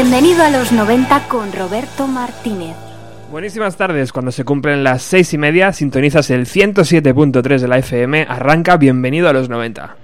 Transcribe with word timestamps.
Bienvenido 0.00 0.44
a 0.44 0.50
los 0.50 0.70
90 0.70 1.26
con 1.26 1.52
Roberto 1.52 2.06
Martínez. 2.06 2.76
Buenísimas 3.32 3.76
tardes, 3.76 4.12
cuando 4.12 4.30
se 4.30 4.44
cumplen 4.44 4.84
las 4.84 5.02
seis 5.02 5.34
y 5.34 5.38
media, 5.38 5.72
sintonizas 5.72 6.30
el 6.30 6.46
107.3 6.46 7.58
de 7.58 7.66
la 7.66 7.78
FM, 7.78 8.24
arranca 8.28 8.76
Bienvenido 8.76 9.28
a 9.28 9.32
los 9.32 9.48
90. 9.48 9.96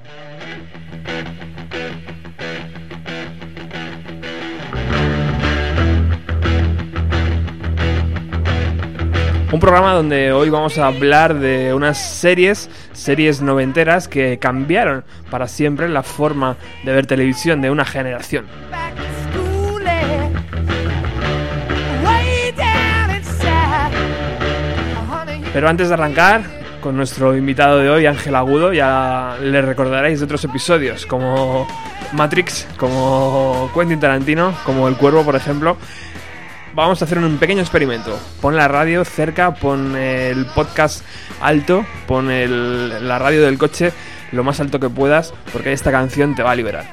Un 9.52 9.60
programa 9.60 9.94
donde 9.94 10.32
hoy 10.32 10.50
vamos 10.50 10.76
a 10.78 10.88
hablar 10.88 11.38
de 11.38 11.72
unas 11.72 11.98
series, 11.98 12.68
series 12.92 13.42
noventeras 13.42 14.08
que 14.08 14.40
cambiaron 14.40 15.04
para 15.30 15.46
siempre 15.46 15.88
la 15.88 16.02
forma 16.02 16.56
de 16.84 16.92
ver 16.92 17.06
televisión 17.06 17.62
de 17.62 17.70
una 17.70 17.84
generación. 17.84 18.46
Pero 25.54 25.68
antes 25.70 25.88
de 25.88 25.94
arrancar 25.94 26.42
con 26.82 26.96
nuestro 26.96 27.34
invitado 27.36 27.78
de 27.78 27.88
hoy, 27.88 28.04
Ángel 28.06 28.34
Agudo, 28.34 28.72
ya 28.74 29.36
le 29.40 29.62
recordaréis 29.62 30.18
de 30.18 30.26
otros 30.26 30.44
episodios 30.44 31.06
como 31.06 31.66
Matrix, 32.12 32.66
como 32.76 33.70
Quentin 33.74 34.00
Tarantino, 34.00 34.52
como 34.66 34.86
El 34.88 34.96
Cuervo, 34.96 35.24
por 35.24 35.36
ejemplo. 35.36 35.78
Vamos 36.74 37.00
a 37.00 37.04
hacer 37.06 37.18
un 37.18 37.38
pequeño 37.38 37.60
experimento. 37.60 38.18
Pon 38.42 38.56
la 38.56 38.66
radio 38.68 39.04
cerca, 39.04 39.54
pon 39.54 39.96
el 39.96 40.44
podcast 40.46 41.04
alto, 41.40 41.86
pon 42.08 42.30
el- 42.32 43.06
la 43.08 43.18
radio 43.18 43.42
del 43.42 43.56
coche 43.56 43.92
lo 44.32 44.42
más 44.42 44.58
alto 44.58 44.80
que 44.80 44.90
puedas, 44.90 45.32
porque 45.52 45.72
esta 45.72 45.92
canción 45.92 46.34
te 46.34 46.42
va 46.42 46.50
a 46.50 46.56
liberar. 46.56 46.84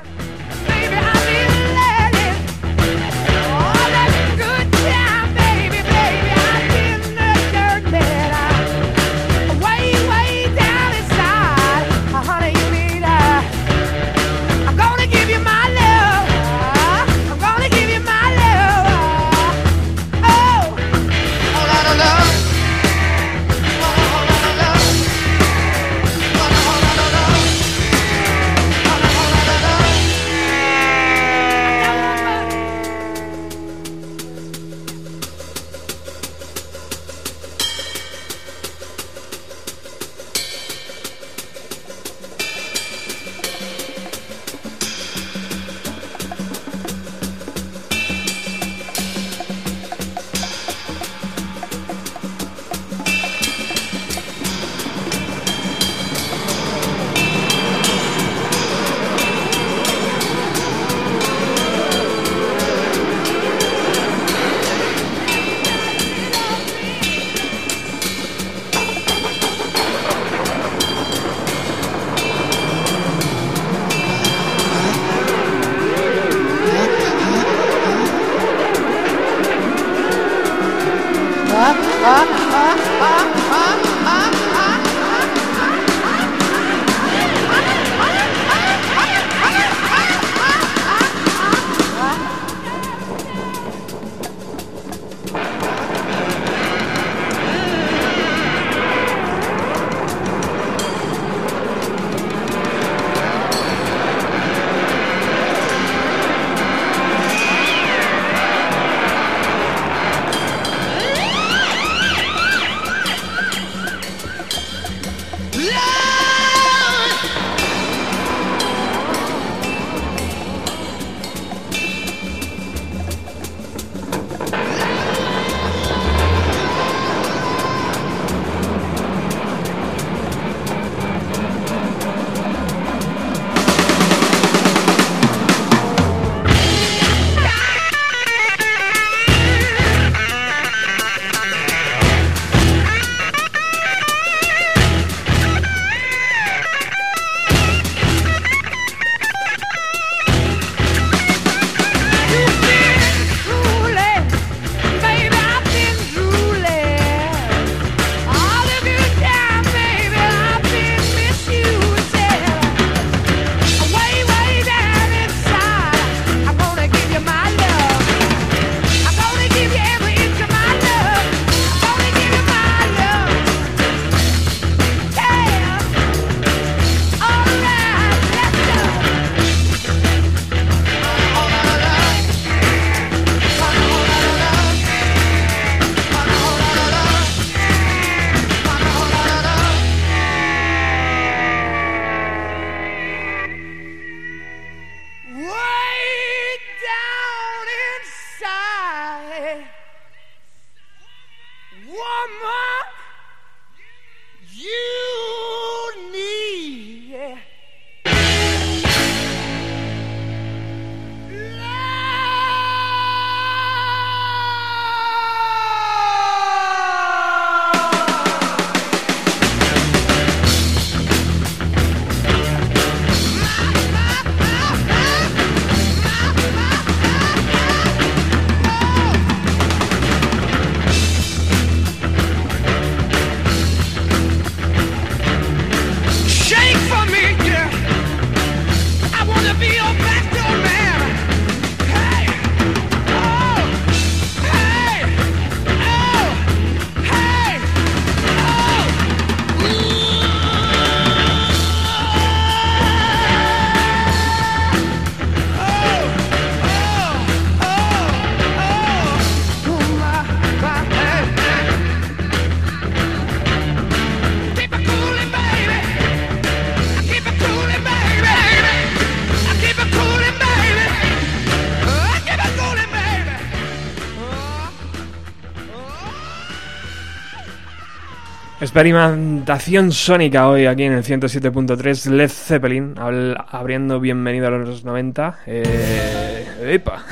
Experimentación 278.71 279.91
sónica 279.91 280.47
hoy 280.47 280.65
aquí 280.65 280.83
en 280.83 280.93
el 280.93 281.03
107.3 281.03 282.09
Led 282.09 282.29
Zeppelin, 282.29 282.95
abriendo 282.97 283.99
bienvenido 283.99 284.47
a 284.47 284.51
los 284.51 284.85
90. 284.85 285.39
Eh, 285.45 286.45
¡Epa! 286.61 287.03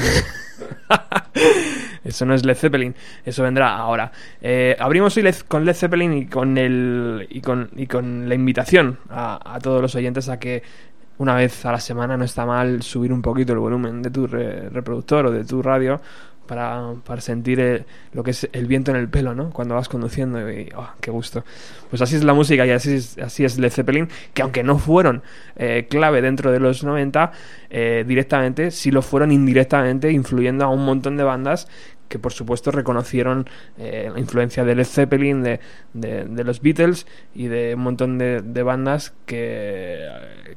Eso 2.06 2.25
no 2.25 2.33
es 2.33 2.45
Led 2.45 2.56
Zeppelin, 2.56 2.95
eso 3.25 3.44
vendrá 3.44 3.75
ahora. 3.75 4.09
Eh, 4.41 4.73
abrimos 4.79 5.17
hoy 5.17 5.23
con 5.50 5.65
Led 5.65 5.73
Zeppelin 5.73 6.13
y 6.13 6.27
con 6.27 6.56
la 8.29 8.35
invitación 8.35 8.97
a, 9.09 9.55
a 9.55 9.59
todos 9.59 9.81
los 9.81 9.94
oyentes 9.95 10.29
a 10.29 10.39
que 10.39 10.63
una 11.17 11.35
vez 11.35 11.65
a 11.65 11.73
la 11.73 11.81
semana 11.81 12.15
no 12.15 12.23
está 12.23 12.45
mal 12.45 12.81
subir 12.83 13.12
un 13.12 13.21
poquito 13.21 13.51
el 13.51 13.59
volumen 13.59 14.01
de 14.01 14.09
tu 14.12 14.27
re- 14.27 14.69
reproductor 14.69 15.25
o 15.25 15.31
de 15.31 15.44
tu 15.44 15.62
radio 15.62 16.00
para, 16.50 16.96
para 17.06 17.22
sentir 17.22 17.60
eh, 17.60 17.86
lo 18.12 18.24
que 18.24 18.31
es 18.31 18.50
el 18.51 18.66
viento 18.66 18.90
en 18.90 18.98
el 18.98 19.07
pelo, 19.07 19.36
¿no? 19.36 19.51
Cuando 19.51 19.75
vas 19.75 19.88
conduciendo 19.88 20.51
y 20.51 20.68
oh, 20.75 20.90
qué 21.00 21.12
gusto. 21.12 21.46
Pues 21.92 22.01
así 22.01 22.16
es 22.16 22.24
la 22.24 22.34
música 22.34 22.66
y 22.66 22.72
así 22.72 22.96
es, 22.96 23.19
así 23.19 23.46
es 23.46 23.60
Led 23.60 23.69
Zeppelin, 23.69 24.10
que 24.34 24.42
aunque 24.42 24.63
no 24.63 24.80
fueron 24.80 25.22
eh, 25.56 25.86
clave 25.88 26.24
dentro 26.24 26.51
de 26.51 26.60
los 26.60 26.84
90, 26.84 27.31
eh, 27.69 28.04
directamente 28.07 28.72
sí 28.72 28.90
lo 28.90 29.04
fueron 29.04 29.31
indirectamente, 29.31 30.12
influyendo 30.12 30.66
a 30.66 30.69
un 30.69 30.84
montón 30.84 31.18
de 31.18 31.24
bandas 31.24 31.68
que 32.09 32.19
por 32.19 32.33
supuesto 32.33 32.71
reconocieron 32.71 33.47
eh, 33.77 34.09
la 34.11 34.19
influencia 34.19 34.65
de 34.65 34.75
Led 34.75 34.83
Zeppelin, 34.85 35.44
de, 35.44 35.59
de- 35.94 36.25
de 36.25 36.44
los 36.44 36.59
Beatles 36.61 37.07
y 37.33 37.47
de 37.47 37.75
un 37.75 37.81
montón 37.83 38.17
de, 38.17 38.41
de 38.41 38.63
bandas 38.63 39.13
que, 39.25 40.06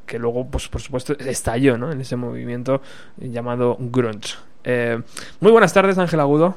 que 0.07 0.19
luego, 0.19 0.49
pues 0.51 0.69
por 0.69 0.81
supuesto, 0.81 1.13
estalló 1.19 1.79
¿no? 1.79 1.93
en 1.93 2.01
ese 2.01 2.17
movimiento 2.17 2.83
llamado 3.19 3.77
grunge. 3.79 4.35
Eh, 4.65 5.01
muy 5.41 5.53
buenas 5.53 5.73
tardes, 5.73 5.99
Ángel 5.99 6.21
Agudo. 6.21 6.57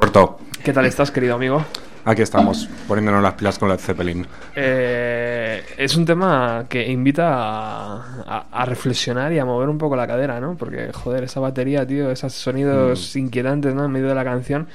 Roberto, 0.00 0.38
¿Qué 0.62 0.72
tal 0.72 0.86
estás, 0.86 1.10
querido 1.10 1.34
amigo? 1.34 1.64
Aquí 2.06 2.22
estamos, 2.22 2.68
poniéndonos 2.88 3.22
las 3.22 3.34
pilas 3.34 3.58
con 3.58 3.68
Led 3.68 3.78
Zeppelin. 3.78 4.26
Eh, 4.54 5.62
es 5.76 5.94
un 5.96 6.04
tema 6.06 6.64
que 6.68 6.86
invita 6.90 7.28
a, 7.34 7.96
a- 8.26 8.46
a 8.50 8.64
reflexionar 8.64 9.32
y 9.32 9.38
a 9.38 9.44
mover 9.44 9.68
un 9.68 9.76
poco 9.76 9.96
la 9.96 10.06
cadera, 10.06 10.40
¿no? 10.40 10.56
Porque, 10.56 10.90
joder, 10.92 11.24
esa 11.24 11.40
batería, 11.40 11.86
tío, 11.86 12.10
esos 12.10 12.32
sonidos 12.32 13.14
inquietantes, 13.16 13.74
¿no? 13.74 13.84
En 13.84 13.90
medio 13.90 14.08
de 14.08 14.14
la 14.14 14.24
canción. 14.24 14.66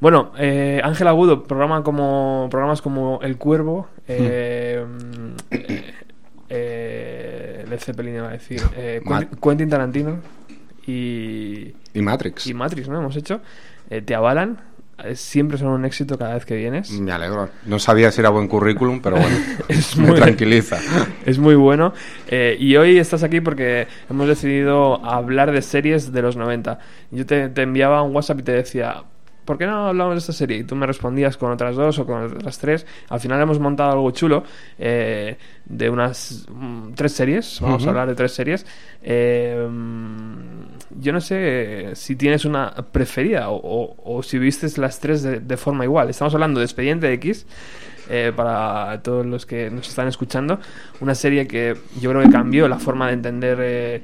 Bueno, 0.00 0.32
eh, 0.38 0.80
Ángel 0.82 1.08
Agudo, 1.08 1.42
programa 1.44 1.82
como, 1.82 2.48
programas 2.50 2.80
como 2.82 3.20
El 3.22 3.36
Cuervo, 3.36 3.88
eh, 4.06 4.84
eh, 5.50 5.92
eh, 6.48 7.64
Led 7.68 7.78
Zeppelin 7.80 8.14
iba 8.16 8.28
a 8.28 8.32
decir, 8.32 8.62
eh, 8.76 9.00
Quentin, 9.06 9.38
Quentin 9.42 9.68
Tarantino 9.68 10.18
y, 10.86 11.74
Y 11.92 12.00
Matrix. 12.00 12.46
y 12.46 12.54
Matrix, 12.54 12.88
¿no? 12.88 12.98
Hemos 13.00 13.16
hecho, 13.16 13.40
te 14.04 14.14
avalan, 14.14 14.58
siempre 15.14 15.58
son 15.58 15.68
un 15.68 15.84
éxito 15.84 16.18
cada 16.18 16.34
vez 16.34 16.44
que 16.44 16.56
vienes. 16.56 16.90
Me 16.92 17.12
alegro. 17.12 17.48
No 17.66 17.78
sabía 17.78 18.10
si 18.10 18.20
era 18.20 18.30
buen 18.30 18.48
currículum, 18.48 19.00
pero 19.00 19.16
bueno, 19.16 19.36
Es 19.68 19.96
me 19.96 20.08
muy- 20.08 20.16
tranquiliza. 20.16 20.78
Es 21.26 21.38
muy 21.38 21.54
bueno. 21.54 21.92
Eh, 22.28 22.56
y 22.58 22.76
hoy 22.76 22.98
estás 22.98 23.22
aquí 23.22 23.40
porque 23.40 23.86
hemos 24.10 24.26
decidido 24.28 25.04
hablar 25.04 25.52
de 25.52 25.62
series 25.62 26.12
de 26.12 26.22
los 26.22 26.36
90. 26.36 26.78
Yo 27.10 27.26
te, 27.26 27.48
te 27.48 27.62
enviaba 27.62 28.02
un 28.02 28.14
WhatsApp 28.14 28.40
y 28.40 28.42
te 28.42 28.52
decía, 28.52 29.02
¿por 29.48 29.56
qué 29.56 29.64
no 29.66 29.88
hablamos 29.88 30.12
de 30.14 30.18
esta 30.18 30.34
serie? 30.34 30.58
Y 30.58 30.64
tú 30.64 30.76
me 30.76 30.86
respondías 30.86 31.38
con 31.38 31.50
otras 31.50 31.74
dos 31.74 31.98
o 31.98 32.04
con 32.04 32.22
otras 32.24 32.58
tres. 32.58 32.86
Al 33.08 33.18
final 33.18 33.40
hemos 33.40 33.58
montado 33.58 33.92
algo 33.92 34.10
chulo 34.10 34.44
eh, 34.78 35.38
de 35.64 35.88
unas 35.88 36.46
mm, 36.52 36.92
tres 36.94 37.12
series. 37.12 37.58
Vamos 37.62 37.86
a 37.86 37.88
hablar 37.88 38.08
de 38.08 38.14
tres 38.14 38.32
series. 38.32 38.66
Eh, 39.02 39.66
yo 41.00 41.12
no 41.12 41.20
sé 41.20 41.90
si 41.94 42.14
tienes 42.16 42.44
una 42.44 42.74
preferida 42.92 43.48
o, 43.48 43.56
o- 43.56 44.18
o 44.18 44.22
si 44.22 44.38
vistes 44.38 44.76
las 44.78 45.00
tres 45.00 45.22
de, 45.22 45.40
de 45.40 45.56
forma 45.56 45.84
igual. 45.84 46.10
Estamos 46.10 46.34
hablando 46.34 46.60
de 46.60 46.66
Expediente 46.66 47.10
X 47.14 47.46
eh, 48.10 48.32
para 48.36 49.00
todos 49.02 49.24
los 49.26 49.46
que 49.46 49.70
nos 49.70 49.88
están 49.88 50.08
escuchando. 50.08 50.60
Una 51.00 51.14
serie 51.14 51.46
que 51.46 51.74
yo 52.00 52.10
creo 52.10 52.22
que 52.22 52.30
cambió 52.30 52.68
la 52.68 52.78
forma 52.78 53.06
de 53.08 53.12
entender 53.14 53.58
eh, 53.62 54.02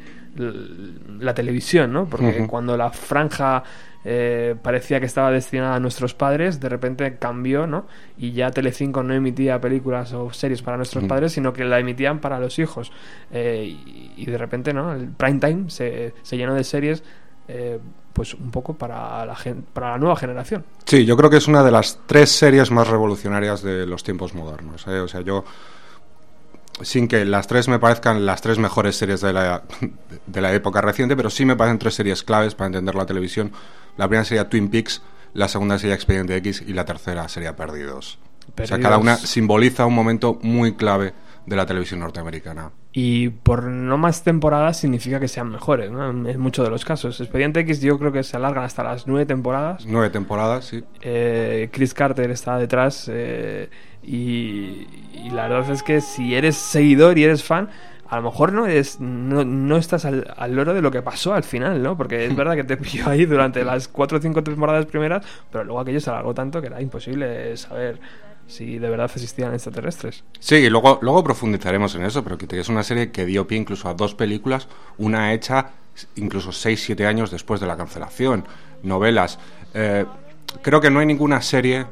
la 1.21 1.33
televisión, 1.35 1.93
¿no? 1.93 2.07
Porque 2.07 2.47
cuando 2.49 2.77
la 2.77 2.91
franja 2.91 3.63
eh, 4.05 4.55
parecía 4.63 5.01
que 5.01 5.07
estaba 5.07 5.31
destinada 5.31 5.77
a 5.77 5.81
nuestros 5.81 6.15
padres, 6.15 6.61
de 6.61 6.69
repente 6.69 7.17
cambió, 7.19 7.67
¿no? 7.67 7.87
Y 8.19 8.33
ya 8.33 8.51
Telecinco 8.51 9.03
no 9.03 9.15
emitía 9.15 9.61
películas 9.61 10.13
o 10.13 10.33
series 10.33 10.63
para 10.63 10.77
nuestros 10.77 11.05
padres, 11.05 11.33
sino 11.33 11.53
que 11.53 11.65
la 11.65 11.79
emitían 11.79 12.19
para 12.21 12.39
los 12.39 12.59
hijos. 12.59 12.93
Eh, 13.33 13.65
y, 13.65 14.13
y 14.17 14.27
de 14.27 14.39
repente, 14.39 14.73
¿no? 14.73 14.93
El 14.93 15.09
prime 15.09 15.41
time 15.41 15.71
se, 15.71 16.15
se 16.23 16.37
llenó 16.37 16.55
de 16.55 16.65
series. 16.65 17.03
eh, 17.49 17.79
pues 18.15 18.33
un 18.35 18.53
poco 18.53 18.75
para 18.75 19.27
la, 19.27 19.35
gen- 19.35 19.65
para 19.73 19.91
la 19.91 19.99
nueva 19.99 20.15
generación. 20.15 20.65
Sí, 20.87 21.05
yo 21.05 21.17
creo 21.17 21.29
que 21.31 21.39
es 21.39 21.49
una 21.49 21.65
de 21.65 21.73
las 21.73 21.99
tres 22.07 22.31
series 22.31 22.71
más 22.71 22.87
revolucionarias 22.87 23.61
de 23.61 23.87
los 23.87 24.05
tiempos 24.05 24.35
modernos. 24.35 24.87
¿eh? 24.87 25.01
O 25.01 25.09
sea, 25.09 25.21
yo, 25.23 25.45
sin 26.81 27.09
que 27.09 27.25
las 27.25 27.49
tres 27.49 27.67
me 27.69 27.81
parezcan 27.81 28.25
las 28.25 28.41
tres 28.41 28.59
mejores 28.59 28.95
series 28.97 29.21
de 29.21 29.33
la, 29.33 29.63
de 30.27 30.41
la 30.41 30.55
época 30.55 30.81
reciente, 30.81 31.17
pero 31.17 31.29
sí 31.29 31.45
me 31.45 31.57
parecen 31.57 31.81
tres 31.81 31.95
series 31.95 32.23
claves 32.23 32.55
para 32.55 32.67
entender 32.67 32.95
la 32.95 33.05
televisión. 33.05 33.51
La 33.97 34.09
primera 34.09 34.25
sería 34.25 34.49
Twin 34.49 34.69
Peaks, 34.69 35.03
la 35.35 35.49
segunda 35.49 35.79
sería 35.79 35.95
Expediente 35.95 36.37
X 36.37 36.65
y 36.67 36.73
la 36.73 36.85
tercera 36.85 37.29
sería 37.29 37.57
Perdidos. 37.57 38.19
O 38.61 38.67
sea, 38.67 38.79
cada 38.79 38.99
una 38.99 39.17
simboliza 39.17 39.87
un 39.87 39.95
momento 39.95 40.39
muy 40.43 40.75
clave 40.75 41.15
de 41.47 41.57
la 41.57 41.67
televisión 41.67 42.01
norteamericana. 42.01 42.71
Y 42.93 43.29
por 43.31 43.65
no 43.65 43.99
más 43.99 44.23
temporadas 44.23 44.79
significa 44.79 45.19
que 45.19 45.29
sean 45.29 45.51
mejores, 45.51 45.91
¿no? 45.91 46.09
En 46.11 46.39
muchos 46.41 46.65
de 46.65 46.71
los 46.71 46.85
casos. 46.85 47.21
Expediente 47.21 47.61
X 47.61 47.81
yo 47.81 47.99
creo 47.99 48.13
que 48.13 48.23
se 48.23 48.37
alargan 48.37 48.65
hasta 48.65 48.85
las 48.85 49.07
nueve 49.07 49.27
temporadas. 49.27 49.85
Nueve 49.87 50.11
temporadas, 50.11 50.67
sí. 50.67 50.85
Eh, 51.03 51.69
Chris 51.73 51.93
Carter 51.93 52.31
está 52.31 52.57
detrás 52.59 53.11
eh, 53.13 53.69
y, 54.03 54.87
y 55.13 55.31
la 55.33 55.49
verdad 55.49 55.71
es 55.71 55.83
que 55.83 56.01
si 56.01 56.35
eres 56.35 56.57
seguidor 56.57 57.19
y 57.19 57.25
eres 57.25 57.43
fan, 57.43 57.69
a 58.15 58.19
lo 58.19 58.31
mejor 58.31 58.53
no 58.53 58.67
eres, 58.67 59.01
no, 59.01 59.45
no 59.45 59.77
estás 59.77 60.05
al, 60.05 60.33
al 60.37 60.55
loro 60.55 60.73
de 60.73 60.81
lo 60.81 60.93
que 60.93 61.03
pasó 61.03 61.35
al 61.35 61.43
final, 61.43 61.83
¿no? 61.83 61.97
Porque 61.97 62.27
es 62.27 62.37
verdad 62.37 62.55
que 62.55 62.65
te 62.65 62.77
pilló 62.77 63.09
ahí 63.09 63.27
durante 63.27 63.65
las 63.65 63.89
cuatro 63.89 64.19
o 64.19 64.21
cinco 64.21 64.45
temporadas 64.45 64.87
primeras, 64.87 65.27
pero 65.51 65.65
luego 65.65 65.81
aquello 65.81 66.01
se 66.01 66.11
alargó 66.11 66.33
tanto 66.33 66.61
que 66.61 66.69
era 66.69 66.81
imposible 66.81 67.57
saber 67.57 67.99
si 68.47 68.79
de 68.79 68.89
verdad 68.89 69.11
existían 69.13 69.53
extraterrestres. 69.53 70.23
Sí, 70.39 70.57
y 70.57 70.71
luego, 70.71 70.99
luego 71.03 71.25
profundizaremos 71.25 71.95
en 71.97 72.05
eso, 72.05 72.23
pero 72.23 72.39
que 72.39 72.61
es 72.61 72.69
una 72.69 72.83
serie 72.83 73.11
que 73.11 73.27
dio 73.27 73.49
pie 73.49 73.59
incluso 73.59 73.89
a 73.89 73.95
dos 73.95 74.15
películas, 74.15 74.69
una 74.99 75.33
hecha 75.33 75.71
incluso 76.17 76.51
6-7 76.51 77.07
años 77.07 77.31
después 77.31 77.61
de 77.61 77.67
la 77.67 77.77
cancelación, 77.77 78.45
novelas. 78.83 79.39
Eh, 79.73 80.05
creo 80.63 80.81
que 80.81 80.91
no 80.91 81.01
hay 81.01 81.07
ninguna 81.07 81.41
serie 81.43 81.87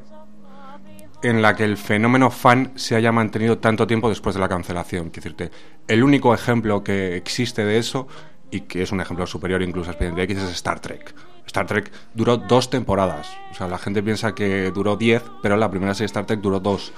en 1.22 1.42
la 1.42 1.54
que 1.54 1.64
el 1.64 1.76
fenómeno 1.76 2.30
fan 2.30 2.72
se 2.74 2.96
haya 2.96 3.12
mantenido 3.12 3.58
tanto 3.58 3.86
tiempo 3.86 4.08
después 4.08 4.34
de 4.34 4.40
la 4.40 4.48
cancelación. 4.48 5.10
Quiero 5.10 5.30
decirte, 5.30 5.50
el 5.88 6.02
único 6.02 6.34
ejemplo 6.34 6.82
que 6.82 7.16
existe 7.16 7.64
de 7.64 7.78
eso, 7.78 8.08
y 8.50 8.62
que 8.62 8.82
es 8.82 8.92
un 8.92 9.00
ejemplo 9.00 9.26
superior 9.26 9.62
incluso 9.62 9.90
a 9.90 9.92
Expediente 9.92 10.22
X, 10.22 10.38
es 10.38 10.50
Star 10.52 10.80
Trek. 10.80 11.14
Star 11.46 11.66
Trek 11.66 11.90
duró 12.14 12.36
dos 12.36 12.70
temporadas. 12.70 13.28
O 13.50 13.54
sea, 13.54 13.66
la 13.66 13.78
gente 13.78 14.02
piensa 14.02 14.34
que 14.34 14.70
duró 14.70 14.96
diez, 14.96 15.22
pero 15.42 15.56
la 15.56 15.70
primera 15.70 15.94
serie 15.94 16.04
de 16.04 16.06
Star 16.06 16.26
Trek 16.26 16.40
duró 16.40 16.60
dos. 16.60 16.92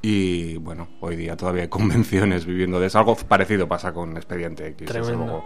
Y 0.00 0.56
bueno, 0.56 0.88
hoy 1.00 1.16
día 1.16 1.36
todavía 1.36 1.62
hay 1.62 1.68
convenciones 1.70 2.44
viviendo 2.46 2.80
de 2.80 2.86
eso. 2.86 2.98
Algo 2.98 3.16
parecido 3.16 3.68
pasa 3.68 3.92
con 3.92 4.16
Expediente 4.16 4.66
X. 4.68 4.88
Tremendo. 4.88 5.44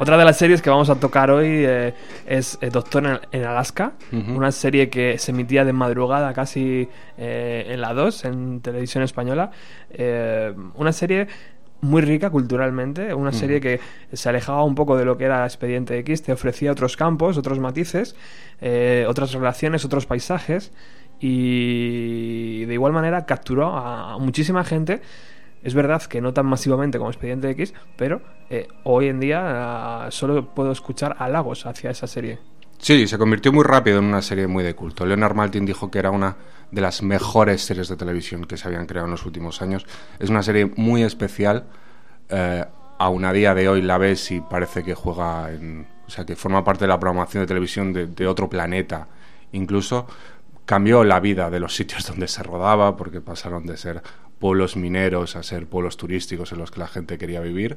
Otra 0.00 0.16
de 0.16 0.24
las 0.24 0.38
series 0.38 0.62
que 0.62 0.70
vamos 0.70 0.88
a 0.88 0.94
tocar 0.94 1.30
hoy 1.30 1.46
eh, 1.46 1.92
es 2.26 2.56
eh, 2.62 2.70
Doctor 2.70 3.20
en, 3.32 3.44
Alaska, 3.44 3.92
una 4.10 4.50
serie 4.50 4.88
que 4.88 5.18
se 5.18 5.30
emitía 5.30 5.62
de 5.62 5.74
madrugada 5.74 6.32
casi 6.32 6.88
eh, 7.18 7.66
en 7.68 7.82
la 7.82 7.92
2, 7.92 8.24
en 8.24 8.60
televisión 8.62 9.04
española. 9.04 9.50
Eh, 9.90 10.54
una 10.76 10.92
serie 10.92 11.28
muy 11.82 12.00
rica 12.00 12.30
culturalmente, 12.30 13.12
una 13.12 13.30
serie 13.30 13.60
que 13.60 13.78
se 14.10 14.28
alejaba 14.30 14.64
un 14.64 14.74
poco 14.74 14.96
de 14.96 15.04
lo 15.04 15.18
que 15.18 15.24
era 15.24 15.44
Expediente 15.44 15.98
X, 15.98 16.22
te 16.22 16.32
ofrecía 16.32 16.72
otros 16.72 16.96
campos, 16.96 17.36
otros 17.36 17.58
matices, 17.58 18.16
eh, 18.62 19.04
otras 19.06 19.34
relaciones, 19.34 19.84
otros 19.84 20.06
paisajes 20.06 20.72
y 21.20 22.64
de 22.64 22.72
igual 22.72 22.94
manera 22.94 23.26
capturó 23.26 23.76
a 23.76 24.16
muchísima 24.16 24.64
gente. 24.64 25.02
Es 25.62 25.74
verdad 25.74 26.02
que 26.02 26.20
no 26.20 26.32
tan 26.32 26.46
masivamente 26.46 26.98
como 26.98 27.10
Expediente 27.10 27.50
X, 27.50 27.74
pero 27.96 28.22
eh, 28.48 28.68
hoy 28.84 29.08
en 29.08 29.20
día 29.20 30.04
ah, 30.04 30.10
solo 30.10 30.54
puedo 30.54 30.72
escuchar 30.72 31.16
halagos 31.18 31.66
hacia 31.66 31.90
esa 31.90 32.06
serie. 32.06 32.38
Sí, 32.78 33.06
se 33.06 33.18
convirtió 33.18 33.52
muy 33.52 33.62
rápido 33.62 33.98
en 33.98 34.06
una 34.06 34.22
serie 34.22 34.46
muy 34.46 34.64
de 34.64 34.74
culto. 34.74 35.04
Leonard 35.04 35.34
Maltin 35.34 35.66
dijo 35.66 35.90
que 35.90 35.98
era 35.98 36.10
una 36.10 36.36
de 36.70 36.80
las 36.80 37.02
mejores 37.02 37.60
series 37.62 37.88
de 37.88 37.96
televisión 37.96 38.46
que 38.46 38.56
se 38.56 38.68
habían 38.68 38.86
creado 38.86 39.06
en 39.06 39.10
los 39.10 39.26
últimos 39.26 39.60
años. 39.60 39.86
Es 40.18 40.30
una 40.30 40.42
serie 40.42 40.64
muy 40.76 41.02
especial. 41.02 41.66
Eh, 42.30 42.64
aún 42.98 43.24
a 43.26 43.34
día 43.34 43.54
de 43.54 43.68
hoy 43.68 43.82
la 43.82 43.98
ves 43.98 44.30
y 44.30 44.40
parece 44.40 44.82
que 44.82 44.94
juega 44.94 45.52
en. 45.52 45.86
O 46.06 46.10
sea, 46.10 46.24
que 46.24 46.36
forma 46.36 46.64
parte 46.64 46.84
de 46.84 46.88
la 46.88 46.98
programación 46.98 47.42
de 47.42 47.46
televisión 47.46 47.92
de, 47.92 48.06
de 48.06 48.26
otro 48.26 48.48
planeta. 48.48 49.08
Incluso 49.52 50.06
cambió 50.64 51.04
la 51.04 51.20
vida 51.20 51.50
de 51.50 51.60
los 51.60 51.76
sitios 51.76 52.06
donde 52.08 52.28
se 52.28 52.42
rodaba, 52.42 52.96
porque 52.96 53.20
pasaron 53.20 53.66
de 53.66 53.76
ser 53.76 54.02
pueblos 54.40 54.74
mineros 54.74 55.36
a 55.36 55.44
ser 55.44 55.66
pueblos 55.66 55.96
turísticos 55.96 56.50
en 56.50 56.58
los 56.58 56.72
que 56.72 56.80
la 56.80 56.88
gente 56.88 57.16
quería 57.18 57.40
vivir. 57.40 57.76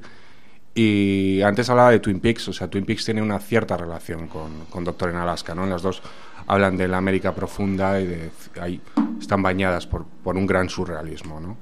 Y 0.74 1.42
antes 1.44 1.70
hablaba 1.70 1.92
de 1.92 2.00
Twin 2.00 2.20
Peaks, 2.20 2.48
o 2.48 2.54
sea, 2.54 2.68
Twin 2.68 2.84
Peaks 2.86 3.06
tiene 3.06 3.22
una 3.22 3.38
cierta 3.38 3.78
relación 3.78 4.28
con, 4.28 4.66
con 4.72 4.84
Doctor 4.84 5.12
en 5.12 5.18
Alaska, 5.18 5.54
¿no? 5.54 5.68
Las 5.68 5.84
dos 5.84 6.02
hablan 6.48 6.78
de 6.78 6.88
la 6.88 6.98
América 6.98 7.36
profunda 7.36 8.02
y 8.02 8.08
de, 8.08 8.32
están 9.20 9.44
bañadas 9.44 9.86
por, 9.86 10.06
por 10.24 10.36
un 10.36 10.48
gran 10.48 10.70
surrealismo, 10.70 11.40
¿no? 11.40 11.58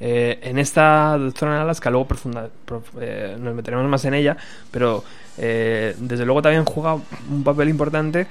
Eh, 0.00 0.40
en 0.42 0.58
esta 0.58 1.18
Doctora 1.18 1.56
en 1.56 1.60
Alaska, 1.60 1.90
luego 1.90 2.08
profunda- 2.08 2.48
prof- 2.64 2.94
eh, 2.98 3.36
nos 3.38 3.54
meteremos 3.54 3.86
más 3.86 4.02
en 4.06 4.14
ella, 4.14 4.34
pero 4.70 5.04
eh, 5.36 5.94
desde 5.98 6.24
luego 6.24 6.40
también 6.40 6.64
juega 6.64 6.94
un 6.94 7.44
papel 7.44 7.68
importante 7.68 8.26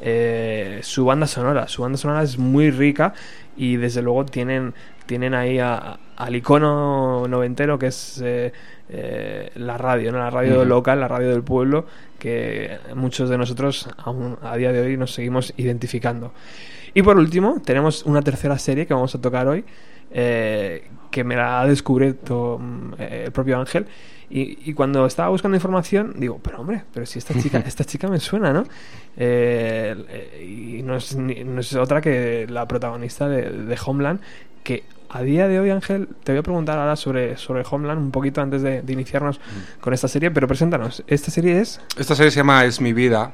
eh, 0.00 0.80
su 0.82 1.04
banda 1.04 1.26
sonora. 1.26 1.68
Su 1.68 1.82
banda 1.82 1.98
sonora 1.98 2.22
es 2.22 2.38
muy 2.38 2.70
rica 2.70 3.14
y 3.56 3.76
desde 3.76 4.02
luego 4.02 4.24
tienen, 4.26 4.74
tienen 5.06 5.34
ahí 5.34 5.58
a- 5.58 5.98
al 6.16 6.36
icono 6.36 7.26
noventero 7.28 7.78
que 7.78 7.86
es 7.88 8.20
eh, 8.24 8.52
eh, 8.88 9.50
la 9.54 9.78
radio, 9.78 10.12
¿no? 10.12 10.18
la 10.18 10.30
radio 10.30 10.64
local, 10.64 11.00
la 11.00 11.08
radio 11.08 11.30
del 11.30 11.42
pueblo, 11.42 11.86
que 12.18 12.78
muchos 12.94 13.28
de 13.30 13.38
nosotros 13.38 13.88
aún 13.98 14.36
a 14.42 14.56
día 14.56 14.72
de 14.72 14.80
hoy 14.82 14.96
nos 14.96 15.12
seguimos 15.14 15.52
identificando. 15.56 16.32
Y 16.92 17.02
por 17.02 17.16
último, 17.16 17.62
tenemos 17.64 18.04
una 18.04 18.20
tercera 18.22 18.58
serie 18.58 18.86
que 18.86 18.94
vamos 18.94 19.14
a 19.14 19.20
tocar 19.20 19.46
hoy, 19.46 19.64
que 20.10 21.24
me 21.24 21.36
la 21.36 21.60
ha 21.60 21.66
descubierto 21.66 22.58
mm, 22.60 22.92
el 22.98 23.32
propio 23.32 23.58
Ángel. 23.58 23.86
Y, 24.30 24.58
y 24.70 24.74
cuando 24.74 25.06
estaba 25.06 25.28
buscando 25.28 25.56
información, 25.56 26.14
digo, 26.16 26.38
pero 26.42 26.60
hombre, 26.60 26.84
pero 26.94 27.04
si 27.04 27.18
esta 27.18 27.34
chica, 27.40 27.58
esta 27.66 27.84
chica 27.84 28.06
me 28.08 28.20
suena, 28.20 28.52
¿no? 28.52 28.64
Eh, 29.16 29.94
eh, 30.08 30.76
y 30.78 30.82
no 30.82 30.96
es, 30.96 31.16
ni- 31.16 31.42
no 31.44 31.60
es 31.60 31.74
otra 31.74 32.00
que 32.00 32.46
la 32.48 32.66
protagonista 32.68 33.28
de, 33.28 33.50
de 33.50 33.78
Homeland, 33.84 34.20
que 34.62 34.84
a 35.08 35.22
día 35.22 35.48
de 35.48 35.58
hoy, 35.58 35.70
Ángel, 35.70 36.08
te 36.22 36.30
voy 36.32 36.38
a 36.38 36.42
preguntar 36.42 36.78
ahora 36.78 36.94
sobre, 36.94 37.36
sobre 37.36 37.64
Homeland 37.68 38.00
un 38.00 38.10
poquito 38.12 38.40
antes 38.40 38.62
de, 38.62 38.82
de 38.82 38.92
iniciarnos 38.92 39.40
con 39.80 39.92
esta 39.92 40.06
serie, 40.06 40.30
pero 40.30 40.46
preséntanos. 40.46 41.02
Esta 41.08 41.32
serie 41.32 41.60
es... 41.60 41.80
Esta 41.98 42.14
serie 42.14 42.30
se 42.30 42.36
llama 42.38 42.64
Es 42.64 42.80
mi 42.80 42.92
vida. 42.92 43.32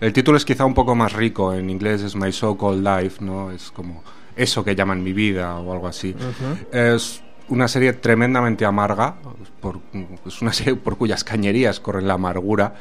El 0.00 0.12
título 0.12 0.36
es 0.36 0.44
quizá 0.44 0.64
un 0.64 0.74
poco 0.74 0.96
más 0.96 1.12
rico. 1.12 1.54
En 1.54 1.70
inglés 1.70 2.02
es 2.02 2.16
My 2.16 2.32
So-Called 2.32 2.82
Life, 2.84 3.24
¿no? 3.24 3.52
Es 3.52 3.70
como 3.70 4.02
eso 4.34 4.64
que 4.64 4.74
llaman 4.74 5.02
mi 5.02 5.12
vida 5.12 5.56
o 5.58 5.72
algo 5.72 5.86
así. 5.86 6.16
Es 6.72 7.22
una 7.48 7.68
serie 7.68 7.92
tremendamente 7.94 8.64
amarga. 8.64 9.16
por- 9.60 9.80
es 10.26 10.40
una 10.42 10.52
serie 10.52 10.76
por 10.76 10.96
cuyas 10.96 11.24
cañerías 11.24 11.80
corre 11.80 12.02
la 12.02 12.14
amargura. 12.14 12.74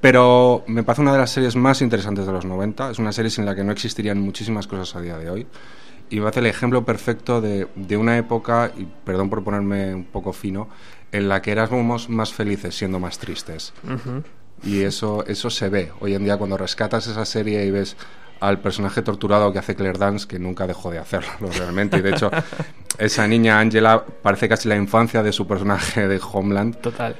Pero 0.00 0.64
me 0.66 0.82
parece 0.82 1.02
una 1.02 1.12
de 1.12 1.18
las 1.18 1.30
series 1.30 1.56
más 1.56 1.82
interesantes 1.82 2.24
de 2.26 2.32
los 2.32 2.44
90. 2.44 2.90
Es 2.90 2.98
una 2.98 3.12
serie 3.12 3.30
sin 3.30 3.44
la 3.44 3.54
que 3.54 3.62
no 3.64 3.72
existirían 3.72 4.18
muchísimas 4.20 4.66
cosas 4.66 4.96
a 4.96 5.00
día 5.00 5.18
de 5.18 5.28
hoy. 5.30 5.46
Y 6.08 6.20
me 6.20 6.28
hace 6.28 6.40
el 6.40 6.46
ejemplo 6.46 6.84
perfecto 6.84 7.40
de, 7.40 7.68
de 7.76 7.96
una 7.96 8.16
época, 8.16 8.72
y 8.76 8.84
perdón 9.04 9.28
por 9.30 9.44
ponerme 9.44 9.94
un 9.94 10.04
poco 10.04 10.32
fino, 10.32 10.68
en 11.12 11.28
la 11.28 11.42
que 11.42 11.52
éramos 11.52 12.08
más 12.08 12.32
felices 12.32 12.74
siendo 12.76 12.98
más 12.98 13.18
tristes. 13.18 13.72
Y 14.64 14.80
eso, 14.82 15.24
eso 15.26 15.50
se 15.50 15.68
ve. 15.68 15.92
Hoy 16.00 16.14
en 16.14 16.24
día 16.24 16.36
cuando 16.38 16.56
rescatas 16.56 17.06
esa 17.06 17.24
serie 17.24 17.64
y 17.66 17.70
ves 17.70 17.96
al 18.40 18.58
personaje 18.58 19.02
torturado 19.02 19.52
que 19.52 19.58
hace 19.58 19.74
Claire 19.74 19.98
Dance, 19.98 20.26
que 20.26 20.38
nunca 20.38 20.66
dejó 20.66 20.90
de 20.90 20.98
hacerlo 20.98 21.48
realmente. 21.58 21.98
Y 21.98 22.00
de 22.00 22.10
hecho, 22.10 22.30
esa 22.98 23.26
niña 23.26 23.60
Angela 23.60 24.04
parece 24.22 24.48
casi 24.48 24.68
la 24.68 24.76
infancia 24.76 25.22
de 25.22 25.32
su 25.32 25.46
personaje 25.46 26.08
de 26.08 26.20
Homeland. 26.32 26.76
Total. 26.80 27.16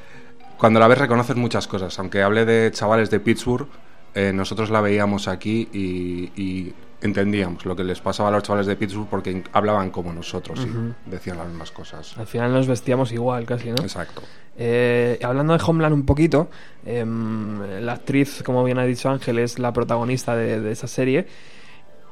Cuando 0.56 0.80
la 0.80 0.88
ves 0.88 0.98
reconoces 0.98 1.36
muchas 1.36 1.66
cosas. 1.66 1.98
Aunque 1.98 2.22
hable 2.22 2.44
de 2.44 2.70
chavales 2.72 3.10
de 3.10 3.20
Pittsburgh, 3.20 3.68
eh, 4.14 4.32
nosotros 4.34 4.70
la 4.70 4.80
veíamos 4.80 5.28
aquí 5.28 5.68
y, 5.72 6.32
y 6.40 6.74
entendíamos 7.02 7.64
lo 7.64 7.74
que 7.76 7.84
les 7.84 8.00
pasaba 8.00 8.28
a 8.28 8.32
los 8.32 8.42
chavales 8.42 8.66
de 8.66 8.76
Pittsburgh 8.76 9.08
porque 9.08 9.42
hablaban 9.52 9.90
como 9.90 10.12
nosotros 10.12 10.60
y 10.66 11.10
decían 11.10 11.38
las 11.38 11.46
mismas 11.48 11.70
cosas. 11.70 12.16
Al 12.18 12.26
final 12.26 12.52
nos 12.52 12.66
vestíamos 12.66 13.12
igual 13.12 13.44
casi, 13.46 13.70
¿no? 13.70 13.76
Exacto. 13.82 14.22
Eh, 14.58 15.18
hablando 15.22 15.56
de 15.56 15.62
Homeland 15.64 15.94
un 15.94 16.04
poquito, 16.04 16.48
em, 16.84 17.60
la 17.80 17.92
actriz, 17.94 18.42
como 18.42 18.62
bien 18.64 18.78
ha 18.78 18.84
dicho 18.84 19.08
Ángel, 19.08 19.38
es 19.38 19.58
la 19.58 19.72
protagonista 19.72 20.36
de, 20.36 20.60
de 20.60 20.72
esa 20.72 20.86
serie. 20.86 21.26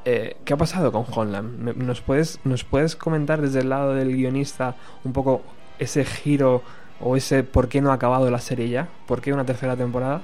Eh, 0.04 0.37
¿Qué 0.45 0.54
ha 0.54 0.57
pasado 0.57 0.90
con 0.92 1.04
Homeland? 1.11 1.59
Me- 1.59 1.75
¿Nos 1.75 2.00
puedes, 2.00 2.40
¿Nos 2.45 2.64
puedes 2.64 2.97
comentar 2.97 3.42
desde 3.42 3.61
el 3.61 3.68
lado 3.68 3.95
del 3.95 4.14
guionista 4.16 4.76
un 5.04 5.12
poco 5.12 5.42
ese 5.78 6.04
giro 6.04 6.62
o 7.00 7.16
ese 7.16 7.42
por 7.42 7.68
qué 7.68 7.80
no 7.83 7.90
ha 7.90 7.95
acabado 7.95 8.30
la 8.30 8.38
serie 8.38 8.68
ya? 8.71 8.88
¿Por 9.07 9.21
qué 9.21 9.33
una 9.33 9.45
tercera 9.45 9.76
temporada? 9.76 10.23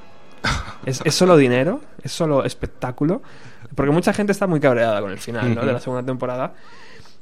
¿Es, 0.87 1.02
es 1.04 1.14
solo 1.14 1.37
dinero? 1.37 1.80
¿Es 2.02 2.12
solo 2.12 2.44
espectáculo? 2.44 3.23
Porque 3.75 3.93
mucha 3.93 4.12
gente 4.12 4.33
está 4.33 4.47
muy 4.47 4.61
cabreada 4.61 5.00
con 5.00 5.11
el 5.11 5.19
final 5.19 5.54
¿no? 5.54 5.64
De 5.64 5.73
la 5.73 5.81
segunda 5.81 6.04
temporada. 6.04 6.54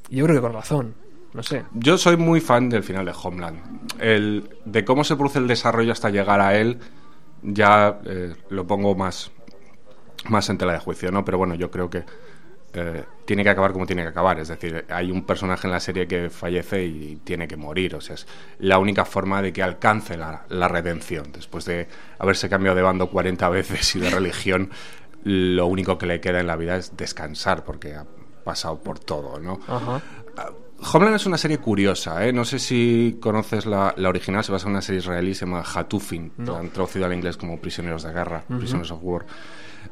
Y 0.08 0.16
yo 0.16 0.24
creo 0.24 0.36
que 0.36 0.42
con 0.42 0.52
razón. 0.52 0.94
No 1.32 1.42
sé. 1.42 1.64
Yo 1.72 1.96
soy 1.96 2.16
muy 2.16 2.40
fan 2.40 2.68
del 2.68 2.82
final 2.82 3.06
de 3.06 3.12
Homeland. 3.20 4.00
El, 4.00 4.50
de 4.64 4.84
cómo 4.84 5.02
se 5.02 5.16
produce 5.16 5.38
el 5.38 5.46
desarrollo 5.46 5.92
hasta 5.92 6.10
llegar 6.10 6.40
a 6.40 6.58
él, 6.58 6.78
ya 7.42 8.00
eh, 8.04 8.34
lo 8.50 8.66
pongo 8.66 8.94
más, 8.94 9.30
más 10.28 10.48
en 10.50 10.58
tela 10.58 10.74
de 10.74 10.78
juicio, 10.78 11.10
¿no? 11.10 11.24
Pero 11.24 11.38
bueno, 11.38 11.54
yo 11.54 11.70
creo 11.70 11.88
que 11.88 12.04
eh, 12.74 13.04
tiene 13.24 13.44
que 13.44 13.50
acabar 13.50 13.72
como 13.72 13.86
tiene 13.86 14.02
que 14.02 14.08
acabar. 14.08 14.40
Es 14.40 14.48
decir, 14.48 14.84
hay 14.90 15.10
un 15.10 15.24
personaje 15.24 15.66
en 15.66 15.72
la 15.72 15.80
serie 15.80 16.06
que 16.06 16.28
fallece 16.28 16.84
y 16.84 17.16
tiene 17.24 17.48
que 17.48 17.56
morir. 17.56 17.94
O 17.94 18.00
sea, 18.02 18.14
es 18.14 18.26
la 18.58 18.78
única 18.78 19.06
forma 19.06 19.40
de 19.40 19.54
que 19.54 19.62
alcance 19.62 20.18
la, 20.18 20.44
la 20.48 20.68
redención. 20.68 21.32
Después 21.32 21.64
de 21.64 21.88
haberse 22.18 22.50
cambiado 22.50 22.76
de 22.76 22.82
bando 22.82 23.08
40 23.08 23.48
veces 23.48 23.96
y 23.96 24.00
de 24.00 24.10
religión, 24.10 24.70
lo 25.24 25.66
único 25.66 25.98
que 25.98 26.06
le 26.06 26.20
queda 26.20 26.40
en 26.40 26.46
la 26.46 26.56
vida 26.56 26.76
es 26.76 26.96
descansar 26.96 27.64
porque 27.64 27.94
ha 27.94 28.04
pasado 28.44 28.78
por 28.80 28.98
todo, 28.98 29.38
¿no? 29.38 29.60
Ajá. 29.68 30.00
Homeland 30.94 31.14
es 31.16 31.26
una 31.26 31.38
serie 31.38 31.58
curiosa, 31.58 32.26
¿eh? 32.26 32.32
No 32.32 32.44
sé 32.44 32.58
si 32.58 33.18
conoces 33.20 33.66
la, 33.66 33.94
la 33.96 34.08
original, 34.08 34.42
se 34.42 34.50
basa 34.50 34.66
en 34.66 34.72
una 34.72 34.82
serie 34.82 34.98
israelí, 35.00 35.32
se 35.32 35.46
llama 35.46 35.62
Hatufin, 35.62 36.32
No. 36.38 36.54
la 36.54 36.58
han 36.58 36.70
traducido 36.70 37.04
al 37.06 37.12
inglés 37.14 37.36
como 37.36 37.60
Prisioneros 37.60 38.02
de 38.02 38.12
Guerra, 38.12 38.42
Prisoners 38.48 38.90
of 38.90 38.98
War. 39.00 39.24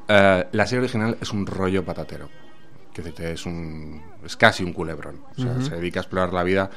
Eh, 0.08 0.48
la 0.50 0.66
serie 0.66 0.80
original 0.80 1.16
es 1.20 1.32
un 1.32 1.46
rollo 1.46 1.84
patatero. 1.84 2.28
Es, 3.18 3.46
un, 3.46 4.02
es 4.24 4.36
casi 4.36 4.62
un 4.64 4.72
culebrón. 4.74 5.22
O 5.38 5.40
sea, 5.40 5.60
se 5.62 5.76
dedica 5.76 6.00
a 6.00 6.02
explorar 6.02 6.32
la 6.34 6.42
vida 6.42 6.68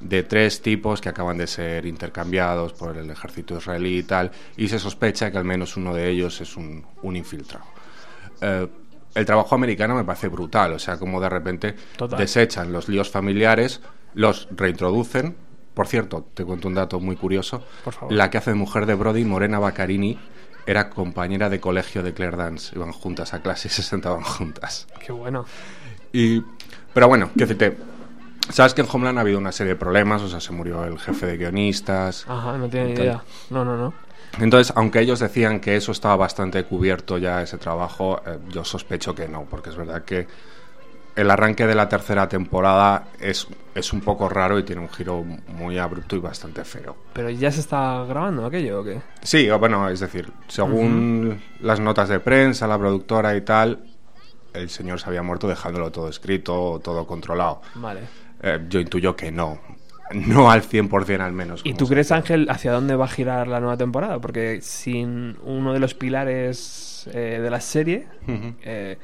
de 0.00 0.24
tres 0.24 0.60
tipos 0.60 1.00
que 1.00 1.08
acaban 1.08 1.38
de 1.38 1.46
ser 1.46 1.86
intercambiados 1.86 2.72
por 2.74 2.98
el 2.98 3.08
ejército 3.08 3.56
israelí 3.56 3.98
y 3.98 4.02
tal, 4.02 4.30
y 4.56 4.68
se 4.68 4.78
sospecha 4.78 5.30
que 5.30 5.38
al 5.38 5.44
menos 5.44 5.76
uno 5.78 5.94
de 5.94 6.10
ellos 6.10 6.40
es 6.40 6.56
un, 6.56 6.84
un 7.02 7.16
infiltrado. 7.16 7.64
Eh, 8.40 8.68
el 9.14 9.26
trabajo 9.26 9.54
americano 9.54 9.94
me 9.94 10.04
parece 10.04 10.28
brutal, 10.28 10.72
o 10.72 10.78
sea, 10.78 10.96
como 10.96 11.20
de 11.20 11.28
repente 11.28 11.74
Total. 11.96 12.18
desechan 12.18 12.72
los 12.72 12.88
líos 12.88 13.10
familiares, 13.10 13.80
los 14.14 14.48
reintroducen. 14.52 15.36
Por 15.74 15.86
cierto, 15.86 16.26
te 16.34 16.44
cuento 16.44 16.68
un 16.68 16.74
dato 16.74 17.00
muy 17.00 17.16
curioso. 17.16 17.64
Por 17.84 17.92
favor. 17.92 18.12
La 18.12 18.30
que 18.30 18.38
hace 18.38 18.50
de 18.50 18.56
mujer 18.56 18.86
de 18.86 18.94
Brody, 18.94 19.24
Morena 19.24 19.58
Baccarini, 19.58 20.18
era 20.66 20.90
compañera 20.90 21.48
de 21.48 21.60
colegio 21.60 22.02
de 22.02 22.12
Claire 22.12 22.36
Dance. 22.36 22.74
Iban 22.76 22.92
juntas 22.92 23.34
a 23.34 23.40
clase 23.40 23.68
y 23.68 23.70
se 23.72 23.82
sentaban 23.82 24.22
juntas. 24.22 24.86
Qué 25.04 25.12
bueno. 25.12 25.44
Y, 26.12 26.42
pero 26.92 27.08
bueno, 27.08 27.30
quiero 27.34 27.54
decirte, 27.54 27.78
sabes 28.50 28.74
que 28.74 28.82
en 28.82 28.88
Homeland 28.90 29.18
ha 29.18 29.20
habido 29.22 29.38
una 29.38 29.52
serie 29.52 29.74
de 29.74 29.78
problemas, 29.78 30.22
o 30.22 30.28
sea, 30.28 30.40
se 30.40 30.52
murió 30.52 30.84
el 30.84 30.98
jefe 30.98 31.26
de 31.26 31.36
guionistas. 31.36 32.26
Ajá, 32.28 32.58
no 32.58 32.68
tiene 32.68 32.86
ni 32.86 32.92
idea. 32.92 33.22
No, 33.50 33.64
no, 33.64 33.76
no. 33.76 33.94
Entonces, 34.38 34.72
aunque 34.76 35.00
ellos 35.00 35.20
decían 35.20 35.60
que 35.60 35.76
eso 35.76 35.92
estaba 35.92 36.16
bastante 36.16 36.64
cubierto 36.64 37.18
ya, 37.18 37.42
ese 37.42 37.58
trabajo, 37.58 38.22
eh, 38.26 38.38
yo 38.50 38.64
sospecho 38.64 39.14
que 39.14 39.28
no, 39.28 39.44
porque 39.44 39.70
es 39.70 39.76
verdad 39.76 40.04
que 40.04 40.26
el 41.16 41.30
arranque 41.30 41.66
de 41.66 41.74
la 41.74 41.88
tercera 41.88 42.28
temporada 42.28 43.08
es, 43.18 43.46
es 43.74 43.92
un 43.92 44.00
poco 44.00 44.28
raro 44.28 44.58
y 44.58 44.62
tiene 44.62 44.80
un 44.82 44.88
giro 44.88 45.22
muy 45.48 45.78
abrupto 45.78 46.16
y 46.16 46.20
bastante 46.20 46.64
feo. 46.64 46.96
Pero 47.12 47.30
ya 47.30 47.50
se 47.50 47.60
está 47.60 48.04
grabando 48.08 48.46
aquello 48.46 48.80
o 48.80 48.84
qué? 48.84 49.00
Sí, 49.22 49.48
bueno, 49.50 49.88
es 49.88 50.00
decir, 50.00 50.32
según 50.48 51.42
las 51.60 51.80
notas 51.80 52.08
de 52.08 52.20
prensa, 52.20 52.66
la 52.66 52.78
productora 52.78 53.36
y 53.36 53.40
tal, 53.42 53.84
el 54.54 54.70
señor 54.70 55.00
se 55.00 55.08
había 55.08 55.22
muerto 55.22 55.48
dejándolo 55.48 55.90
todo 55.90 56.08
escrito, 56.08 56.80
todo 56.82 57.06
controlado. 57.06 57.60
Vale. 57.74 58.00
Eh, 58.42 58.58
yo 58.68 58.80
intuyo 58.80 59.14
que 59.14 59.30
no, 59.30 59.58
no 60.14 60.50
al 60.50 60.62
100% 60.62 61.20
al 61.20 61.32
menos. 61.32 61.60
¿Y 61.64 61.74
tú 61.74 61.86
crees, 61.86 62.12
Ángel, 62.12 62.48
hacia 62.50 62.72
dónde 62.72 62.96
va 62.96 63.04
a 63.04 63.08
girar 63.08 63.48
la 63.48 63.60
nueva 63.60 63.76
temporada? 63.76 64.20
Porque 64.20 64.60
sin 64.62 65.36
uno 65.44 65.72
de 65.72 65.78
los 65.78 65.94
pilares 65.94 67.08
eh, 67.12 67.40
de 67.42 67.50
la 67.50 67.60
serie, 67.60 68.06
eh, 68.62 68.98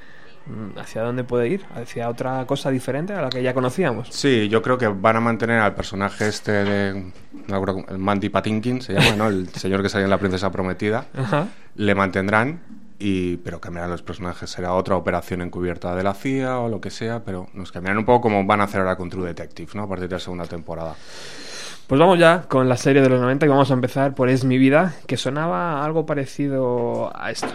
¿hacia 0.76 1.02
dónde 1.02 1.24
puede 1.24 1.48
ir? 1.48 1.64
¿Hacia 1.74 2.08
otra 2.08 2.44
cosa 2.46 2.70
diferente 2.70 3.12
a 3.12 3.22
la 3.22 3.30
que 3.30 3.42
ya 3.42 3.54
conocíamos? 3.54 4.08
Sí, 4.10 4.48
yo 4.48 4.62
creo 4.62 4.78
que 4.78 4.88
van 4.88 5.16
a 5.16 5.20
mantener 5.20 5.60
al 5.60 5.74
personaje 5.74 6.28
este 6.28 6.52
de. 6.52 7.12
El 7.48 7.98
Mandy 7.98 8.28
Patinkin 8.28 8.82
se 8.82 8.94
llama, 8.94 9.16
¿no? 9.16 9.28
El 9.28 9.48
señor 9.50 9.80
que 9.80 9.88
salía 9.88 10.04
en 10.04 10.10
La 10.10 10.18
Princesa 10.18 10.50
Prometida. 10.50 11.06
Le 11.76 11.94
mantendrán, 11.94 12.60
y, 12.98 13.36
pero 13.38 13.60
cambiarán 13.60 13.90
los 13.90 14.02
personajes. 14.02 14.50
Será 14.50 14.74
otra 14.74 14.96
operación 14.96 15.42
encubierta 15.42 15.94
de 15.94 16.02
la 16.02 16.14
CIA 16.14 16.60
o 16.60 16.68
lo 16.68 16.80
que 16.80 16.90
sea, 16.90 17.22
pero 17.24 17.48
nos 17.54 17.72
cambiarán 17.72 17.98
un 17.98 18.04
poco 18.04 18.22
como 18.22 18.44
van 18.44 18.60
a 18.60 18.64
hacer 18.64 18.80
ahora 18.80 18.96
con 18.96 19.10
True 19.10 19.26
Detective, 19.26 19.70
¿no? 19.74 19.82
A 19.84 19.88
partir 19.88 20.08
de 20.08 20.14
la 20.14 20.20
segunda 20.20 20.46
temporada. 20.46 20.94
Pues 21.86 22.00
vamos 22.00 22.18
ya 22.18 22.42
con 22.48 22.68
la 22.68 22.76
serie 22.76 23.00
de 23.00 23.08
los 23.08 23.20
90 23.20 23.46
y 23.46 23.48
vamos 23.48 23.70
a 23.70 23.74
empezar 23.74 24.14
por 24.14 24.28
Es 24.28 24.44
mi 24.44 24.58
vida, 24.58 24.94
que 25.06 25.16
sonaba 25.16 25.84
algo 25.84 26.04
parecido 26.04 27.12
a 27.14 27.30
esto. 27.30 27.54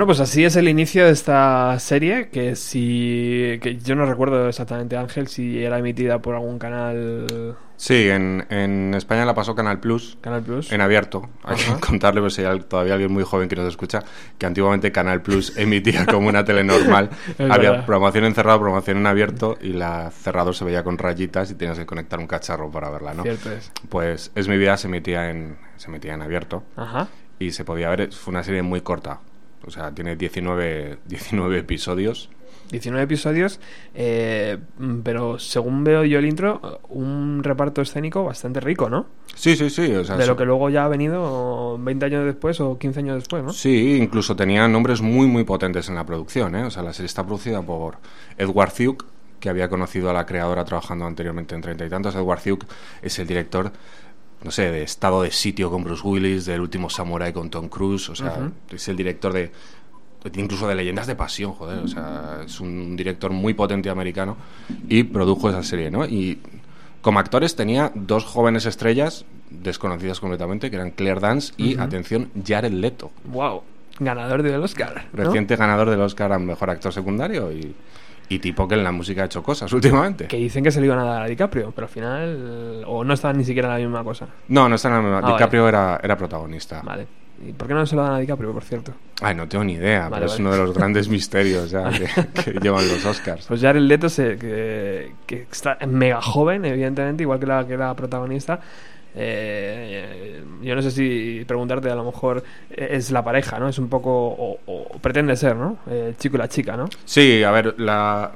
Bueno, 0.00 0.06
pues 0.14 0.20
así 0.20 0.46
es 0.46 0.56
el 0.56 0.66
inicio 0.66 1.04
de 1.04 1.10
esta 1.10 1.78
serie, 1.78 2.30
que 2.30 2.56
si... 2.56 3.58
que 3.60 3.76
yo 3.76 3.94
no 3.94 4.06
recuerdo 4.06 4.48
exactamente, 4.48 4.96
Ángel, 4.96 5.28
si 5.28 5.62
era 5.62 5.78
emitida 5.78 6.20
por 6.20 6.34
algún 6.36 6.58
canal... 6.58 7.54
Sí, 7.76 8.08
en, 8.08 8.46
en 8.48 8.94
España 8.94 9.26
la 9.26 9.34
pasó 9.34 9.54
Canal 9.54 9.78
Plus. 9.78 10.16
Canal 10.22 10.40
Plus. 10.40 10.72
En 10.72 10.80
abierto. 10.80 11.28
Hay 11.44 11.56
Ajá. 11.56 11.74
que 11.74 11.80
contarle, 11.86 12.22
pues 12.22 12.32
si 12.32 12.42
hay 12.42 12.60
todavía 12.60 12.94
alguien 12.94 13.12
muy 13.12 13.24
joven 13.24 13.46
que 13.50 13.56
nos 13.56 13.68
escucha, 13.68 14.02
que 14.38 14.46
antiguamente 14.46 14.90
Canal 14.90 15.20
Plus 15.20 15.54
emitía 15.58 16.06
como 16.06 16.30
una 16.30 16.46
tele 16.46 16.64
normal. 16.64 17.10
Había 17.38 17.72
verdad. 17.72 17.84
programación 17.84 18.24
en 18.24 18.34
cerrado, 18.34 18.58
programación 18.58 18.96
en 18.96 19.06
abierto, 19.06 19.58
y 19.60 19.74
la 19.74 20.10
cerrado 20.12 20.54
se 20.54 20.64
veía 20.64 20.82
con 20.82 20.96
rayitas 20.96 21.50
y 21.50 21.56
tenías 21.56 21.78
que 21.78 21.84
conectar 21.84 22.18
un 22.18 22.26
cacharro 22.26 22.70
para 22.70 22.88
verla, 22.88 23.12
¿no? 23.12 23.22
Cierto 23.22 23.52
es. 23.52 23.70
Pues 23.90 24.32
Es 24.34 24.48
mi 24.48 24.56
vida 24.56 24.78
se 24.78 24.88
emitía 24.88 25.28
en, 25.28 25.58
se 25.76 25.90
emitía 25.90 26.14
en 26.14 26.22
abierto 26.22 26.62
Ajá. 26.74 27.08
y 27.38 27.50
se 27.50 27.66
podía 27.66 27.90
ver, 27.90 28.10
fue 28.14 28.32
una 28.32 28.42
serie 28.42 28.62
muy 28.62 28.80
corta. 28.80 29.20
O 29.66 29.70
sea, 29.70 29.92
tiene 29.92 30.16
19, 30.16 30.98
19 31.06 31.58
episodios. 31.58 32.30
19 32.70 33.02
episodios, 33.02 33.58
eh, 33.94 34.58
pero 35.02 35.38
según 35.38 35.82
veo 35.82 36.04
yo 36.04 36.18
el 36.20 36.26
intro, 36.26 36.80
un 36.88 37.42
reparto 37.42 37.82
escénico 37.82 38.24
bastante 38.24 38.60
rico, 38.60 38.88
¿no? 38.88 39.06
Sí, 39.34 39.56
sí, 39.56 39.70
sí. 39.70 39.92
O 39.92 40.04
sea, 40.04 40.16
De 40.16 40.26
lo 40.26 40.36
que 40.36 40.44
luego 40.44 40.70
ya 40.70 40.84
ha 40.84 40.88
venido 40.88 41.78
20 41.78 42.06
años 42.06 42.24
después 42.24 42.60
o 42.60 42.78
15 42.78 43.00
años 43.00 43.16
después, 43.16 43.42
¿no? 43.42 43.52
Sí, 43.52 43.96
incluso 43.96 44.36
tenía 44.36 44.68
nombres 44.68 45.00
muy, 45.00 45.26
muy 45.26 45.44
potentes 45.44 45.88
en 45.88 45.96
la 45.96 46.06
producción. 46.06 46.54
¿eh? 46.54 46.64
O 46.64 46.70
sea, 46.70 46.82
la 46.82 46.92
serie 46.92 47.06
está 47.06 47.26
producida 47.26 47.60
por 47.60 47.98
Edward 48.38 48.72
Thuk, 48.72 49.04
que 49.40 49.48
había 49.48 49.68
conocido 49.68 50.10
a 50.10 50.12
la 50.12 50.26
creadora 50.26 50.64
trabajando 50.64 51.06
anteriormente 51.06 51.54
en 51.54 51.62
Treinta 51.62 51.84
y 51.84 51.88
Tantos. 51.88 52.14
Edward 52.14 52.42
Thuk 52.42 52.66
es 53.02 53.18
el 53.18 53.26
director, 53.26 53.72
no 54.42 54.50
sé, 54.50 54.70
de 54.70 54.82
Estado 54.82 55.22
de 55.22 55.30
Sitio 55.30 55.70
con 55.70 55.84
Bruce 55.84 56.02
Willis, 56.06 56.46
del 56.46 56.60
Último 56.60 56.88
Samurai 56.88 57.32
con 57.32 57.50
Tom 57.50 57.68
Cruise. 57.68 58.08
O 58.08 58.14
sea, 58.14 58.50
es 58.70 58.88
el 58.88 58.96
director 58.96 59.32
de. 59.32 59.50
Incluso 60.34 60.68
de 60.68 60.74
Leyendas 60.74 61.06
de 61.06 61.14
Pasión, 61.14 61.52
joder. 61.52 61.78
O 61.78 61.88
sea, 61.88 62.40
es 62.44 62.60
un 62.60 62.96
director 62.96 63.30
muy 63.30 63.54
potente 63.54 63.88
americano 63.88 64.36
y 64.88 65.04
produjo 65.04 65.48
esa 65.48 65.62
serie, 65.62 65.90
¿no? 65.90 66.04
Y 66.04 66.38
como 67.00 67.18
actores 67.18 67.56
tenía 67.56 67.90
dos 67.94 68.24
jóvenes 68.24 68.66
estrellas 68.66 69.24
desconocidas 69.50 70.20
completamente, 70.20 70.70
que 70.70 70.76
eran 70.76 70.90
Claire 70.90 71.20
Dance 71.20 71.54
y, 71.56 71.78
atención, 71.78 72.30
Jared 72.46 72.72
Leto 72.72 73.10
Wow. 73.24 73.62
Ganador 73.98 74.42
del 74.42 74.62
Oscar. 74.62 75.06
¿no? 75.12 75.24
reciente 75.24 75.56
ganador 75.56 75.90
del 75.90 76.00
Oscar 76.00 76.32
a 76.32 76.38
Mejor 76.38 76.70
Actor 76.70 76.92
Secundario 76.92 77.52
y, 77.52 77.74
y 78.30 78.38
tipo 78.38 78.66
que 78.66 78.76
en 78.76 78.84
la 78.84 78.92
música 78.92 79.22
ha 79.22 79.24
hecho 79.26 79.42
cosas 79.42 79.70
últimamente. 79.74 80.26
Que 80.28 80.36
dicen 80.38 80.64
que 80.64 80.70
se 80.70 80.80
le 80.80 80.86
iban 80.86 81.00
a 81.00 81.04
dar 81.04 81.22
a 81.22 81.26
DiCaprio, 81.26 81.72
pero 81.72 81.86
al 81.86 81.92
final. 81.92 82.84
O 82.86 83.04
no 83.04 83.12
estaban 83.12 83.36
ni 83.36 83.44
siquiera 83.44 83.68
en 83.68 83.74
la 83.74 83.80
misma 83.88 84.04
cosa. 84.04 84.26
No, 84.48 84.68
no 84.68 84.76
está 84.76 84.88
en 84.88 84.94
la 84.94 85.00
misma. 85.00 85.20
Ah, 85.22 85.32
DiCaprio 85.32 85.68
era, 85.68 86.00
era 86.02 86.16
protagonista. 86.16 86.80
Vale. 86.82 87.06
¿Y 87.44 87.52
por 87.52 87.66
qué 87.66 87.74
no 87.74 87.84
se 87.86 87.96
lo 87.96 88.02
dan 88.02 88.12
a 88.12 88.18
DiCaprio, 88.18 88.52
por 88.52 88.62
cierto? 88.62 88.92
Ay, 89.22 89.34
no 89.34 89.48
tengo 89.48 89.64
ni 89.64 89.72
idea, 89.72 90.08
Vale, 90.08 90.14
pero 90.14 90.26
es 90.26 90.32
vale. 90.32 90.42
uno 90.42 90.52
de 90.52 90.58
los 90.58 90.74
grandes 90.76 91.08
misterios 91.16 91.70
ya 91.70 91.90
que, 91.90 92.06
que 92.44 92.60
llevan 92.60 92.86
los 92.86 93.04
Oscars. 93.04 93.46
Pues 93.46 93.60
Jared 93.62 93.80
Leto, 93.80 94.08
se, 94.08 94.36
que, 94.36 95.12
que 95.26 95.46
está 95.50 95.76
mega 95.88 96.20
joven, 96.20 96.64
evidentemente, 96.66 97.22
igual 97.22 97.40
que 97.40 97.46
la, 97.46 97.66
que 97.66 97.76
la 97.76 97.94
protagonista. 97.96 98.60
Eh, 99.14 100.42
yo 100.62 100.74
no 100.74 100.82
sé 100.82 100.90
si 100.90 101.44
preguntarte, 101.46 101.90
a 101.90 101.94
lo 101.94 102.04
mejor 102.04 102.42
eh, 102.70 102.88
es 102.92 103.10
la 103.10 103.24
pareja, 103.24 103.58
¿no? 103.58 103.68
Es 103.68 103.78
un 103.78 103.88
poco. 103.88 104.10
O, 104.10 104.58
o 104.66 104.98
pretende 105.00 105.34
ser, 105.36 105.56
¿no? 105.56 105.78
Eh, 105.88 106.06
El 106.08 106.16
chico 106.16 106.36
y 106.36 106.38
la 106.38 106.48
chica, 106.48 106.76
¿no? 106.76 106.88
Sí, 107.04 107.42
a 107.42 107.50
ver, 107.50 107.74
la... 107.80 108.32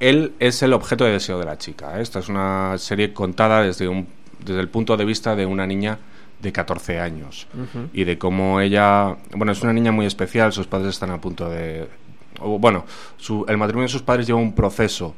él 0.00 0.32
es 0.38 0.62
el 0.62 0.72
objeto 0.72 1.04
de 1.04 1.12
deseo 1.12 1.38
de 1.38 1.44
la 1.46 1.58
chica. 1.58 1.98
¿eh? 1.98 2.02
Esta 2.02 2.18
es 2.20 2.28
una 2.28 2.76
serie 2.78 3.12
contada 3.12 3.62
desde, 3.62 3.88
un, 3.88 4.06
desde 4.44 4.60
el 4.60 4.68
punto 4.68 4.96
de 4.96 5.04
vista 5.04 5.34
de 5.36 5.46
una 5.46 5.66
niña 5.66 5.98
de 6.40 6.52
14 6.52 6.98
años 6.98 7.46
y 7.92 8.02
de 8.02 8.18
cómo 8.18 8.60
ella, 8.60 9.14
bueno, 9.36 9.52
es 9.52 9.62
una 9.62 9.72
niña 9.72 9.92
muy 9.92 10.06
especial, 10.06 10.52
sus 10.52 10.66
padres 10.66 10.88
están 10.88 11.10
a 11.10 11.20
punto 11.20 11.48
de, 11.48 11.86
bueno, 12.40 12.84
su- 13.16 13.44
el 13.48 13.56
matrimonio 13.58 13.86
de 13.86 13.92
sus 13.92 14.02
padres 14.02 14.26
lleva 14.26 14.40
un 14.40 14.52
proceso 14.52 15.14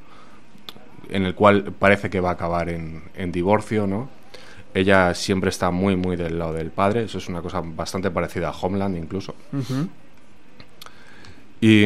en 1.08 1.24
el 1.24 1.34
cual 1.34 1.72
parece 1.78 2.10
que 2.10 2.20
va 2.20 2.28
a 2.28 2.32
acabar 2.34 2.68
en, 2.68 3.04
en 3.14 3.32
divorcio, 3.32 3.86
¿no? 3.86 4.10
Ella 4.74 5.14
siempre 5.14 5.50
está 5.50 5.70
muy, 5.70 5.94
muy 5.96 6.16
del 6.16 6.38
lado 6.38 6.52
del 6.52 6.70
padre, 6.70 7.04
eso 7.04 7.18
es 7.18 7.28
una 7.28 7.40
cosa 7.40 7.62
bastante 7.64 8.10
parecida 8.10 8.48
a 8.48 8.52
Homeland 8.52 8.96
incluso. 8.96 9.34
Y, 11.60 11.84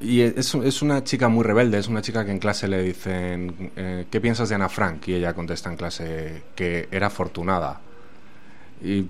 y 0.00 0.20
es, 0.22 0.54
es 0.54 0.82
una 0.82 1.04
chica 1.04 1.28
muy 1.28 1.44
rebelde, 1.44 1.78
es 1.78 1.88
una 1.88 2.00
chica 2.02 2.24
que 2.24 2.30
en 2.30 2.38
clase 2.38 2.66
le 2.68 2.82
dicen, 2.82 3.72
eh, 3.76 4.06
¿qué 4.10 4.20
piensas 4.20 4.48
de 4.48 4.54
Ana 4.54 4.68
Frank? 4.68 5.06
Y 5.08 5.14
ella 5.14 5.34
contesta 5.34 5.68
en 5.70 5.76
clase 5.76 6.42
que 6.54 6.88
era 6.90 7.08
afortunada. 7.08 7.80
Y 8.82 9.00
eh, 9.00 9.06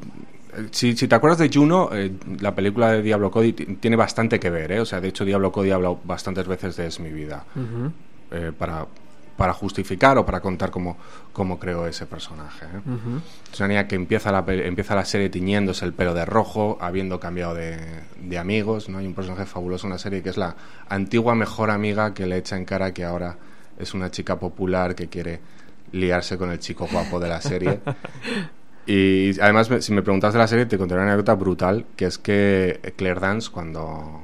si, 0.72 0.96
si 0.96 1.06
te 1.06 1.14
acuerdas 1.14 1.38
de 1.38 1.50
Juno, 1.52 1.90
eh, 1.92 2.10
la 2.40 2.54
película 2.54 2.90
de 2.92 3.02
Diablo 3.02 3.30
Cody 3.30 3.52
ti- 3.52 3.66
tiene 3.76 3.96
bastante 3.96 4.40
que 4.40 4.50
ver, 4.50 4.72
¿eh? 4.72 4.80
O 4.80 4.84
sea, 4.86 5.00
de 5.00 5.08
hecho 5.08 5.24
Diablo 5.24 5.52
Cody 5.52 5.70
ha 5.70 5.76
hablado 5.76 6.00
bastantes 6.04 6.46
veces 6.48 6.76
de 6.76 6.86
Es 6.86 6.98
mi 6.98 7.10
vida, 7.10 7.44
para, 8.58 8.86
para 9.40 9.54
justificar 9.54 10.18
o 10.18 10.26
para 10.26 10.40
contar 10.40 10.70
cómo, 10.70 10.98
cómo 11.32 11.58
creó 11.58 11.86
ese 11.86 12.04
personaje. 12.04 12.66
¿eh? 12.66 13.20
Es 13.50 13.58
una 13.58 13.68
niña 13.68 13.88
que 13.88 13.94
empieza 13.94 14.30
la, 14.30 14.44
empieza 14.46 14.94
la 14.94 15.06
serie 15.06 15.30
tiñéndose 15.30 15.86
el 15.86 15.94
pelo 15.94 16.12
de 16.12 16.26
rojo, 16.26 16.76
habiendo 16.78 17.18
cambiado 17.18 17.54
de, 17.54 17.78
de 18.20 18.38
amigos. 18.38 18.90
¿no? 18.90 18.98
Hay 18.98 19.06
un 19.06 19.14
personaje 19.14 19.46
fabuloso 19.46 19.86
en 19.86 19.94
la 19.94 19.98
serie 19.98 20.22
que 20.22 20.28
es 20.28 20.36
la 20.36 20.56
antigua 20.90 21.34
mejor 21.34 21.70
amiga 21.70 22.12
que 22.12 22.26
le 22.26 22.36
echa 22.36 22.58
en 22.58 22.66
cara 22.66 22.92
que 22.92 23.02
ahora 23.02 23.38
es 23.78 23.94
una 23.94 24.10
chica 24.10 24.38
popular 24.38 24.94
que 24.94 25.08
quiere 25.08 25.40
liarse 25.92 26.36
con 26.36 26.50
el 26.50 26.58
chico 26.58 26.86
guapo 26.92 27.18
de 27.18 27.28
la 27.30 27.40
serie. 27.40 27.80
y 28.86 29.40
además, 29.40 29.70
si 29.80 29.92
me 29.94 30.02
preguntas 30.02 30.34
de 30.34 30.38
la 30.38 30.48
serie, 30.48 30.66
te 30.66 30.76
contaré 30.76 31.00
una 31.00 31.12
anécdota 31.12 31.32
brutal, 31.32 31.86
que 31.96 32.04
es 32.04 32.18
que 32.18 32.92
Claire 32.94 33.20
Dance, 33.20 33.48
cuando... 33.50 34.20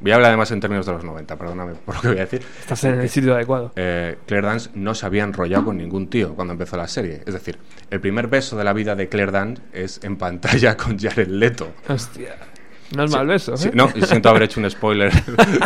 Voy 0.00 0.12
a 0.12 0.16
hablar 0.16 0.30
además 0.30 0.50
en 0.50 0.60
términos 0.60 0.86
de 0.86 0.92
los 0.92 1.04
90, 1.04 1.36
perdóname 1.36 1.74
por 1.84 1.94
lo 1.96 2.00
que 2.00 2.08
voy 2.08 2.18
a 2.18 2.20
decir. 2.20 2.42
Estás 2.60 2.84
en 2.84 3.00
el 3.00 3.08
sitio 3.08 3.34
adecuado. 3.34 3.72
Eh, 3.76 4.16
Claire 4.26 4.46
Dance 4.46 4.70
no 4.74 4.94
se 4.94 5.06
había 5.06 5.24
enrollado 5.24 5.66
con 5.66 5.76
ningún 5.76 6.08
tío 6.08 6.34
cuando 6.34 6.52
empezó 6.52 6.76
la 6.76 6.88
serie. 6.88 7.22
Es 7.26 7.34
decir, 7.34 7.58
el 7.90 8.00
primer 8.00 8.28
beso 8.28 8.56
de 8.56 8.64
la 8.64 8.72
vida 8.72 8.94
de 8.94 9.08
Claire 9.08 9.32
Dance 9.32 9.62
es 9.72 10.00
en 10.02 10.16
pantalla 10.16 10.76
con 10.76 10.98
Jared 10.98 11.28
Leto. 11.28 11.72
Hostia. 11.88 12.36
No 12.94 13.04
es 13.04 13.10
mal 13.10 13.26
beso, 13.26 13.54
¿eh? 13.54 13.58
Sí, 13.58 13.70
no, 13.72 13.88
siento 13.88 14.28
haber 14.28 14.44
hecho 14.44 14.60
un 14.60 14.70
spoiler 14.70 15.10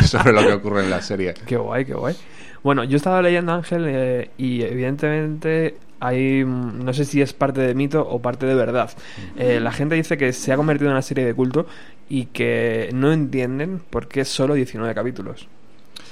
sobre 0.07 0.33
lo 0.33 0.41
que 0.41 0.53
ocurre 0.53 0.85
en 0.85 0.91
la 0.91 1.03
serie. 1.03 1.35
Qué 1.47 1.57
guay, 1.57 1.85
qué 1.85 1.95
guay. 1.95 2.17
Bueno, 2.63 2.85
yo 2.85 2.97
estaba 2.97 3.23
leyendo 3.23 3.53
Ángel 3.53 3.85
eh, 3.89 4.31
y 4.37 4.63
evidentemente 4.63 5.77
hay, 6.01 6.45
mm, 6.45 6.85
no 6.85 6.93
sé 6.93 7.05
si 7.05 7.21
es 7.21 7.33
parte 7.33 7.61
de 7.61 7.75
mito 7.75 8.07
o 8.09 8.21
parte 8.21 8.47
de 8.47 8.55
verdad. 8.55 8.91
Eh, 9.37 9.61
la 9.61 9.73
gente 9.73 9.95
dice 9.95 10.17
que 10.17 10.33
se 10.33 10.53
ha 10.53 10.57
convertido 10.57 10.91
en 10.91 10.93
una 10.93 11.03
serie 11.03 11.25
de 11.25 11.35
culto 11.35 11.67
y 12.09 12.27
que 12.27 12.91
no 12.93 13.13
entienden 13.13 13.81
por 13.91 14.09
qué 14.09 14.25
solo 14.25 14.55
19 14.55 14.95
capítulos. 14.95 15.49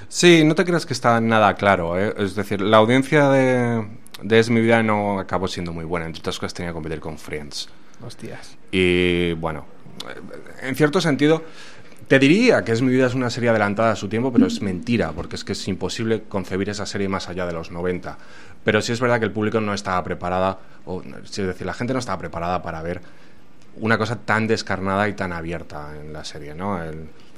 Sí, 0.08 0.44
no 0.44 0.54
te 0.54 0.64
creas 0.64 0.86
que 0.86 0.92
está 0.92 1.20
nada 1.20 1.54
claro. 1.54 1.98
¿eh? 1.98 2.14
Es 2.18 2.34
decir, 2.34 2.60
la 2.60 2.76
audiencia 2.76 3.28
de, 3.30 3.86
de 4.22 4.38
Es 4.38 4.50
mi 4.50 4.60
vida 4.60 4.82
no 4.82 5.18
acabó 5.18 5.48
siendo 5.48 5.72
muy 5.72 5.84
buena. 5.84 6.06
Entre 6.06 6.20
otras 6.20 6.38
cosas 6.38 6.54
tenía 6.54 6.70
que 6.70 6.74
competir 6.74 7.00
con 7.00 7.18
Friends. 7.18 7.68
Hostias. 8.04 8.56
Y 8.70 9.32
bueno, 9.34 9.64
en 10.62 10.74
cierto 10.74 11.00
sentido, 11.00 11.42
te 12.08 12.18
diría 12.18 12.64
que 12.64 12.72
Es 12.72 12.82
mi 12.82 12.92
vida 12.92 13.06
es 13.06 13.14
una 13.14 13.30
serie 13.30 13.50
adelantada 13.50 13.92
a 13.92 13.96
su 13.96 14.08
tiempo, 14.08 14.32
pero 14.32 14.46
es 14.46 14.62
mentira, 14.62 15.12
porque 15.12 15.36
es 15.36 15.44
que 15.44 15.52
es 15.52 15.68
imposible 15.68 16.22
concebir 16.28 16.68
esa 16.70 16.86
serie 16.86 17.08
más 17.08 17.28
allá 17.28 17.46
de 17.46 17.52
los 17.52 17.70
90. 17.70 18.16
Pero 18.64 18.80
sí 18.80 18.92
es 18.92 19.00
verdad 19.00 19.18
que 19.18 19.24
el 19.24 19.32
público 19.32 19.60
no 19.60 19.74
estaba 19.74 20.02
preparada, 20.04 20.58
o 20.84 21.02
es 21.02 21.36
decir, 21.36 21.66
la 21.66 21.74
gente 21.74 21.92
no 21.92 21.98
estaba 21.98 22.18
preparada 22.18 22.62
para 22.62 22.82
ver 22.82 23.00
una 23.76 23.98
cosa 23.98 24.16
tan 24.16 24.46
descarnada 24.46 25.08
y 25.08 25.14
tan 25.14 25.32
abierta 25.32 25.90
en 26.00 26.12
la 26.12 26.24
serie, 26.24 26.54
¿no? 26.54 26.80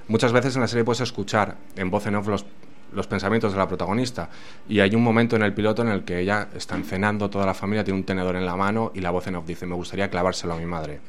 Muchas 0.07 0.33
veces 0.33 0.55
en 0.55 0.63
la 0.63 0.69
serie 0.69 0.85
puedes 0.85 1.01
escuchar 1.01 1.57
en 1.77 1.91
voz 1.91 2.07
en 2.07 2.15
off 2.15 2.29
los, 2.29 2.47
los 2.93 3.07
pensamientos 3.07 3.53
de 3.53 3.59
la 3.59 3.69
protagonista 3.69 4.29
y 4.69 4.81
hay 4.81 4.95
un 4.95 5.03
momento 5.03 5.37
en 5.37 5.43
el 5.43 5.53
piloto 5.53 5.83
en 5.83 5.89
el 5.89 6.05
que 6.05 6.21
ella 6.21 6.49
está 6.55 6.77
cenando, 6.83 7.29
toda 7.31 7.47
la 7.47 7.55
familia 7.55 7.85
tiene 7.85 7.99
un 8.01 8.05
tenedor 8.05 8.37
en 8.37 8.47
la 8.47 8.57
mano 8.57 8.93
y 8.95 9.01
la 9.01 9.11
voz 9.11 9.27
en 9.27 9.37
off 9.37 9.47
dice, 9.47 9.67
me 9.67 9.75
gustaría 9.75 10.09
clavárselo 10.11 10.55
a 10.55 10.57
mi 10.59 10.67
madre. 10.67 11.01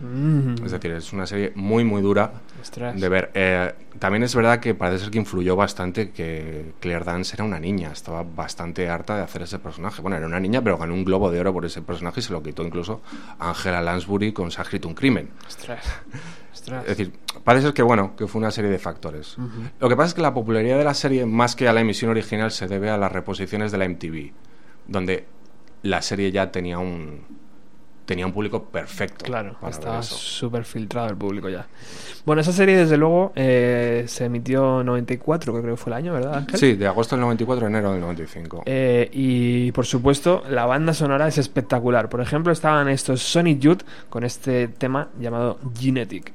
Mm, 0.00 0.64
Es 0.64 0.72
decir, 0.72 0.90
es 0.92 1.12
una 1.12 1.26
serie 1.26 1.52
muy, 1.54 1.84
muy 1.84 2.02
dura 2.02 2.32
de 2.96 3.08
ver. 3.08 3.30
Eh, 3.34 3.72
también 3.98 4.24
es 4.24 4.34
verdad 4.34 4.58
que 4.58 4.74
parece 4.74 5.04
ser 5.04 5.10
que 5.12 5.18
influyó 5.18 5.54
bastante 5.54 6.10
que 6.10 6.72
Claire 6.80 7.04
Dance 7.04 7.36
era 7.36 7.44
una 7.44 7.60
niña. 7.60 7.92
Estaba 7.92 8.24
bastante 8.24 8.88
harta 8.88 9.16
de 9.16 9.22
hacer 9.22 9.42
ese 9.42 9.60
personaje. 9.60 10.02
Bueno, 10.02 10.16
era 10.16 10.26
una 10.26 10.40
niña, 10.40 10.60
pero 10.60 10.76
ganó 10.76 10.94
un 10.94 11.04
globo 11.04 11.30
de 11.30 11.38
oro 11.38 11.52
por 11.52 11.64
ese 11.64 11.82
personaje 11.82 12.18
y 12.20 12.22
se 12.24 12.32
lo 12.32 12.42
quitó 12.42 12.64
incluso 12.64 13.00
Angela 13.38 13.80
Lansbury 13.80 14.32
con 14.32 14.50
Se 14.50 14.60
ha 14.60 14.64
escrito 14.64 14.88
un 14.88 14.94
crimen. 14.94 15.30
Ostras. 15.46 15.84
Ostras. 16.62 16.82
Es 16.82 16.96
decir, 16.96 17.12
parece 17.42 17.66
ser 17.66 17.74
que 17.74 17.82
bueno, 17.82 18.14
que 18.16 18.28
fue 18.28 18.40
una 18.40 18.52
serie 18.52 18.70
de 18.70 18.78
factores. 18.78 19.36
Lo 19.80 19.88
que 19.88 19.96
pasa 19.96 20.08
es 20.08 20.14
que 20.14 20.22
la 20.22 20.32
popularidad 20.32 20.78
de 20.78 20.84
la 20.84 20.94
serie, 20.94 21.26
más 21.26 21.56
que 21.56 21.66
a 21.66 21.72
la 21.72 21.80
emisión 21.80 22.10
original, 22.10 22.52
se 22.52 22.68
debe 22.68 22.88
a 22.88 22.96
las 22.96 23.10
reposiciones 23.10 23.72
de 23.72 23.78
la 23.78 23.88
MTV, 23.88 24.32
donde 24.86 25.26
la 25.82 26.02
serie 26.02 26.30
ya 26.30 26.52
tenía 26.52 26.78
un 26.78 27.42
tenía 28.04 28.26
un 28.26 28.32
público 28.32 28.64
perfecto. 28.64 29.24
Claro, 29.24 29.56
estaba 29.68 30.02
súper 30.02 30.64
filtrado 30.64 31.08
el 31.08 31.16
público 31.16 31.48
ya. 31.48 31.66
Bueno, 32.26 32.42
esa 32.42 32.52
serie, 32.52 32.76
desde 32.76 32.96
luego, 32.96 33.32
eh, 33.34 34.04
se 34.06 34.26
emitió 34.26 34.80
en 34.80 34.86
94, 34.86 35.54
que 35.54 35.60
creo 35.60 35.74
que 35.74 35.80
fue 35.80 35.92
el 35.92 35.96
año, 35.96 36.12
¿verdad, 36.12 36.34
Ángel? 36.34 36.58
Sí, 36.58 36.74
de 36.74 36.86
agosto 36.86 37.16
del 37.16 37.22
94 37.22 37.66
a 37.66 37.68
enero 37.68 37.92
del 37.92 38.00
95. 38.00 38.64
Eh, 38.66 39.08
y 39.12 39.72
por 39.72 39.86
supuesto, 39.86 40.42
la 40.48 40.66
banda 40.66 40.94
sonora 40.94 41.28
es 41.28 41.38
espectacular. 41.38 42.08
Por 42.08 42.20
ejemplo, 42.20 42.52
estaban 42.52 42.88
estos 42.88 43.22
Sonic 43.22 43.60
Youth 43.60 43.82
con 44.08 44.24
este 44.24 44.68
tema 44.68 45.08
llamado 45.18 45.58
Genetic. 45.78 46.32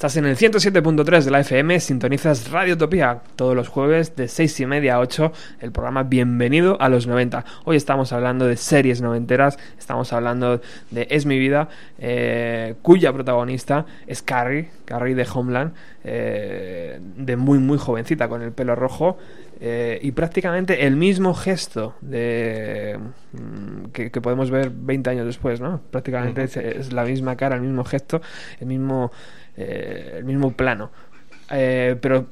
Estás 0.00 0.16
en 0.16 0.24
el 0.24 0.34
107.3 0.34 1.24
de 1.24 1.30
la 1.30 1.40
FM, 1.40 1.78
sintonizas 1.78 2.50
Radio 2.50 2.72
Utopía 2.72 3.20
todos 3.36 3.54
los 3.54 3.68
jueves 3.68 4.16
de 4.16 4.28
6 4.28 4.60
y 4.60 4.64
media 4.64 4.94
a 4.94 5.00
8, 5.00 5.30
el 5.60 5.72
programa 5.72 6.04
Bienvenido 6.04 6.80
a 6.80 6.88
los 6.88 7.06
90. 7.06 7.44
Hoy 7.66 7.76
estamos 7.76 8.10
hablando 8.14 8.46
de 8.46 8.56
series 8.56 9.02
noventeras, 9.02 9.58
estamos 9.78 10.10
hablando 10.14 10.62
de 10.90 11.06
Es 11.10 11.26
mi 11.26 11.38
vida, 11.38 11.68
eh, 11.98 12.76
cuya 12.80 13.12
protagonista 13.12 13.84
es 14.06 14.22
Carrie, 14.22 14.70
Carrie 14.86 15.14
de 15.14 15.26
Homeland, 15.34 15.74
eh, 16.02 16.98
de 16.98 17.36
muy 17.36 17.58
muy 17.58 17.76
jovencita 17.76 18.26
con 18.26 18.40
el 18.40 18.52
pelo 18.52 18.74
rojo. 18.74 19.18
eh, 19.60 19.98
y 20.00 20.12
prácticamente 20.12 20.86
el 20.86 20.96
mismo 20.96 21.34
gesto 21.34 21.94
de 22.00 22.98
mm, 23.32 23.90
que, 23.92 24.10
que 24.10 24.20
podemos 24.22 24.50
ver 24.50 24.70
20 24.70 25.10
años 25.10 25.26
después, 25.26 25.60
¿no? 25.60 25.82
Prácticamente 25.90 26.44
es, 26.44 26.56
es 26.56 26.92
la 26.94 27.04
misma 27.04 27.36
cara, 27.36 27.56
el 27.56 27.60
mismo 27.60 27.84
gesto, 27.84 28.22
el 28.60 28.66
mismo 28.68 29.10
eh, 29.60 30.14
el 30.18 30.24
mismo 30.24 30.52
plano. 30.52 30.90
Eh, 31.50 31.96
pero 32.00 32.26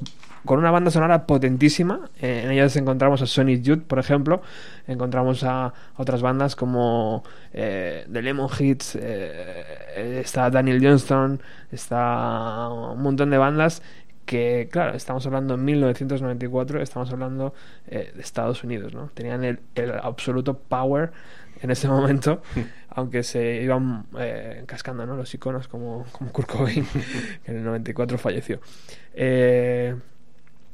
con 0.44 0.58
una 0.58 0.70
banda 0.70 0.90
sonora 0.90 1.26
potentísima. 1.26 2.08
Eh, 2.20 2.42
en 2.44 2.52
ellas 2.52 2.74
encontramos 2.76 3.20
a 3.20 3.26
Sonic 3.26 3.62
Youth, 3.62 3.82
por 3.82 3.98
ejemplo. 3.98 4.40
Encontramos 4.86 5.44
a 5.44 5.74
otras 5.96 6.22
bandas 6.22 6.56
como 6.56 7.22
The 7.52 8.06
Lemon 8.08 8.48
Hits. 8.58 8.94
está 8.96 10.48
Daniel 10.48 10.80
Johnston. 10.82 11.42
Está 11.70 12.68
un 12.70 13.02
montón 13.02 13.28
de 13.28 13.36
bandas 13.36 13.82
que, 14.24 14.68
claro, 14.70 14.94
estamos 14.94 15.26
hablando 15.26 15.54
en 15.54 15.64
1994. 15.66 16.80
Estamos 16.80 17.12
hablando 17.12 17.52
de 17.86 18.12
Estados 18.18 18.64
Unidos, 18.64 18.94
¿no? 18.94 19.10
Tenían 19.12 19.44
el 19.44 19.58
absoluto 20.02 20.56
power 20.56 21.10
en 21.62 21.70
ese 21.70 21.88
momento, 21.88 22.42
aunque 22.98 23.22
se 23.22 23.62
iban 23.62 24.06
eh, 24.18 24.64
cascando 24.66 25.06
¿no? 25.06 25.16
los 25.16 25.32
iconos 25.32 25.68
como, 25.68 26.04
como 26.12 26.30
Kurt 26.32 26.48
Cobain, 26.50 26.86
que 27.44 27.50
en 27.52 27.58
el 27.58 27.64
94 27.64 28.18
falleció. 28.18 28.60
Eh, 29.14 29.94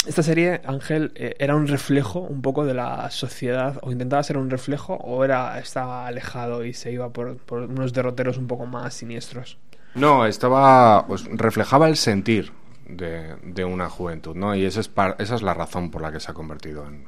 esta 0.07 0.23
serie, 0.23 0.61
Ángel, 0.67 1.13
eh, 1.15 1.35
era 1.39 1.55
un 1.57 1.67
reflejo 1.67 2.21
un 2.21 2.43
poco 2.43 2.65
de 2.67 2.75
la 2.75 3.11
sociedad, 3.11 3.79
o 3.83 3.91
intentaba 3.91 4.23
ser 4.23 4.37
un 4.37 4.51
reflejo, 4.51 4.95
o 4.95 5.25
era 5.25 5.59
estaba 5.59 6.07
alejado 6.07 6.65
y 6.65 6.75
se 6.75 6.93
iba 6.93 7.11
por, 7.11 7.37
por 7.39 7.63
unos 7.63 7.93
derroteros 7.93 8.37
un 8.37 8.47
poco 8.47 8.67
más 8.67 8.93
siniestros. 8.95 9.57
No, 9.95 10.27
estaba. 10.27 11.07
Pues, 11.07 11.25
reflejaba 11.31 11.89
el 11.89 11.97
sentir 11.97 12.53
de, 12.87 13.37
de 13.45 13.65
una 13.65 13.89
juventud, 13.89 14.35
¿no? 14.35 14.55
Y 14.55 14.65
esa 14.67 14.81
es, 14.81 14.89
par- 14.89 15.17
esa 15.19 15.37
es 15.37 15.43
la 15.43 15.55
razón 15.55 15.91
por 15.91 16.03
la 16.03 16.13
que 16.13 16.21
se 16.21 16.31
ha 16.31 16.35
convertido 16.35 16.87
en, 16.87 17.05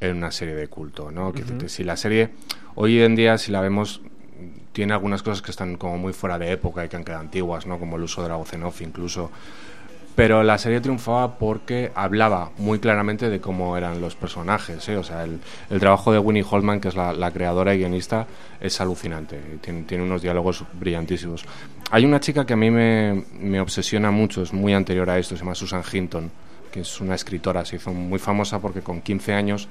en 0.00 0.16
una 0.18 0.30
serie 0.30 0.54
de 0.54 0.68
culto, 0.68 1.10
¿no? 1.10 1.32
Si 1.66 1.82
la 1.82 1.96
serie, 1.96 2.30
hoy 2.76 3.00
en 3.00 3.16
día, 3.16 3.38
si 3.38 3.50
la 3.50 3.60
vemos, 3.60 4.02
tiene 4.72 4.92
algunas 4.92 5.22
cosas 5.22 5.42
que 5.42 5.50
están 5.50 5.76
como 5.76 5.98
muy 5.98 6.12
fuera 6.12 6.38
de 6.38 6.52
época 6.52 6.84
y 6.84 6.88
que 6.88 6.96
han 6.96 7.04
quedado 7.04 7.22
antiguas, 7.22 7.66
¿no? 7.66 7.78
Como 7.78 7.96
el 7.96 8.02
uso 8.02 8.22
de 8.22 8.28
la 8.28 8.36
voz 8.36 8.52
en 8.52 8.64
off, 8.64 8.82
incluso. 8.82 9.30
Pero 10.16 10.42
la 10.42 10.56
serie 10.56 10.80
triunfaba 10.80 11.38
porque 11.38 11.92
hablaba 11.94 12.50
muy 12.56 12.78
claramente 12.78 13.28
de 13.28 13.38
cómo 13.38 13.76
eran 13.76 14.00
los 14.00 14.16
personajes. 14.16 14.88
¿eh? 14.88 14.96
O 14.96 15.02
sea, 15.02 15.24
el, 15.24 15.40
trabajo 15.78 16.10
de 16.10 16.18
Winnie 16.18 16.44
Holtman, 16.48 16.80
que 16.80 16.88
es 16.88 16.96
la, 16.96 17.30
creadora 17.32 17.74
y 17.74 17.78
guionista, 17.78 18.26
es 18.58 18.80
alucinante. 18.80 19.38
tiene 19.60 20.02
unos 20.02 20.22
diálogos 20.22 20.64
brillantísimos. 20.72 21.44
Hay 21.90 22.06
una 22.06 22.18
chica 22.18 22.46
que 22.46 22.54
a 22.54 22.56
mí 22.56 22.70
me, 22.70 23.24
me 23.38 23.60
obsesiona 23.60 24.10
mucho, 24.10 24.42
es 24.42 24.54
muy 24.54 24.72
anterior 24.72 25.08
a 25.10 25.18
esto, 25.18 25.36
se 25.36 25.40
llama 25.40 25.54
Susan 25.54 25.82
Hinton, 25.90 26.30
que 26.72 26.80
es 26.80 27.00
una 27.00 27.14
escritora, 27.14 27.64
se 27.66 27.76
hizo 27.76 27.92
muy 27.92 28.18
famosa 28.18 28.58
porque 28.58 28.80
con 28.80 29.02
15 29.02 29.34
años 29.34 29.68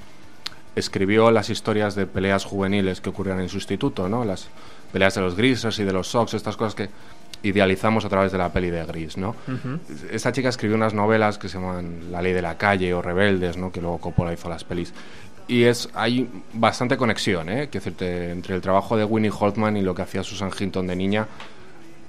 escribió 0.76 1.30
las 1.30 1.50
historias 1.50 1.94
de 1.94 2.06
peleas 2.06 2.44
juveniles 2.44 3.00
que 3.00 3.08
ocurrían 3.08 3.40
en 3.40 3.48
su 3.48 3.56
instituto, 3.56 4.08
¿no? 4.08 4.24
Las 4.24 4.48
peleas 4.92 5.14
de 5.14 5.22
los 5.22 5.34
Grises 5.34 5.78
y 5.78 5.84
de 5.84 5.92
los 5.92 6.08
Sox, 6.08 6.34
estas 6.34 6.56
cosas 6.56 6.74
que 6.74 6.88
idealizamos 7.42 8.04
a 8.04 8.08
través 8.08 8.30
de 8.30 8.38
la 8.38 8.52
peli 8.52 8.70
de 8.70 8.84
Gris, 8.84 9.16
¿no? 9.16 9.34
Esta 10.10 10.32
chica 10.32 10.50
escribió 10.50 10.76
unas 10.76 10.94
novelas 10.94 11.38
que 11.38 11.48
se 11.48 11.58
llaman 11.58 12.12
La 12.12 12.22
ley 12.22 12.32
de 12.32 12.42
la 12.42 12.58
calle 12.58 12.92
o 12.94 13.02
Rebeldes, 13.02 13.56
¿no? 13.56 13.72
Que 13.72 13.80
luego 13.80 13.98
Coppola 13.98 14.32
hizo 14.32 14.48
las 14.48 14.64
pelis. 14.64 14.92
Y 15.48 15.64
es 15.64 15.88
hay 15.94 16.28
bastante 16.52 16.96
conexión, 16.96 17.48
¿eh? 17.48 17.68
Que 17.68 17.78
decirte, 17.78 18.30
entre 18.30 18.54
el 18.54 18.60
trabajo 18.60 18.96
de 18.96 19.04
Winnie 19.04 19.30
Holtman 19.36 19.76
y 19.76 19.82
lo 19.82 19.94
que 19.94 20.02
hacía 20.02 20.22
Susan 20.22 20.50
Hinton 20.58 20.86
de 20.86 20.96
niña, 20.96 21.26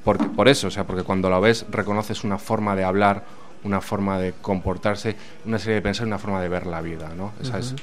porque, 0.04 0.26
por 0.26 0.48
eso, 0.48 0.68
o 0.68 0.72
sea, 0.72 0.86
porque 0.86 1.04
cuando 1.04 1.30
lo 1.30 1.40
ves 1.40 1.66
reconoces 1.70 2.24
una 2.24 2.38
forma 2.38 2.76
de 2.76 2.84
hablar, 2.84 3.24
una 3.64 3.82
forma 3.82 4.20
de 4.20 4.34
comportarse, 4.42 5.16
una 5.46 5.60
serie 5.60 5.76
de 5.76 5.82
pensar 5.82 6.06
y 6.06 6.08
una 6.08 6.18
forma 6.18 6.42
de 6.42 6.50
ver 6.50 6.66
la 6.66 6.82
vida, 6.82 7.12
¿no? 7.16 7.34
Esa 7.42 7.60
es 7.60 7.76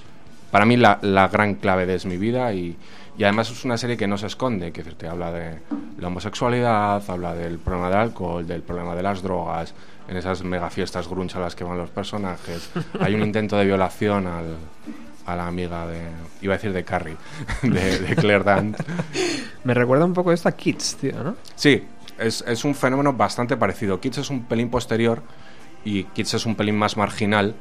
para 0.54 0.66
mí 0.66 0.76
la, 0.76 1.00
la 1.02 1.26
gran 1.26 1.56
clave 1.56 1.84
de 1.84 1.96
Es 1.96 2.06
mi 2.06 2.16
vida 2.16 2.52
y, 2.52 2.76
y 3.18 3.24
además 3.24 3.50
es 3.50 3.64
una 3.64 3.76
serie 3.76 3.96
que 3.96 4.06
no 4.06 4.16
se 4.16 4.28
esconde, 4.28 4.70
que 4.70 4.84
te 4.84 5.08
habla 5.08 5.32
de 5.32 5.58
la 5.98 6.06
homosexualidad, 6.06 7.02
habla 7.10 7.34
del 7.34 7.58
problema 7.58 7.88
del 7.88 7.98
alcohol, 7.98 8.46
del 8.46 8.62
problema 8.62 8.94
de 8.94 9.02
las 9.02 9.20
drogas, 9.20 9.74
en 10.06 10.16
esas 10.16 10.44
mega 10.44 10.70
fiestas 10.70 11.08
grunge 11.08 11.36
a 11.38 11.40
las 11.40 11.56
que 11.56 11.64
van 11.64 11.76
los 11.76 11.90
personajes. 11.90 12.70
Hay 13.00 13.16
un 13.16 13.22
intento 13.22 13.56
de 13.56 13.64
violación 13.64 14.28
al, 14.28 14.54
a 15.26 15.34
la 15.34 15.48
amiga 15.48 15.88
de, 15.88 15.98
iba 16.40 16.54
a 16.54 16.56
decir 16.56 16.72
de 16.72 16.84
Carrie, 16.84 17.16
de, 17.62 17.98
de 17.98 18.14
Claire 18.14 18.44
Dant. 18.44 18.78
Me 19.64 19.74
recuerda 19.74 20.04
un 20.04 20.12
poco 20.12 20.30
esto 20.30 20.48
a 20.48 20.52
Kids, 20.52 20.98
tío, 21.00 21.20
¿no? 21.20 21.34
Sí, 21.56 21.82
es, 22.16 22.44
es 22.46 22.64
un 22.64 22.76
fenómeno 22.76 23.12
bastante 23.12 23.56
parecido. 23.56 23.98
Kids 23.98 24.18
es 24.18 24.30
un 24.30 24.44
pelín 24.44 24.70
posterior 24.70 25.20
y 25.84 26.04
Kids 26.04 26.34
es 26.34 26.46
un 26.46 26.54
pelín 26.54 26.78
más 26.78 26.96
marginal, 26.96 27.56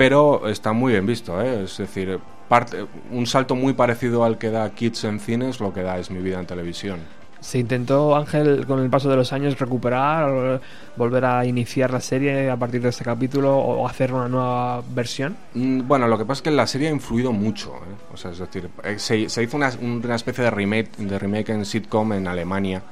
pero 0.00 0.48
está 0.48 0.72
muy 0.72 0.92
bien 0.92 1.04
visto, 1.04 1.42
¿eh? 1.42 1.64
Es 1.64 1.76
decir, 1.76 2.18
parte, 2.48 2.86
un 3.10 3.26
salto 3.26 3.54
muy 3.54 3.74
parecido 3.74 4.24
al 4.24 4.38
que 4.38 4.50
da 4.50 4.70
Kids 4.70 5.04
en 5.04 5.20
cines, 5.20 5.60
lo 5.60 5.74
que 5.74 5.82
da 5.82 5.98
Es 5.98 6.10
mi 6.10 6.20
vida 6.22 6.40
en 6.40 6.46
televisión. 6.46 7.00
Se 7.40 7.58
intentó, 7.58 8.16
Ángel, 8.16 8.64
con 8.66 8.80
el 8.80 8.88
paso 8.88 9.10
de 9.10 9.16
los 9.16 9.32
años 9.34 9.58
recuperar, 9.58 10.60
volver 10.96 11.24
a 11.26 11.44
iniciar 11.44 11.90
la 11.90 12.00
serie 12.00 12.48
a 12.50 12.56
partir 12.56 12.80
de 12.80 12.88
este 12.88 13.04
capítulo 13.04 13.56
o 13.58 13.86
hacer 13.86 14.12
una 14.14 14.26
nueva 14.28 14.82
versión. 14.94 15.36
Mm, 15.54 15.86
Bueno, 15.86 16.08
lo 16.08 16.16
que 16.16 16.24
pasa 16.24 16.38
es 16.38 16.42
que 16.42 16.50
la 16.50 16.66
serie 16.66 16.88
ha 16.88 16.92
influido 16.92 17.30
mucho. 17.32 17.74
¿eh? 17.76 17.94
O 18.14 18.16
sea, 18.16 18.30
es 18.30 18.38
decir, 18.38 18.70
eh, 18.84 18.98
se, 18.98 19.28
se 19.28 19.42
hizo 19.42 19.56
una, 19.58 19.70
una 19.80 20.14
especie 20.14 20.44
de 20.44 20.50
remake, 20.50 20.96
de 20.96 21.18
remake 21.18 21.50
en 21.52 21.64
sitcom 21.66 22.12
en 22.14 22.26
Alemania, 22.26 22.82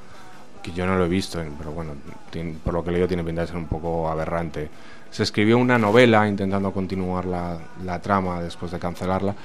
que 0.61 0.71
yo 0.73 0.85
no 0.85 0.95
lo 0.97 1.05
he 1.05 1.09
visto, 1.09 1.39
pero 1.57 1.71
bueno, 1.71 1.93
tiene- 2.31 2.53
por 2.63 2.73
lo 2.75 2.83
que 2.83 2.91
leído 2.91 3.07
tiene 3.07 3.23
pinta 3.23 3.41
de 3.41 3.47
ser 3.47 3.57
un 3.57 3.67
poco 3.67 4.09
aberrante. 4.09 4.69
Se 5.11 5.23
escribió 5.23 5.57
una 5.57 5.77
novela 5.77 6.27
intentando 6.27 6.71
continuar 6.71 7.25
la, 7.25 7.57
la 7.83 8.01
trama 8.01 8.41
después 8.41 8.71
de 8.71 8.79
cancelarla. 8.79 9.35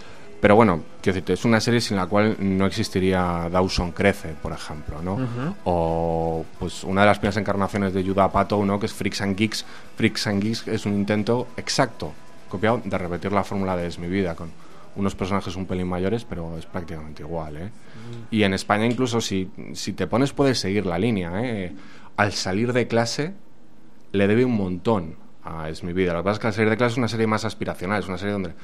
Pero 0.44 0.56
bueno, 0.56 0.82
quiero 1.00 1.14
decirte, 1.14 1.32
es 1.32 1.46
una 1.46 1.58
serie 1.58 1.80
sin 1.80 1.96
la 1.96 2.06
cual 2.06 2.36
no 2.38 2.66
existiría 2.66 3.48
Dawson 3.50 3.92
Crece, 3.92 4.34
por 4.42 4.52
ejemplo, 4.52 5.00
¿no? 5.00 5.16
O 5.64 6.44
pues 6.58 6.84
una 6.84 7.00
de 7.00 7.06
las 7.06 7.18
primeras 7.18 7.38
encarnaciones 7.38 7.94
de 7.94 8.04
Judah 8.04 8.30
Pato, 8.30 8.62
¿no? 8.62 8.78
Que 8.78 8.84
es 8.84 8.92
Freaks 8.92 9.22
and 9.22 9.38
Geeks. 9.38 9.64
Freaks 9.96 10.26
and 10.26 10.42
Geeks 10.42 10.68
es 10.68 10.84
un 10.84 10.92
intento 10.92 11.46
exacto, 11.56 12.12
copiado, 12.50 12.82
de 12.84 12.98
repetir 12.98 13.32
la 13.32 13.42
fórmula 13.42 13.74
de 13.74 13.86
Es 13.86 13.98
mi 13.98 14.06
vida, 14.06 14.34
con 14.34 14.50
unos 14.96 15.14
personajes 15.14 15.56
un 15.56 15.64
pelín 15.64 15.88
mayores, 15.88 16.26
pero 16.26 16.58
es 16.58 16.66
prácticamente 16.66 17.22
igual, 17.22 17.56
¿eh? 17.56 17.70
Y 18.30 18.42
en 18.42 18.52
España 18.52 18.84
incluso 18.84 19.22
si, 19.22 19.50
si 19.72 19.94
te 19.94 20.06
pones 20.06 20.34
puedes 20.34 20.58
seguir 20.58 20.84
la 20.84 20.98
línea, 20.98 21.32
¿eh? 21.42 21.72
Al 22.18 22.32
salir 22.32 22.74
de 22.74 22.86
clase 22.86 23.32
le 24.12 24.28
debe 24.28 24.44
un 24.44 24.58
montón 24.58 25.23
a 25.44 25.68
Es 25.68 25.82
mi 25.84 25.92
vida. 25.92 26.12
Lo 26.12 26.20
que 26.20 26.24
pasa 26.24 26.32
es 26.34 26.38
que 26.40 26.46
al 26.48 26.52
salir 26.54 26.70
de 26.70 26.76
clase 26.76 26.92
es 26.92 26.98
una 26.98 27.08
serie 27.08 27.26
más 27.26 27.44
aspiracional, 27.44 28.00
es 28.00 28.08
una 28.08 28.18
serie 28.18 28.32
donde 28.32 28.54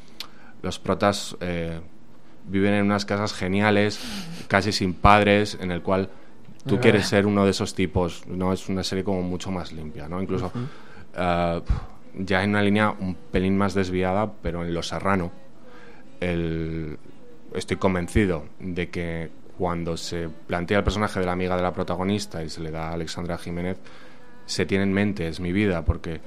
los 0.62 0.78
protas 0.78 1.36
eh, 1.40 1.80
viven 2.46 2.74
en 2.74 2.84
unas 2.86 3.04
casas 3.04 3.32
geniales, 3.34 4.00
casi 4.48 4.72
sin 4.72 4.94
padres, 4.94 5.58
en 5.60 5.70
el 5.70 5.82
cual 5.82 6.08
tú 6.66 6.76
Ah. 6.76 6.80
quieres 6.80 7.06
ser 7.06 7.26
uno 7.26 7.44
de 7.44 7.50
esos 7.50 7.74
tipos, 7.74 8.26
¿no? 8.26 8.52
Es 8.52 8.68
una 8.68 8.82
serie 8.82 9.04
como 9.04 9.22
mucho 9.22 9.50
más 9.50 9.72
limpia, 9.72 10.08
¿no? 10.08 10.20
Incluso 10.22 10.52
eh, 11.16 11.60
ya 12.18 12.42
en 12.42 12.50
una 12.50 12.62
línea 12.62 12.90
un 12.98 13.14
pelín 13.14 13.56
más 13.58 13.74
desviada, 13.74 14.32
pero 14.42 14.62
en 14.64 14.72
Lo 14.74 14.82
Serrano, 14.82 15.30
el- 16.20 16.98
estoy 17.54 17.76
convencido 17.76 18.44
de 18.58 18.90
que 18.90 19.30
cuando 19.58 19.96
se 19.96 20.28
plantea 20.46 20.78
el 20.78 20.84
personaje 20.84 21.20
de 21.20 21.26
la 21.26 21.32
amiga 21.32 21.56
de 21.56 21.62
la 21.62 21.72
protagonista 21.72 22.42
y 22.42 22.48
se 22.48 22.60
le 22.62 22.70
da 22.70 22.88
a 22.88 22.92
Alexandra 22.94 23.36
Jiménez, 23.38 23.78
se 24.46 24.66
tiene 24.66 24.84
en 24.84 24.92
mente, 24.92 25.28
es 25.28 25.40
mi 25.40 25.52
vida, 25.52 25.84
porque 25.84 26.20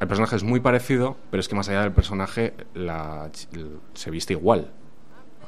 el 0.00 0.06
personaje 0.08 0.36
es 0.36 0.42
muy 0.44 0.60
parecido, 0.60 1.16
pero 1.30 1.40
es 1.40 1.48
que 1.48 1.54
más 1.54 1.68
allá 1.68 1.82
del 1.82 1.92
personaje 1.92 2.54
la 2.74 3.30
se 3.94 4.10
viste 4.10 4.34
igual. 4.34 4.70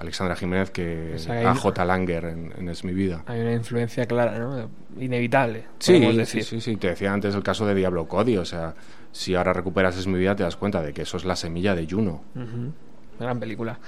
Alexandra 0.01 0.35
Jiménez 0.35 0.71
que 0.71 1.13
O 1.17 1.19
sea, 1.19 1.51
a 1.51 1.55
J. 1.55 1.85
Langer 1.85 2.25
en, 2.25 2.53
en 2.57 2.69
Es 2.71 2.85
mi 2.85 2.95
vida. 2.95 3.23
Hay 3.27 3.41
una 3.41 3.53
influencia 3.53 4.07
clara, 4.07 4.39
¿no? 4.39 4.71
Inevitable, 4.99 5.67
Sí, 5.79 6.25
sí, 6.25 6.43
sí, 6.43 6.61
sí, 6.61 6.77
te 6.77 6.89
decía 6.89 7.13
antes 7.13 7.35
el 7.35 7.43
caso 7.43 7.67
de 7.67 7.75
Diablo 7.75 8.09
Cody, 8.09 8.39
o 8.39 8.45
sea, 8.47 8.75
si 9.13 9.35
ahora 9.35 9.53
recuperas 9.53 9.97
Es 9.99 10.07
mi 10.07 10.19
vida 10.19 10.35
te 10.35 10.43
das 10.43 10.57
cuenta 10.57 10.81
de 10.83 10.95
que 10.95 11.03
eso 11.03 11.19
es 11.19 11.25
la 11.25 11.37
semilla 11.37 11.75
de 11.75 11.87
Juno. 11.89 12.23
Ujú. 12.35 12.73
Gran 13.19 13.39
película. 13.39 13.79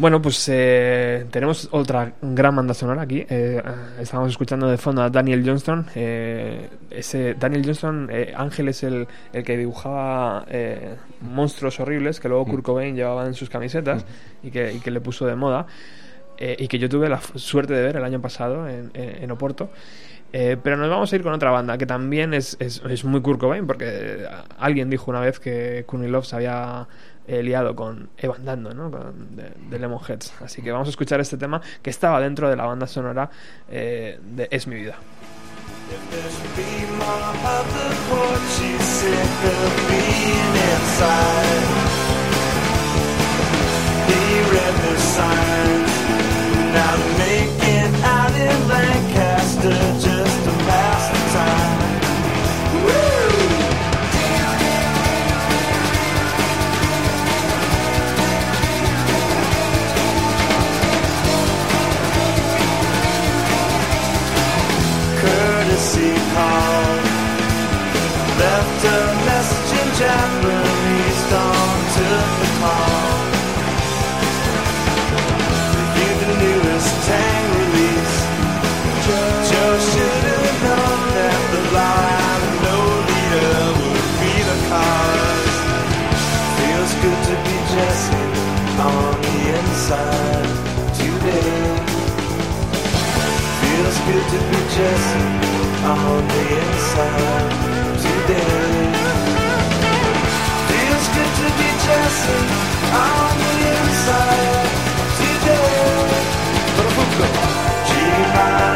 Bueno, 0.00 0.22
pues 0.22 0.48
eh, 0.50 1.26
tenemos 1.30 1.68
otra 1.72 2.14
gran 2.22 2.56
banda 2.56 2.72
sonora 2.72 3.02
aquí. 3.02 3.26
Eh, 3.28 3.62
estábamos 4.00 4.30
escuchando 4.30 4.66
de 4.66 4.78
fondo 4.78 5.02
a 5.02 5.10
Daniel 5.10 5.42
Johnston. 5.44 5.84
Eh, 5.94 6.70
ese 6.90 7.34
Daniel 7.34 7.62
Johnston, 7.66 8.08
eh, 8.10 8.32
Ángel 8.34 8.68
es 8.68 8.82
el, 8.82 9.06
el 9.34 9.44
que 9.44 9.58
dibujaba 9.58 10.46
eh, 10.48 10.94
monstruos 11.20 11.80
horribles 11.80 12.18
que 12.18 12.30
luego 12.30 12.46
Kurt 12.46 12.64
Cobain 12.64 12.96
llevaba 12.96 13.26
en 13.26 13.34
sus 13.34 13.50
camisetas 13.50 14.06
y, 14.42 14.50
que, 14.50 14.72
y 14.72 14.78
que 14.80 14.90
le 14.90 15.02
puso 15.02 15.26
de 15.26 15.36
moda. 15.36 15.66
eh, 16.38 16.56
y 16.58 16.68
que 16.68 16.78
yo 16.78 16.88
tuve 16.88 17.08
la 17.10 17.20
suerte 17.34 17.74
de 17.74 17.82
ver 17.82 17.96
el 17.96 18.04
año 18.04 18.20
pasado 18.22 18.66
en, 18.68 18.90
en- 18.94 19.30
Oporto. 19.30 19.70
Eh, 20.32 20.56
pero 20.62 20.76
nos 20.76 20.88
vamos 20.88 21.12
a 21.12 21.16
ir 21.16 21.22
con 21.22 21.32
otra 21.34 21.50
banda 21.50 21.76
que 21.76 21.86
también 21.86 22.32
es, 22.34 22.56
es, 22.60 22.80
es 22.88 23.04
muy 23.04 23.20
Kurt 23.20 23.40
Cobain, 23.40 23.66
porque 23.66 23.84
eh, 23.88 24.26
alguien 24.58 24.88
dijo 24.88 25.10
una 25.10 25.20
vez 25.20 25.40
que 25.40 25.84
Courtney 25.86 26.10
Love 26.10 26.24
se 26.26 26.36
había 26.36 26.86
eh, 27.26 27.42
liado 27.42 27.74
con 27.74 28.10
Evan 28.16 28.44
Dando, 28.44 28.74
¿no? 28.74 28.90
Con, 28.90 29.36
de, 29.36 29.52
de 29.68 29.78
Lemonheads. 29.78 30.34
Así 30.42 30.62
que 30.62 30.72
vamos 30.72 30.88
a 30.88 30.90
escuchar 30.90 31.20
este 31.20 31.36
tema 31.36 31.60
que 31.82 31.90
estaba 31.90 32.20
dentro 32.20 32.48
de 32.48 32.56
la 32.56 32.66
banda 32.66 32.86
sonora 32.86 33.30
eh, 33.68 34.18
de 34.22 34.48
Es 34.50 34.66
mi 34.66 34.76
vida. 34.76 34.96
Courtesy 49.60 50.19
call 66.40 66.80
left 68.40 68.80
a 68.96 69.00
message 69.28 69.72
in 69.80 69.88
Japanese. 70.02 71.20
Dawn 71.32 71.78
took 71.96 72.28
the 72.40 72.50
call. 72.60 73.12
Reviewed 75.76 76.18
the 76.24 76.30
newest 76.42 76.92
Tang 77.08 77.46
release. 77.60 78.16
Joe 79.48 79.76
should 79.90 80.22
have 80.30 80.56
known 80.64 81.00
that 81.18 81.40
the 81.52 81.62
line 81.78 82.46
no 82.68 82.78
leader 83.10 83.60
would 83.78 84.08
be 84.22 84.34
the 84.50 84.58
cause. 84.70 85.56
Feels 86.56 86.92
good 87.04 87.20
to 87.28 87.34
be 87.46 87.56
Jesse 87.72 88.26
on 88.88 89.12
the 89.24 89.38
inside 89.58 90.50
today. 91.00 91.60
Feels 93.60 93.96
good 94.08 94.26
to 94.32 94.38
be 94.50 94.60
Jesse 94.76 95.40
Keep 107.20 107.50
Chicago. 107.86 108.69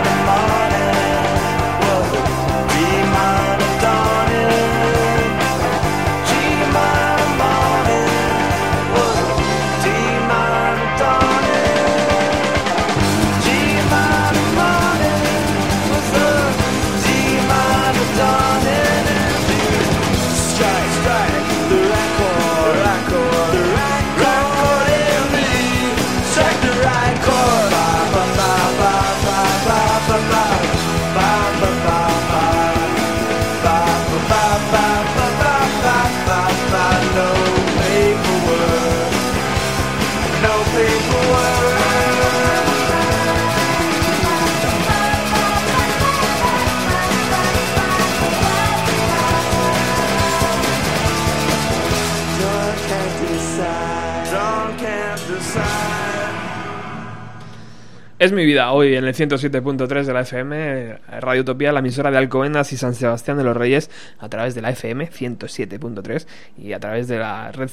Es 58.24 58.32
mi 58.32 58.46
vida 58.46 58.72
hoy 58.72 58.96
en 58.96 59.04
el 59.04 59.12
107.3 59.12 60.04
de 60.04 60.14
la 60.14 60.22
FM, 60.22 60.96
Radio 61.20 61.42
Utopía, 61.42 61.72
la 61.72 61.80
emisora 61.80 62.10
de 62.10 62.16
Alcobendas 62.16 62.72
y 62.72 62.78
San 62.78 62.94
Sebastián 62.94 63.37
de 63.37 63.44
los 63.44 63.54
Reyes, 63.54 63.90
a 64.18 64.30
través 64.30 64.54
de 64.54 64.62
la 64.62 64.70
FM 64.70 65.10
107.3 65.10 66.26
y 66.56 66.72
a 66.72 66.80
través 66.80 67.06
de 67.06 67.18
la 67.18 67.52
red 67.52 67.68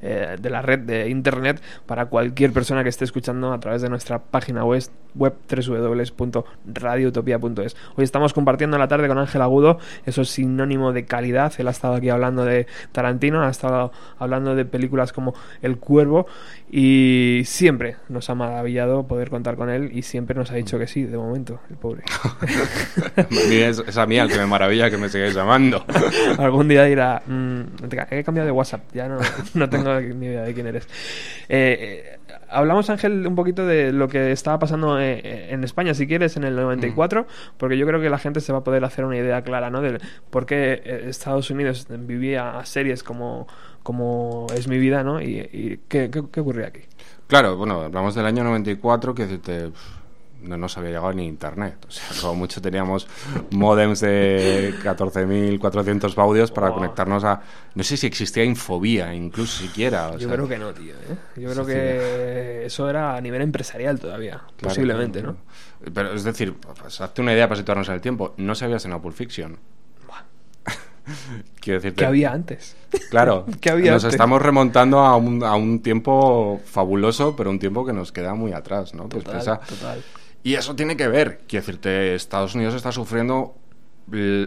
eh, 0.00 0.38
de 0.40 0.48
la 0.48 0.62
red 0.62 0.78
de 0.78 1.10
internet 1.10 1.60
para 1.84 2.06
cualquier 2.06 2.50
persona 2.50 2.82
que 2.82 2.88
esté 2.88 3.04
escuchando 3.04 3.52
a 3.52 3.60
través 3.60 3.82
de 3.82 3.90
nuestra 3.90 4.20
página 4.20 4.64
web 4.64 4.82
web 5.14 5.34
www.radioutopia.es. 5.48 7.76
Hoy 7.96 8.04
estamos 8.04 8.32
compartiendo 8.32 8.78
la 8.78 8.88
tarde 8.88 9.08
con 9.08 9.18
Ángel 9.18 9.42
Agudo, 9.42 9.78
eso 10.06 10.22
es 10.22 10.30
sinónimo 10.30 10.92
de 10.92 11.04
calidad. 11.04 11.52
Él 11.58 11.68
ha 11.68 11.72
estado 11.72 11.94
aquí 11.94 12.08
hablando 12.08 12.44
de 12.44 12.66
Tarantino, 12.92 13.42
ha 13.42 13.50
estado 13.50 13.92
hablando 14.18 14.54
de 14.54 14.64
películas 14.64 15.12
como 15.12 15.34
El 15.62 15.78
Cuervo 15.78 16.26
y 16.70 17.42
siempre 17.44 17.96
nos 18.08 18.30
ha 18.30 18.34
maravillado 18.34 19.06
poder 19.06 19.30
contar 19.30 19.56
con 19.56 19.70
él 19.70 19.90
y 19.92 20.02
siempre 20.02 20.36
nos 20.36 20.50
ha 20.50 20.54
dicho 20.54 20.78
que 20.78 20.86
sí, 20.86 21.02
de 21.04 21.16
momento, 21.16 21.60
el 21.70 21.76
pobre. 21.76 22.02
Es, 23.50 23.82
es 23.86 23.96
a 23.98 24.06
mí 24.06 24.18
al 24.18 24.28
que 24.28 24.38
me 24.38 24.46
maravilla 24.46 24.90
que 24.90 24.96
me 24.96 25.08
sigáis 25.08 25.34
llamando. 25.34 25.84
Algún 26.38 26.68
día 26.68 26.84
dirá, 26.84 27.22
"Mm, 27.26 27.60
he 28.10 28.24
cambiado 28.24 28.46
de 28.46 28.52
WhatsApp, 28.52 28.82
ya 28.92 29.08
no, 29.08 29.18
no 29.54 29.68
tengo 29.68 30.00
ni 30.00 30.26
idea 30.26 30.42
de 30.42 30.54
quién 30.54 30.66
eres. 30.66 30.84
Eh, 31.48 32.04
eh, 32.14 32.18
hablamos, 32.50 32.90
Ángel, 32.90 33.26
un 33.26 33.34
poquito 33.34 33.66
de 33.66 33.92
lo 33.92 34.08
que 34.08 34.32
estaba 34.32 34.58
pasando 34.58 35.00
eh, 35.00 35.52
en 35.52 35.64
España, 35.64 35.94
si 35.94 36.06
quieres, 36.06 36.36
en 36.36 36.44
el 36.44 36.56
94, 36.56 37.26
porque 37.56 37.78
yo 37.78 37.86
creo 37.86 38.00
que 38.00 38.10
la 38.10 38.18
gente 38.18 38.40
se 38.40 38.52
va 38.52 38.58
a 38.58 38.64
poder 38.64 38.84
hacer 38.84 39.04
una 39.04 39.16
idea 39.16 39.42
clara, 39.42 39.70
¿no? 39.70 39.80
De 39.80 40.00
por 40.30 40.46
qué 40.46 40.82
eh, 40.84 41.04
Estados 41.08 41.50
Unidos 41.50 41.86
vivía 41.90 42.60
series 42.64 43.02
como, 43.02 43.46
como 43.82 44.46
Es 44.54 44.68
mi 44.68 44.78
vida, 44.78 45.02
¿no? 45.02 45.20
Y, 45.20 45.38
y 45.52 45.80
¿qué, 45.88 46.10
qué, 46.10 46.22
qué 46.30 46.40
ocurría 46.40 46.68
aquí. 46.68 46.80
Claro, 47.26 47.56
bueno, 47.56 47.80
hablamos 47.82 48.14
del 48.16 48.26
año 48.26 48.42
94, 48.42 49.14
que 49.14 49.26
pf, 49.26 49.99
no 50.42 50.56
nos 50.56 50.76
había 50.78 50.90
llegado 50.90 51.12
ni 51.12 51.26
internet. 51.26 51.76
O 51.86 51.90
sea, 51.90 52.04
como 52.20 52.34
mucho 52.36 52.60
teníamos 52.60 53.06
modems 53.50 54.00
de 54.00 54.74
14.400 54.82 56.14
baudios 56.14 56.50
para 56.50 56.68
Wow. 56.68 56.76
conectarnos 56.78 57.24
a... 57.24 57.40
No 57.74 57.82
sé 57.82 57.96
si 57.96 58.06
existía 58.06 58.44
Infobía, 58.44 59.14
incluso 59.14 59.62
siquiera. 59.62 60.08
o 60.08 60.12
Yo 60.18 60.28
sea, 60.28 60.36
creo 60.36 60.48
que 60.48 60.58
no, 60.58 60.72
tío. 60.72 60.94
¿eh? 60.94 61.16
Yo 61.36 61.50
creo 61.50 61.64
Sí, 61.64 61.70
que 61.72 62.64
eso 62.66 62.88
era 62.90 63.16
a 63.16 63.20
nivel 63.20 63.42
empresarial 63.42 63.98
todavía, 64.00 64.38
claro, 64.38 64.54
posiblemente, 64.60 65.22
¿no? 65.22 65.36
Pero 65.94 66.12
es 66.12 66.24
decir, 66.24 66.54
pues, 66.54 67.00
hazte 67.00 67.22
una 67.22 67.32
idea 67.32 67.48
para 67.48 67.58
situarnos 67.58 67.88
en 67.88 67.94
el 67.94 68.00
tiempo. 68.00 68.34
No 68.36 68.54
se 68.54 68.64
había 68.64 68.76
estrenado 68.76 69.02
Pulp 69.02 69.16
Fiction. 69.16 69.56
Quiero 71.60 71.80
decirte, 71.80 71.98
¿Qué 72.00 72.06
había 72.06 72.32
antes? 72.32 72.76
Claro, 73.10 73.46
¿Qué 73.60 73.70
había 73.70 73.92
nos 73.92 74.04
antes? 74.04 74.14
estamos 74.14 74.40
remontando 74.42 75.00
a 75.00 75.16
un, 75.16 75.42
a 75.42 75.54
un 75.54 75.80
tiempo 75.80 76.60
fabuloso, 76.64 77.34
pero 77.36 77.50
un 77.50 77.58
tiempo 77.58 77.84
que 77.84 77.92
nos 77.92 78.12
queda 78.12 78.34
muy 78.34 78.52
atrás, 78.52 78.94
¿no? 78.94 79.08
Pues 79.08 79.24
Total, 79.24 79.40
piensa- 79.40 79.60
total. 79.66 80.02
Y 80.42 80.54
eso 80.54 80.74
tiene 80.74 80.96
que 80.96 81.08
ver, 81.08 81.42
quiero 81.46 81.66
decirte, 81.66 82.14
Estados 82.14 82.54
Unidos 82.54 82.74
está 82.74 82.92
sufriendo 82.92 83.54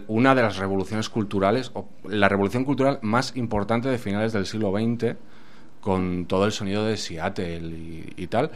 una 0.07 0.35
de 0.35 0.41
las 0.41 0.57
revoluciones 0.57 1.09
culturales, 1.09 1.71
o 1.73 1.87
la 2.05 2.27
revolución 2.27 2.65
cultural 2.65 2.99
más 3.01 3.35
importante 3.35 3.89
de 3.89 3.97
finales 3.97 4.33
del 4.33 4.45
siglo 4.45 4.71
XX, 4.71 5.15
con 5.79 6.25
todo 6.25 6.45
el 6.45 6.51
sonido 6.51 6.85
de 6.85 6.97
Seattle 6.97 7.59
y, 7.59 8.13
y 8.17 8.27
tal. 8.27 8.51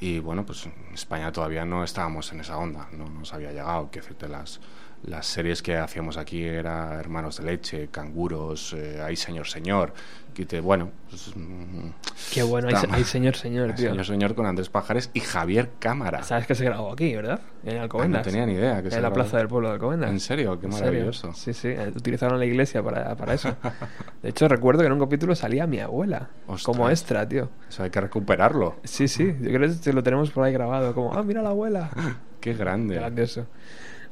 Y 0.00 0.18
bueno, 0.18 0.44
pues 0.44 0.66
en 0.66 0.72
España 0.92 1.30
todavía 1.30 1.64
no 1.64 1.84
estábamos 1.84 2.32
en 2.32 2.40
esa 2.40 2.58
onda, 2.58 2.88
no 2.92 3.08
nos 3.08 3.32
había 3.32 3.52
llegado. 3.52 3.88
Quiero 3.90 4.06
decirte, 4.06 4.28
las, 4.28 4.60
las 5.04 5.26
series 5.26 5.62
que 5.62 5.76
hacíamos 5.76 6.16
aquí 6.16 6.42
era 6.44 6.94
Hermanos 6.98 7.38
de 7.38 7.44
Leche, 7.44 7.88
Canguros, 7.90 8.72
eh, 8.76 9.00
Ay 9.04 9.16
Señor 9.16 9.46
Señor. 9.48 9.92
Que 10.32 10.46
te, 10.46 10.60
bueno, 10.60 10.90
pues, 11.10 11.30
mm, 11.36 11.88
Qué 12.32 12.42
bueno, 12.42 12.68
hay 12.90 13.04
señor, 13.04 13.36
señor, 13.36 13.68
Ay 13.70 13.74
tío. 13.76 13.90
Señor 13.90 14.06
Señor 14.06 14.34
con 14.34 14.46
Andrés 14.46 14.70
Pajares 14.70 15.10
y 15.12 15.20
Javier 15.20 15.68
Cámara. 15.78 16.22
Sabes 16.22 16.46
que 16.46 16.54
se 16.54 16.64
grabó 16.64 16.90
aquí, 16.90 17.14
¿verdad? 17.14 17.38
En 17.64 17.76
Alcobendas. 17.76 18.20
Ah, 18.20 18.24
no 18.24 18.30
tenía 18.30 18.46
ni 18.46 18.54
idea 18.54 18.82
que 18.82 18.88
se 18.90 18.96
En 18.96 19.02
la 19.02 19.08
grabó. 19.10 19.14
plaza 19.24 19.36
del 19.36 19.48
pueblo 19.48 19.68
de 19.68 19.74
Alcobendas. 19.74 20.08
¿En 20.10 20.20
serio? 20.20 20.58
Qué 20.58 20.66
¿En 20.66 20.72
serio? 20.72 20.86
maravilloso. 20.86 21.34
Sí, 21.34 21.52
sí. 21.52 21.68
eh, 21.68 21.92
Utilizaron 21.94 22.38
la 22.38 22.46
iglesia 22.46 22.82
para, 22.82 23.14
para 23.14 23.34
eso. 23.34 23.54
De 24.22 24.30
hecho, 24.30 24.48
recuerdo 24.48 24.80
que 24.80 24.86
en 24.86 24.92
un 24.92 25.00
capítulo 25.00 25.34
salía 25.34 25.66
mi 25.66 25.80
abuela. 25.80 26.30
Ostras. 26.46 26.62
Como 26.64 26.88
extra, 26.88 27.28
tío. 27.28 27.50
Eso 27.68 27.82
hay 27.82 27.90
que 27.90 28.00
recuperarlo. 28.00 28.76
Sí, 28.84 29.08
sí. 29.08 29.36
Yo 29.38 29.50
creo 29.52 29.70
que 29.84 29.92
lo 29.92 30.02
tenemos 30.02 30.30
por 30.30 30.44
ahí 30.44 30.52
grabado. 30.54 30.94
Como, 30.94 31.12
ah, 31.12 31.22
mira 31.22 31.42
la 31.42 31.50
abuela. 31.50 31.90
Qué 32.40 32.54
grande. 32.54 32.94
Grandioso. 32.94 33.46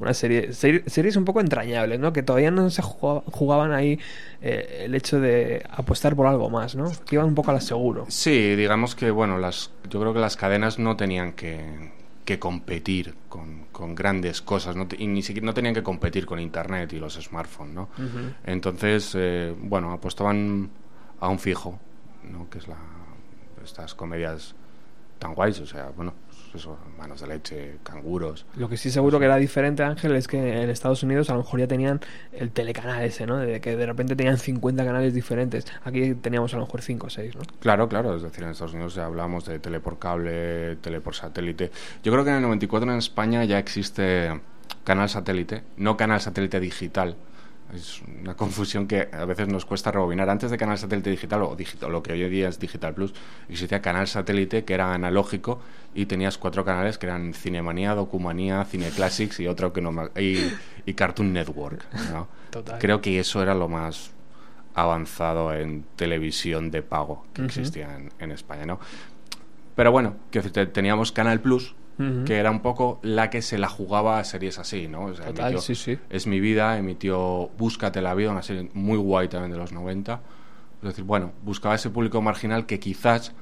Una 0.00 0.14
serie, 0.14 0.48
seri- 0.50 0.82
series 0.86 1.16
un 1.16 1.24
poco 1.24 1.40
entrañables, 1.40 2.00
¿no? 2.00 2.12
Que 2.12 2.22
todavía 2.22 2.50
no 2.50 2.70
se 2.70 2.80
jugaba- 2.82 3.22
jugaban 3.30 3.72
ahí 3.72 4.00
eh, 4.40 4.84
el 4.86 4.94
hecho 4.94 5.20
de 5.20 5.62
apostar 5.70 6.16
por 6.16 6.26
algo 6.26 6.48
más, 6.50 6.74
¿no? 6.74 6.90
Que 7.06 7.16
iban 7.16 7.26
un 7.26 7.34
poco 7.34 7.50
a 7.50 7.54
la 7.54 7.60
seguro. 7.60 8.06
Sí, 8.08 8.56
digamos 8.56 8.94
que, 8.94 9.10
bueno, 9.10 9.36
las, 9.38 9.70
yo 9.88 10.00
creo 10.00 10.12
que 10.14 10.18
las 10.20 10.36
cadenas 10.36 10.78
no 10.78 10.96
tenían 10.96 11.32
que, 11.34 11.90
que 12.24 12.38
competir 12.38 13.14
con, 13.28 13.66
con 13.72 13.94
grandes 13.94 14.40
cosas, 14.40 14.74
no 14.74 14.86
y 14.98 15.06
ni 15.06 15.22
siquiera 15.22 15.44
no 15.46 15.52
tenían 15.54 15.74
que 15.74 15.82
competir 15.82 16.24
con 16.26 16.40
Internet 16.40 16.92
y 16.94 16.98
los 16.98 17.14
smartphones, 17.14 17.74
¿no? 17.74 17.88
Entonces, 18.44 19.12
eh, 19.18 19.54
bueno, 19.58 19.92
apostaban 19.92 20.70
a 21.20 21.28
un 21.28 21.38
fijo, 21.38 21.78
¿no? 22.30 22.48
Que 22.48 22.58
es 22.58 22.68
la, 22.68 22.76
estas 23.62 23.94
comedias 23.94 24.54
tan 25.18 25.34
guays, 25.34 25.60
o 25.60 25.66
sea, 25.66 25.90
bueno, 25.94 26.14
eso, 26.54 26.78
manos 26.98 27.20
de 27.20 27.28
leche, 27.28 27.76
canguros. 27.82 28.46
Lo 28.56 28.68
que 28.68 28.76
sí 28.76 28.90
seguro 28.90 29.18
que 29.18 29.26
era 29.26 29.36
diferente, 29.36 29.82
Ángel, 29.82 30.14
es 30.16 30.28
que 30.28 30.62
en 30.62 30.70
Estados 30.70 31.02
Unidos 31.02 31.30
a 31.30 31.34
lo 31.34 31.40
mejor 31.40 31.60
ya 31.60 31.66
tenían 31.66 32.00
el 32.32 32.50
telecanal 32.50 33.02
ese, 33.02 33.26
¿no? 33.26 33.36
De 33.38 33.60
que 33.60 33.76
de 33.76 33.86
repente 33.86 34.16
tenían 34.16 34.38
50 34.38 34.84
canales 34.84 35.14
diferentes. 35.14 35.66
Aquí 35.84 36.14
teníamos 36.14 36.52
a 36.54 36.56
lo 36.56 36.64
mejor 36.64 36.82
5 36.82 37.06
o 37.06 37.10
6, 37.10 37.36
¿no? 37.36 37.42
Claro, 37.60 37.88
claro, 37.88 38.16
es 38.16 38.22
decir, 38.22 38.44
en 38.44 38.50
Estados 38.50 38.74
Unidos 38.74 38.94
ya 38.94 39.06
hablamos 39.06 39.44
de 39.46 39.58
tele 39.58 39.80
por 39.80 39.98
cable, 39.98 40.76
tele 40.76 41.00
por 41.00 41.14
satélite. 41.14 41.70
Yo 42.02 42.12
creo 42.12 42.24
que 42.24 42.30
en 42.30 42.36
el 42.36 42.42
94 42.42 42.90
en 42.90 42.98
España 42.98 43.44
ya 43.44 43.58
existe 43.58 44.40
canal 44.84 45.08
satélite, 45.08 45.62
no 45.76 45.96
canal 45.96 46.20
satélite 46.20 46.60
digital. 46.60 47.16
Es 47.74 48.02
una 48.20 48.34
confusión 48.36 48.86
que 48.86 49.08
a 49.12 49.24
veces 49.24 49.48
nos 49.48 49.64
cuesta 49.64 49.90
rebobinar. 49.92 50.28
Antes 50.28 50.50
de 50.50 50.56
canal 50.58 50.76
satélite 50.78 51.10
digital 51.10 51.42
o 51.42 51.54
digital, 51.56 51.92
lo 51.92 52.02
que 52.02 52.12
hoy 52.12 52.22
en 52.24 52.30
día 52.30 52.48
es 52.48 52.58
Digital 52.58 52.94
Plus, 52.94 53.14
existía 53.48 53.80
canal 53.80 54.08
satélite 54.08 54.64
que 54.64 54.74
era 54.74 54.92
analógico 54.92 55.60
y 55.94 56.06
tenías 56.06 56.36
cuatro 56.38 56.64
canales 56.64 56.98
que 56.98 57.06
eran 57.06 57.32
Cinemanía, 57.34 57.94
Documanía, 57.94 58.64
Cine 58.64 58.88
Classics 58.90 59.40
y 59.40 59.46
otro 59.46 59.72
que 59.72 59.80
no 59.80 59.92
me- 59.92 60.10
y, 60.20 60.38
y 60.86 60.94
Cartoon 60.94 61.32
Network. 61.32 61.84
¿no? 62.12 62.28
Total. 62.50 62.78
Creo 62.78 63.00
que 63.00 63.18
eso 63.20 63.42
era 63.42 63.54
lo 63.54 63.68
más 63.68 64.10
avanzado 64.74 65.52
en 65.54 65.84
televisión 65.96 66.70
de 66.70 66.82
pago 66.82 67.24
que 67.34 67.44
existía 67.44 67.96
en, 67.96 68.10
en 68.18 68.30
España, 68.32 68.66
¿no? 68.66 68.78
Pero 69.74 69.92
bueno, 69.92 70.16
que 70.30 70.40
teníamos 70.42 71.12
Canal 71.12 71.40
Plus, 71.40 71.74
Ujú. 72.00 72.24
que 72.24 72.38
era 72.38 72.50
un 72.50 72.60
poco 72.60 72.98
la 73.02 73.28
que 73.28 73.42
se 73.42 73.58
la 73.58 73.68
jugaba 73.68 74.18
a 74.18 74.24
series 74.24 74.58
así, 74.58 74.88
¿no? 74.88 75.04
O 75.04 75.14
sea, 75.14 75.26
Total, 75.26 75.52
emitió 75.52 75.60
sí, 75.60 75.74
sí. 75.74 75.98
Es 76.08 76.26
mi 76.26 76.40
vida, 76.40 76.78
emitió 76.78 77.50
Búscate 77.58 78.00
la 78.00 78.14
vida, 78.14 78.30
una 78.30 78.42
serie 78.42 78.70
muy 78.72 78.96
guay 78.96 79.28
también 79.28 79.52
de 79.52 79.58
los 79.58 79.72
90. 79.72 80.20
Es 80.82 80.88
decir, 80.88 81.04
bueno, 81.04 81.32
buscaba 81.42 81.74
ese 81.74 81.90
público 81.90 82.22
marginal 82.22 82.64
que 82.64 82.80
quizás 82.80 83.34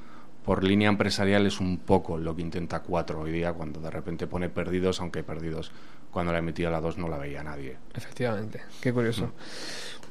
por 0.45 0.65
línea 0.65 0.89
empresarial 0.89 1.47
es 1.47 1.61
un 1.61 1.79
poco 1.79 2.19
lo 2.19 2.35
que 2.35 2.43
intenta 2.43 2.81
4 2.81 3.21
hoy 3.21 3.31
día 3.31 3.53
cuando 3.53 3.81
de 3.81 3.91
repente 3.91 4.27
pone 4.27 4.49
perdidos, 4.49 5.01
aunque 5.01 5.23
perdidos 5.23 5.71
cuando 6.11 6.33
la 6.33 6.39
emitía 6.39 6.71
la 6.71 6.81
2 6.81 6.99
no 6.99 7.09
la 7.09 7.19
veía 7.19 7.45
nadie. 7.45 7.77
Efectivamente, 7.95 8.63
qué 8.81 8.93
curioso. 8.93 9.33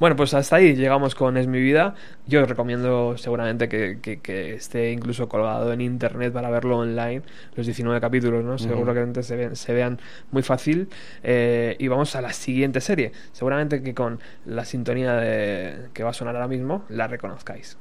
Bueno, 0.00 0.14
pues 0.14 0.32
hasta 0.34 0.56
ahí 0.56 0.74
llegamos 0.76 1.14
con 1.16 1.36
Es 1.36 1.46
mi 1.48 1.60
vida. 1.60 1.94
Yo 2.26 2.42
os 2.42 2.48
recomiendo 2.48 3.16
seguramente 3.18 3.68
que, 3.68 3.98
que- 4.00 4.20
que 4.20 4.54
esté 4.54 4.92
incluso 4.92 5.28
colgado 5.28 5.72
en 5.72 5.80
internet 5.80 6.32
para 6.32 6.50
verlo 6.50 6.78
online, 6.78 7.22
los 7.56 7.66
19 7.66 8.00
capítulos, 8.00 8.44
¿no? 8.44 8.58
Seguro 8.58 8.94
que 8.94 9.00
antes 9.00 9.26
se, 9.26 9.36
vean- 9.36 9.56
se 9.56 9.72
vean 9.74 9.98
muy 10.30 10.42
fácil. 10.42 10.88
Eh, 11.24 11.74
y 11.78 11.88
vamos 11.88 12.14
a 12.14 12.20
la 12.22 12.32
siguiente 12.32 12.80
serie. 12.80 13.12
Seguramente 13.32 13.82
que 13.82 13.94
con 13.94 14.20
la 14.46 14.64
sintonía 14.64 15.14
de, 15.14 15.88
que 15.92 16.04
va 16.04 16.10
a 16.10 16.14
sonar 16.14 16.36
ahora 16.36 16.48
mismo 16.48 16.84
la 16.88 17.08
reconozcáis. 17.08 17.76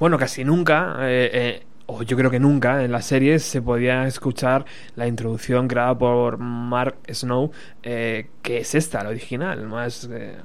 Bueno, 0.00 0.16
casi 0.16 0.44
nunca, 0.44 0.96
eh, 1.00 1.30
eh, 1.32 1.62
o 1.84 2.02
yo 2.02 2.16
creo 2.16 2.30
que 2.30 2.38
nunca, 2.40 2.82
en 2.84 2.90
las 2.90 3.04
series 3.04 3.42
se 3.42 3.60
podía 3.60 4.06
escuchar 4.06 4.64
la 4.94 5.06
introducción 5.06 5.68
creada 5.68 5.98
por 5.98 6.38
Mark 6.38 6.96
Snow, 7.12 7.50
eh, 7.82 8.28
que 8.40 8.58
es 8.58 8.74
esta, 8.74 9.02
la 9.02 9.10
original, 9.10 9.66
más 9.66 10.08
eh, 10.10 10.38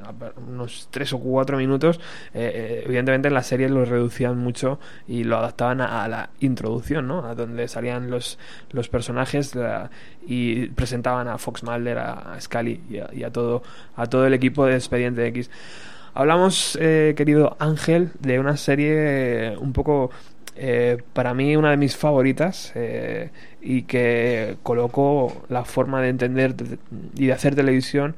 unos 0.46 0.90
tres 0.92 1.14
o 1.14 1.20
cuatro 1.20 1.58
minutos. 1.58 2.02
Eh, 2.34 2.82
evidentemente 2.86 3.30
en 3.30 3.34
la 3.34 3.44
serie 3.44 3.70
lo 3.70 3.86
reducían 3.86 4.38
mucho 4.38 4.80
y 5.08 5.24
lo 5.24 5.38
adaptaban 5.38 5.80
a, 5.80 6.06
la 6.10 6.32
introducción, 6.42 7.08
¿no? 7.08 7.26
A 7.26 7.34
donde 7.34 7.70
salían 7.70 8.10
los, 8.10 8.38
los 8.72 8.90
personajes 8.90 9.54
y 10.28 10.66
presentaban 10.68 11.30
a 11.30 11.38
Fox 11.38 11.64
Mulder, 11.64 12.00
a, 12.00 12.34
a 12.34 12.42
Scully 12.42 12.82
y 12.90 12.98
a, 12.98 13.10
y 13.14 13.24
a 13.24 13.32
todo, 13.32 13.64
a 13.96 14.06
todo 14.08 14.26
el 14.28 14.34
equipo 14.34 14.66
de 14.66 14.76
Expediente 14.76 15.26
X. 15.28 15.50
Hablamos, 16.16 16.78
eh, 16.82 17.14
querido 17.18 17.58
Ángel, 17.60 18.10
de 18.20 18.40
una 18.40 18.56
serie 18.56 18.94
eh, 19.54 19.58
un 19.58 19.74
poco, 19.74 20.12
eh, 20.56 20.98
para 21.12 21.34
mí, 21.34 21.58
una 21.58 21.72
de 21.72 21.78
mis 21.78 21.98
favoritas 21.98 22.72
eh, 22.76 23.32
y 23.62 23.82
que 23.84 24.56
colocó 24.64 25.44
la 25.50 25.66
forma 25.66 26.02
de 26.02 26.08
entender 26.10 26.56
de- 26.56 26.78
y 27.16 27.28
de 27.28 27.34
hacer 27.34 27.54
televisión 27.56 28.16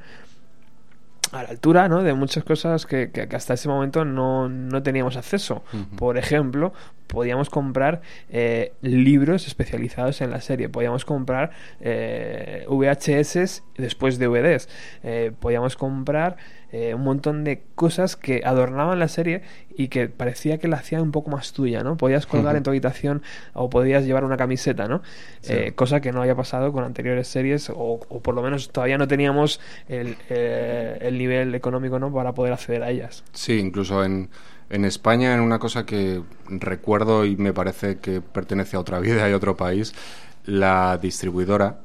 a 1.32 1.42
la 1.42 1.48
altura 1.50 1.88
¿no? 1.88 2.02
de 2.04 2.14
muchas 2.14 2.42
cosas 2.44 2.86
que, 2.86 3.10
que- 3.10 3.28
que 3.28 3.36
hasta 3.36 3.54
ese 3.54 3.68
momento 3.68 4.04
no, 4.04 4.48
no 4.48 4.82
teníamos 4.82 5.16
acceso. 5.16 5.62
Por 5.96 6.16
ejemplo, 6.16 6.72
podíamos 7.08 7.50
comprar 7.50 8.00
eh, 8.30 8.72
libros 8.80 9.46
especializados 9.48 10.20
en 10.20 10.30
la 10.30 10.40
serie, 10.40 10.68
podíamos 10.68 11.04
comprar 11.04 11.50
eh, 11.80 12.64
VHS 12.68 13.62
después 13.76 14.18
DVDs, 14.18 14.68
eh, 15.02 15.32
podíamos 15.38 15.76
comprar 15.76 16.36
eh, 16.72 16.94
un 16.94 17.02
montón 17.02 17.44
de 17.44 17.62
cosas 17.74 18.16
que 18.16 18.42
adornaban 18.44 18.98
la 18.98 19.08
serie 19.08 19.42
y 19.74 19.88
que 19.88 20.08
parecía 20.08 20.58
que 20.58 20.68
la 20.68 20.76
hacían 20.76 21.02
un 21.02 21.12
poco 21.12 21.30
más 21.30 21.52
tuya, 21.52 21.82
¿no? 21.82 21.96
Podías 21.96 22.26
colgar 22.26 22.56
en 22.56 22.62
tu 22.62 22.70
habitación 22.70 23.22
o 23.54 23.70
podías 23.70 24.04
llevar 24.04 24.24
una 24.24 24.36
camiseta, 24.36 24.86
¿no? 24.86 25.02
Eh, 25.48 25.72
cosa 25.74 26.00
que 26.00 26.12
no 26.12 26.20
había 26.20 26.34
pasado 26.34 26.72
con 26.72 26.84
anteriores 26.84 27.28
series 27.28 27.70
o, 27.70 27.76
o 27.76 28.20
por 28.20 28.34
lo 28.34 28.42
menos 28.42 28.70
todavía 28.70 28.98
no 28.98 29.08
teníamos 29.08 29.60
el, 29.88 30.16
eh, 30.28 30.98
el 31.00 31.16
nivel 31.16 31.54
económico, 31.54 31.98
¿no? 31.98 32.12
Para 32.12 32.34
poder 32.34 32.52
acceder 32.52 32.82
a 32.82 32.90
ellas. 32.90 33.24
Sí, 33.32 33.58
incluso 33.58 34.04
en, 34.04 34.28
en 34.70 34.84
España, 34.84 35.34
en 35.34 35.40
una 35.40 35.58
cosa 35.58 35.86
que 35.86 36.22
recuerdo 36.48 37.24
y 37.24 37.36
me 37.36 37.52
parece 37.52 37.98
que 37.98 38.20
pertenece 38.20 38.76
a 38.76 38.80
otra 38.80 38.98
vida 39.00 39.28
y 39.28 39.32
otro 39.32 39.56
país, 39.56 39.94
la 40.44 40.98
distribuidora 41.00 41.78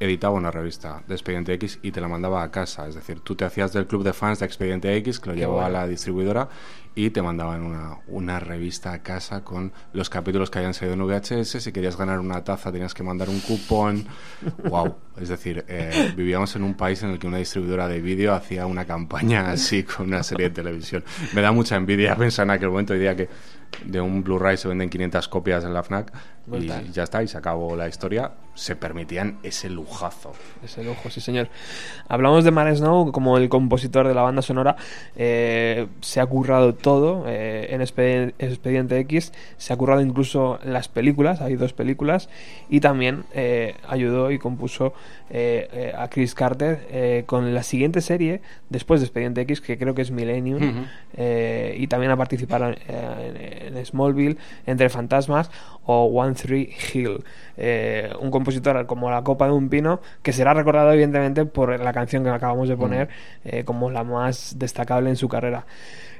editaba 0.00 0.34
una 0.34 0.50
revista 0.50 1.02
de 1.06 1.14
Expediente 1.14 1.52
X 1.54 1.78
y 1.82 1.92
te 1.92 2.00
la 2.00 2.08
mandaba 2.08 2.42
a 2.42 2.50
casa. 2.50 2.86
Es 2.88 2.94
decir, 2.94 3.20
tú 3.20 3.34
te 3.34 3.44
hacías 3.44 3.72
del 3.72 3.86
club 3.86 4.02
de 4.02 4.12
fans 4.12 4.40
de 4.40 4.46
Expediente 4.46 4.94
X, 4.96 5.20
que 5.20 5.30
lo 5.30 5.34
Qué 5.34 5.40
llevaba 5.40 5.62
bueno. 5.62 5.78
a 5.78 5.80
la 5.80 5.86
distribuidora, 5.86 6.48
y 6.94 7.10
te 7.10 7.20
mandaban 7.20 7.62
una, 7.62 7.98
una 8.06 8.40
revista 8.40 8.92
a 8.92 9.02
casa 9.02 9.44
con 9.44 9.72
los 9.92 10.08
capítulos 10.08 10.50
que 10.50 10.58
habían 10.58 10.72
salido 10.72 10.94
en 10.94 11.06
VHS. 11.06 11.62
Si 11.62 11.72
querías 11.72 11.96
ganar 11.96 12.18
una 12.18 12.42
taza 12.42 12.72
tenías 12.72 12.94
que 12.94 13.02
mandar 13.02 13.28
un 13.28 13.40
cupón. 13.40 14.06
¡Wow! 14.64 14.96
Es 15.20 15.28
decir, 15.28 15.64
eh, 15.68 16.12
vivíamos 16.16 16.56
en 16.56 16.62
un 16.62 16.74
país 16.74 17.02
en 17.02 17.10
el 17.10 17.18
que 17.18 17.26
una 17.26 17.38
distribuidora 17.38 17.86
de 17.86 18.00
vídeo 18.00 18.34
hacía 18.34 18.66
una 18.66 18.86
campaña 18.86 19.50
así 19.52 19.82
con 19.82 20.06
una 20.06 20.22
serie 20.22 20.48
de 20.48 20.54
televisión. 20.54 21.04
Me 21.34 21.42
da 21.42 21.52
mucha 21.52 21.76
envidia 21.76 22.16
pensar 22.16 22.44
en 22.44 22.52
aquel 22.52 22.70
momento, 22.70 22.94
diría 22.94 23.14
que 23.14 23.28
de 23.84 24.00
un 24.00 24.22
Blu-ray 24.22 24.56
se 24.56 24.68
venden 24.68 24.88
500 24.88 25.28
copias 25.28 25.64
en 25.64 25.74
la 25.74 25.82
FNAC 25.82 26.12
Brutal. 26.46 26.84
y 26.88 26.92
ya 26.92 27.02
está, 27.02 27.22
y 27.22 27.28
se 27.28 27.36
acabó 27.38 27.74
la 27.76 27.88
historia. 27.88 28.32
Se 28.54 28.74
permitían 28.74 29.36
ese 29.42 29.68
lujazo. 29.68 30.32
Ese 30.64 30.82
lujo, 30.82 31.10
sí 31.10 31.20
señor. 31.20 31.48
Hablamos 32.08 32.42
de 32.42 32.50
Mark 32.52 32.74
Snow 32.74 33.12
como 33.12 33.36
el 33.36 33.50
compositor 33.50 34.08
de 34.08 34.14
la 34.14 34.22
banda 34.22 34.40
sonora. 34.40 34.76
eh, 35.14 35.86
se 36.00 36.20
ha 36.20 36.26
currado 36.26 36.74
todo 36.74 37.24
eh, 37.26 37.66
en 37.70 37.82
Expedi- 37.82 38.32
Expediente 38.38 38.98
X. 39.00 39.32
Se 39.58 39.72
ha 39.72 39.76
currado 39.76 40.00
incluso 40.00 40.58
las 40.64 40.88
películas. 40.88 41.42
Hay 41.42 41.56
dos 41.56 41.74
películas. 41.74 42.30
Y 42.70 42.80
también 42.80 43.24
eh, 43.34 43.74
ayudó 43.88 44.30
y 44.30 44.38
compuso 44.38 44.94
eh, 45.28 45.68
eh, 45.72 45.92
a 45.94 46.08
Chris 46.08 46.34
Carter 46.34 46.86
eh, 46.90 47.24
con 47.26 47.52
la 47.54 47.62
siguiente 47.62 48.00
serie 48.00 48.40
después 48.70 49.00
de 49.00 49.06
Expediente 49.06 49.42
X, 49.42 49.60
que 49.60 49.76
creo 49.76 49.94
que 49.94 50.00
es 50.02 50.10
Millennium. 50.10 50.62
Ujú. 50.62 50.84
eh, 51.18 51.74
y 51.78 51.88
también 51.88 52.10
ha 52.12 52.16
participado 52.16 52.68
en, 52.68 52.78
en- 52.88 53.76
en 53.76 53.84
Smallville, 53.86 54.38
Entre 54.66 54.88
Fantasmas 54.88 55.50
o 55.84 56.04
One 56.06 56.35
Three 56.36 56.72
Hill. 56.92 57.24
Eh, 57.56 58.10
un 58.20 58.30
compositor 58.30 58.86
como 58.86 59.10
la 59.10 59.22
copa 59.22 59.46
de 59.46 59.52
un 59.52 59.68
pino 59.68 60.00
que 60.22 60.32
será 60.32 60.54
recordado 60.54 60.92
evidentemente 60.92 61.44
por 61.46 61.80
la 61.80 61.92
canción 61.92 62.22
que 62.22 62.30
acabamos 62.30 62.68
de 62.68 62.76
poner 62.76 63.08
eh, 63.44 63.64
como 63.64 63.90
la 63.90 64.04
más 64.04 64.54
destacable 64.58 65.10
en 65.10 65.16
su 65.16 65.28
carrera. 65.28 65.64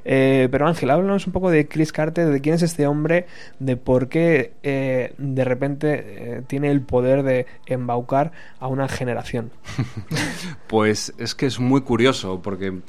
Eh, 0.09 0.47
pero 0.49 0.65
Ángel, 0.65 0.89
háblanos 0.89 1.27
un 1.27 1.33
poco 1.33 1.51
de 1.51 1.67
Chris 1.67 1.91
Carter, 1.91 2.29
de 2.29 2.39
quién 2.39 2.55
es 2.55 2.61
este 2.61 2.87
hombre, 2.87 3.27
de 3.59 3.75
por 3.75 4.07
qué 4.07 4.53
eh, 4.63 5.13
de 5.17 5.43
repente 5.43 6.37
eh, 6.37 6.41
tiene 6.47 6.71
el 6.71 6.79
poder 6.79 7.23
de 7.23 7.45
embaucar 7.65 8.31
a 8.61 8.67
una 8.67 8.87
generación. 8.87 9.51
Pues 10.67 11.13
es 11.17 11.33
que 11.35 11.45
es 11.45 11.59
muy 11.59 11.81
curioso, 11.81 12.41
porque 12.41 12.79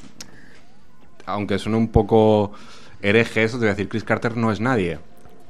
aunque 1.27 1.59
suene 1.59 1.79
un 1.79 1.89
poco 1.89 2.53
hereje 3.03 3.45
eso, 3.45 3.57
te 3.57 3.61
voy 3.61 3.69
a 3.69 3.75
decir, 3.75 3.89
Chris 3.89 4.05
Carter 4.05 4.37
no 4.37 4.51
es 4.53 4.61
nadie. 4.61 4.99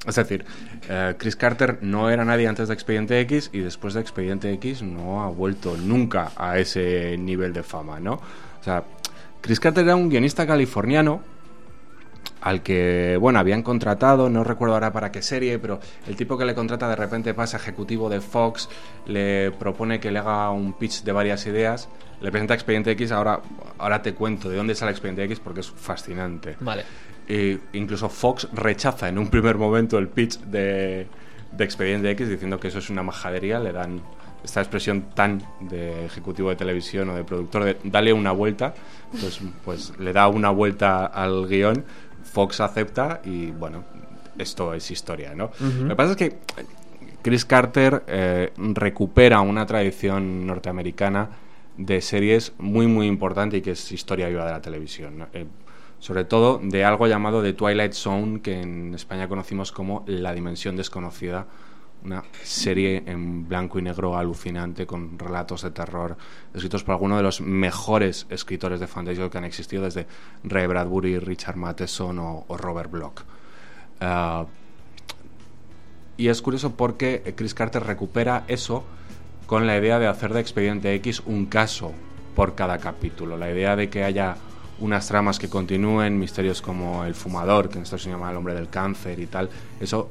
Es 0.09 0.15
decir, 0.15 0.45
eh, 0.89 1.15
Chris 1.19 1.37
Carter 1.37 1.79
no 1.83 2.09
era 2.09 2.25
nadie 2.25 2.49
antes 2.49 2.69
de 2.69 2.75
Expediente 2.75 3.21
X 3.21 3.51
y 3.53 3.59
después 3.59 3.95
de 3.95 4.01
Expediente 4.01 4.51
X 4.55 4.83
no 4.83 5.23
ha 5.23 5.29
vuelto 5.29 5.77
nunca 5.77 6.33
a 6.37 6.59
ese 6.59 7.17
nivel 7.19 7.53
de 7.53 7.63
fama, 7.63 8.01
¿no? 8.01 8.15
O 8.15 8.65
sea, 8.65 8.85
Chris 9.43 9.61
Carter 9.61 9.85
era 9.85 9.97
un 9.97 10.09
guionista 10.09 10.47
californiano 10.47 11.21
al 12.49 12.63
que, 12.63 13.19
bueno, 13.21 13.39
habían 13.39 13.63
contratado, 13.63 14.31
no 14.31 14.43
recuerdo 14.43 14.75
ahora 14.75 14.91
para 14.91 15.13
qué 15.13 15.21
serie, 15.21 15.59
pero 15.59 15.81
el 16.07 16.17
tipo 16.17 16.39
que 16.39 16.47
le 16.47 16.55
contrata 16.55 16.89
de 16.89 16.97
repente 16.97 17.35
pasa 17.35 17.59
ejecutivo 17.59 18.09
de 18.09 18.23
Fox, 18.23 18.71
le 19.07 19.51
propone 19.51 20.01
que 20.01 20.11
le 20.11 20.19
haga 20.19 20.51
un 20.51 20.73
pitch 20.73 21.03
de 21.03 21.13
varias 21.13 21.47
ideas, 21.47 21.91
le 22.23 22.31
presenta 22.31 22.55
Expediente 22.55 22.91
X, 22.93 23.13
ahora, 23.13 23.41
ahora 23.77 24.01
te 24.01 24.15
cuento 24.15 24.49
de 24.49 24.57
dónde 24.57 24.75
sale 24.75 24.93
Expediente 24.93 25.23
X 25.25 25.41
porque 25.41 25.61
es 25.61 25.71
fascinante. 25.71 26.57
Vale. 26.61 26.85
E 27.29 27.59
incluso 27.75 28.09
Fox 28.09 28.49
rechaza 28.55 29.11
en 29.11 29.19
un 29.19 29.29
primer 29.29 29.59
momento 29.59 29.99
el 29.99 30.09
pitch 30.09 30.41
de, 30.41 31.07
de 31.53 31.65
Expediente 31.65 32.11
X 32.13 32.31
diciendo 32.31 32.59
que 32.59 32.69
eso 32.69 32.79
es 32.79 32.89
una 32.89 33.03
majadería, 33.03 33.61
le 33.61 33.73
dan 33.73 34.01
esta 34.43 34.61
expresión 34.61 35.11
tan 35.15 35.43
de 35.61 36.07
ejecutivo 36.07 36.49
de 36.49 36.57
televisión 36.57 37.11
o 37.11 37.15
de 37.15 37.25
productor 37.25 37.65
de 37.65 37.77
dale 37.85 38.13
una 38.13 38.33
vuelta, 38.33 38.73
pues, 39.11 39.41
pues 39.65 39.93
le 39.99 40.13
da 40.13 40.29
una 40.29 40.51
vuelta 40.51 41.07
al 41.07 41.47
guion, 41.49 41.85
Fox 42.29 42.61
acepta 42.61 43.21
y 43.25 43.51
bueno, 43.51 43.85
esto 44.39 44.75
es 44.75 44.91
historia, 44.91 45.35
¿no? 45.35 45.51
Lo 45.61 45.89
que 45.89 45.97
pasa 45.97 46.11
es 46.13 46.17
que 46.17 46.39
Chris 47.23 47.45
Carter 47.45 48.05
eh, 48.07 48.53
recupera 48.57 49.41
una 49.41 49.67
tradición 49.67 50.47
norteamericana 50.47 51.29
de 51.77 52.01
series 52.01 52.53
muy 52.59 52.87
muy 52.87 53.07
importante 53.07 53.59
y 53.59 53.61
que 53.61 53.73
es 53.73 53.93
historia 53.93 54.29
viva 54.29 54.45
de 54.45 54.53
la 54.53 54.61
televisión. 54.61 55.19
¿no? 55.19 55.27
Eh, 55.33 55.47
sobre 55.99 56.25
todo 56.25 56.61
de 56.63 56.85
algo 56.85 57.07
llamado 57.07 57.43
The 57.43 57.53
Twilight 57.55 57.93
Zone, 57.93 58.41
que 58.41 58.61
en 58.61 58.95
España 58.95 59.29
conocimos 59.29 59.73
como 59.73 60.05
La 60.07 60.33
Dimensión 60.33 60.77
Desconocida, 60.77 61.47
una 62.05 62.23
serie 62.43 63.03
en 63.07 63.49
blanco 63.49 63.79
y 63.79 63.83
negro 63.83 64.17
alucinante 64.17 64.87
con 64.87 65.19
relatos 65.19 65.63
de 65.63 65.71
terror 65.71 66.17
escritos 66.55 66.85
por 66.85 66.93
algunos 66.93 67.19
de 67.19 67.23
los 67.23 67.41
mejores 67.41 68.27
escritores 68.31 68.81
de 68.81 68.87
fantasy 68.87 69.29
que 69.29 69.39
han 69.39 69.45
existido, 69.45 69.85
desde 69.85 70.07
Ray 70.45 70.67
Bradbury, 70.67 71.19
Richard 71.19 71.57
Matheson 71.57 72.19
o, 72.19 72.45
Robert 72.57 72.91
Bloch. 72.91 73.23
Ah, 74.01 74.47
y 76.17 76.29
es 76.29 76.43
curioso 76.43 76.75
porque 76.75 77.35
Chris 77.37 77.55
Carter 77.55 77.85
recupera 77.85 78.45
eso 78.49 78.85
con 79.47 79.67
la 79.67 79.79
idea 79.79 79.99
de 79.99 80.07
hacer 80.07 80.35
de 80.35 80.41
Expediente 80.41 80.93
X 80.95 81.23
un 81.27 81.47
caso 81.47 81.93
por 82.35 82.55
cada 82.55 82.79
capítulo. 82.79 83.37
La 83.37 83.51
idea 83.51 83.77
de 83.77 83.89
que 83.89 84.05
haya 84.05 84.37
unas 84.81 85.09
tramas 85.09 85.39
que 85.39 85.49
continúen, 85.49 86.19
misterios 86.19 86.61
como 86.61 87.05
el 87.05 87.15
fumador, 87.15 87.69
que 87.69 87.79
en 87.79 87.85
esto 87.85 87.99
se 87.99 88.11
llama 88.11 88.31
el 88.31 88.37
hombre 88.37 88.55
del 88.55 88.69
cáncer 88.69 89.19
y 89.21 89.27
tal. 89.27 89.49
Eso 89.81 90.11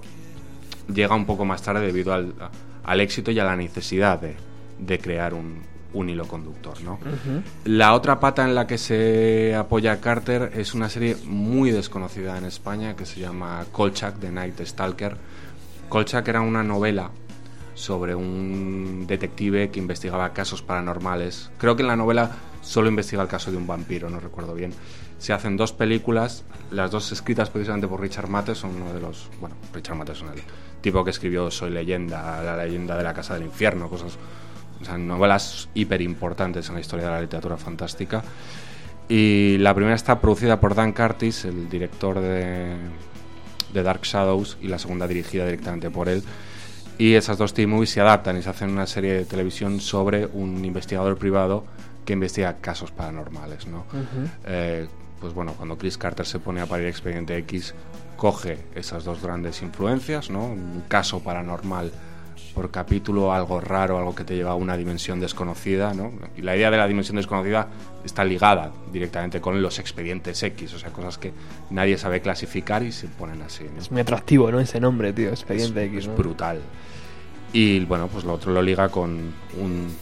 llega 0.94 1.16
un 1.16 1.26
poco 1.26 1.46
más 1.46 1.62
tarde 1.62 1.86
debido 1.86 2.14
al, 2.14 2.34
al 2.84 3.02
éxito 3.02 3.32
y 3.32 3.40
a 3.40 3.44
la 3.44 3.56
necesidad 3.56 4.20
de, 4.20 4.36
de 4.80 5.00
crear 5.00 5.34
un, 5.34 5.62
un 5.94 6.10
hilo 6.10 6.28
conductor. 6.28 6.80
¿no? 6.82 7.00
La 7.66 7.94
otra 7.94 8.20
pata 8.20 8.44
en 8.44 8.56
la 8.56 8.68
que 8.68 8.78
se 8.78 9.56
apoya 9.56 10.00
Carter 10.00 10.52
es 10.56 10.74
una 10.74 10.90
serie 10.90 11.16
muy 11.26 11.72
desconocida 11.72 12.38
en 12.38 12.46
España 12.46 12.96
que 12.96 13.06
se 13.06 13.20
llama 13.20 13.66
Kolchak, 13.72 14.20
The 14.20 14.32
Night 14.32 14.60
Stalker. 14.62 15.16
Kolchak 15.90 16.28
era 16.28 16.42
una 16.42 16.64
novela 16.64 17.12
sobre 17.78 18.16
un 18.16 19.06
detective 19.06 19.70
que 19.70 19.80
investigaba 19.80 20.34
casos 20.34 20.64
paranormales. 20.64 21.52
Creo 21.60 21.76
que 21.76 21.84
en 21.84 21.88
la 21.88 21.96
novela 21.96 22.32
solo 22.62 22.90
investiga 22.90 23.22
el 23.22 23.28
caso 23.28 23.52
de 23.52 23.58
un 23.58 23.68
vampiro, 23.68 24.10
no 24.10 24.20
recuerdo 24.20 24.56
bien. 24.56 24.74
Se 25.20 25.32
hacen 25.32 25.58
dos 25.58 25.74
películas, 25.74 26.44
las 26.72 26.90
dos 26.90 27.12
escritas 27.12 27.52
precisamente 27.52 27.88
por 27.88 28.02
Richard 28.02 28.30
Matheson, 28.30 28.72
uno 28.82 28.94
de 28.94 29.00
los... 29.00 29.30
Bueno, 29.40 29.56
Richard 29.74 29.96
Matheson, 29.96 30.30
el 30.30 30.42
tipo 30.82 31.04
que 31.04 31.12
escribió 31.12 31.52
Soy 31.52 31.70
leyenda, 31.70 32.42
la 32.44 32.58
leyenda 32.58 32.98
de 32.98 33.04
la 33.04 33.14
casa 33.14 33.36
del 33.36 33.44
infierno, 33.44 33.90
cosas... 33.90 34.18
O 34.82 34.86
sea, 34.86 34.98
novelas 34.98 35.70
hiper 35.76 36.02
importantes 36.02 36.68
en 36.70 36.76
la 36.76 36.82
historia 36.82 37.06
de 37.06 37.12
la 37.12 37.22
literatura 37.22 37.58
fantástica. 37.58 38.24
Y 39.08 39.58
la 39.60 39.74
primera 39.76 39.96
está 39.96 40.20
producida 40.20 40.60
por 40.60 40.74
Dan 40.74 40.94
Curtis, 40.94 41.46
el 41.46 41.70
director 41.70 42.20
de 42.20 42.76
The 43.72 43.84
Dark 43.84 44.02
Shadows 44.02 44.58
y 44.62 44.68
la 44.68 44.80
segunda 44.80 45.08
dirigida 45.08 45.46
directamente 45.46 45.92
por 45.92 46.10
él. 46.10 46.24
Y 46.98 47.14
esas 47.14 47.38
dos 47.38 47.54
TV 47.54 47.68
movies 47.68 47.92
se 47.92 48.02
adaptan 48.02 48.38
y 48.38 48.42
se 48.42 48.50
hacen 48.50 48.72
una 48.72 48.88
serie 48.88 49.14
de 49.14 49.26
televisión 49.26 49.80
sobre 49.80 50.26
un 50.26 50.66
investigador 50.66 51.18
privado 51.18 51.64
que 52.06 52.14
investiga 52.14 52.58
casos 52.58 52.92
paranormales, 52.92 53.68
¿no? 53.68 53.86
Eh, 54.46 54.88
pues 55.20 55.34
bueno, 55.34 55.54
cuando 55.58 55.78
Chris 55.78 55.98
Carter 55.98 56.26
se 56.26 56.40
pone 56.40 56.62
a 56.62 56.66
parir 56.66 56.88
Expediente 56.88 57.38
X, 57.38 57.74
coge 58.16 58.60
esas 58.76 59.04
dos 59.04 59.22
grandes 59.22 59.62
influencias, 59.62 60.30
¿no? 60.30 60.46
Un 60.46 60.84
caso 60.88 61.20
paranormal 61.20 61.92
por 62.58 62.72
capítulo, 62.72 63.32
algo 63.32 63.62
raro, 63.62 64.00
algo 64.00 64.16
que 64.16 64.24
te 64.24 64.36
lleva 64.36 64.50
a 64.50 64.56
una 64.56 64.76
dimensión 64.76 65.20
desconocida, 65.20 65.94
¿no? 65.94 66.12
Y 66.36 66.42
la 66.42 66.56
idea 66.56 66.72
de 66.72 66.78
la 66.78 66.88
dimensión 66.88 67.18
desconocida 67.18 67.68
está 68.04 68.26
ligada 68.26 68.72
directamente 68.92 69.40
con 69.40 69.62
los 69.62 69.78
expedientes 69.78 70.42
X, 70.42 70.74
o 70.74 70.80
sea, 70.80 70.90
cosas 70.90 71.20
que 71.20 71.34
nadie 71.70 72.00
sabe 72.00 72.20
clasificar 72.20 72.82
y 72.82 72.92
se 72.92 73.10
ponen 73.10 73.44
así. 73.44 73.64
¿no? 73.72 73.80
Es 73.80 73.92
muy 73.92 74.02
atractivo, 74.02 74.52
¿no? 74.52 74.60
Ese 74.60 74.80
nombre, 74.80 75.14
tío, 75.14 75.30
Expediente 75.30 75.86
es, 75.86 75.90
X. 75.90 76.00
es 76.00 76.08
¿no? 76.08 76.16
brutal. 76.16 76.60
Y 77.54 77.86
bueno, 77.86 78.08
pues 78.08 78.24
lo 78.24 78.34
otro 78.34 78.52
lo 78.52 78.64
liga 78.64 78.90
con 78.90 79.34
un 79.62 79.96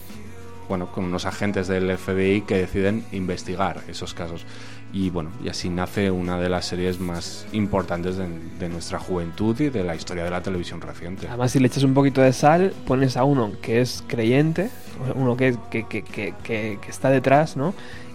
bueno, 0.70 0.89
con 0.93 1.03
unos 1.03 1.26
agentes 1.26 1.68
del 1.68 1.97
FBI 1.97 2.41
que 2.41 2.56
deciden 2.58 3.06
investigar 3.12 3.82
esos 3.89 4.14
casos. 4.14 4.45
Y 4.93 5.09
bueno, 5.09 5.29
y 5.43 5.49
así 5.49 5.67
nace 5.69 6.09
una 6.09 6.39
de 6.39 6.47
las 6.47 6.65
series 6.67 6.99
más 7.01 7.45
importantes 7.51 8.15
de, 8.15 8.27
de 8.59 8.69
nuestra 8.69 8.97
juventud 8.97 9.59
y 9.59 9.69
de 9.69 9.83
la 9.83 9.93
historia 9.95 10.23
de 10.23 10.29
la 10.29 10.41
televisión 10.41 10.79
reciente. 10.79 11.27
Además, 11.27 11.51
si 11.51 11.59
le 11.59 11.67
echas 11.67 11.83
un 11.83 11.93
poquito 11.93 12.21
de 12.21 12.31
sal, 12.31 12.73
pones 12.88 13.17
a 13.17 13.25
uno 13.25 13.51
que 13.61 13.81
es 13.81 14.03
creyente, 14.07 14.69
uno 15.15 15.36
que, 15.36 15.57
que, 15.69 15.86
que, 15.86 16.01
que, 16.03 16.33
que- 16.43 16.79
está 16.88 17.09
detrás, 17.09 17.57
¿no? 17.57 17.73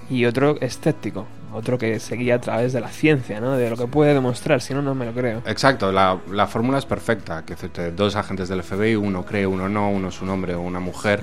Y 0.08 0.24
otro 0.24 0.58
escéptico, 0.60 1.26
otro 1.52 1.76
que 1.76 2.00
se 2.00 2.16
guía 2.16 2.36
a 2.36 2.40
través 2.40 2.72
de 2.72 2.80
la 2.80 2.88
ciencia, 2.88 3.40
¿no? 3.40 3.52
De 3.58 3.68
lo 3.68 3.76
que 3.76 3.86
puede 3.86 4.14
demostrar, 4.14 4.62
si 4.62 4.72
no, 4.72 4.80
no 4.80 4.94
me 4.94 5.04
lo 5.04 5.12
creo. 5.12 5.42
Exacto, 5.46 5.92
la, 5.92 6.18
la 6.32 6.46
fórmula 6.46 6.78
es 6.78 6.86
perfecta. 6.86 7.44
Que 7.44 7.56
dos 7.92 8.16
agentes 8.16 8.48
del 8.48 8.62
FBI, 8.62 8.96
uno 8.96 9.24
cree, 9.26 9.46
uno 9.46 9.68
no, 9.68 9.90
uno 9.90 10.08
es 10.08 10.22
un 10.22 10.30
hombre 10.30 10.54
o 10.54 10.62
una 10.62 10.80
mujer. 10.80 11.22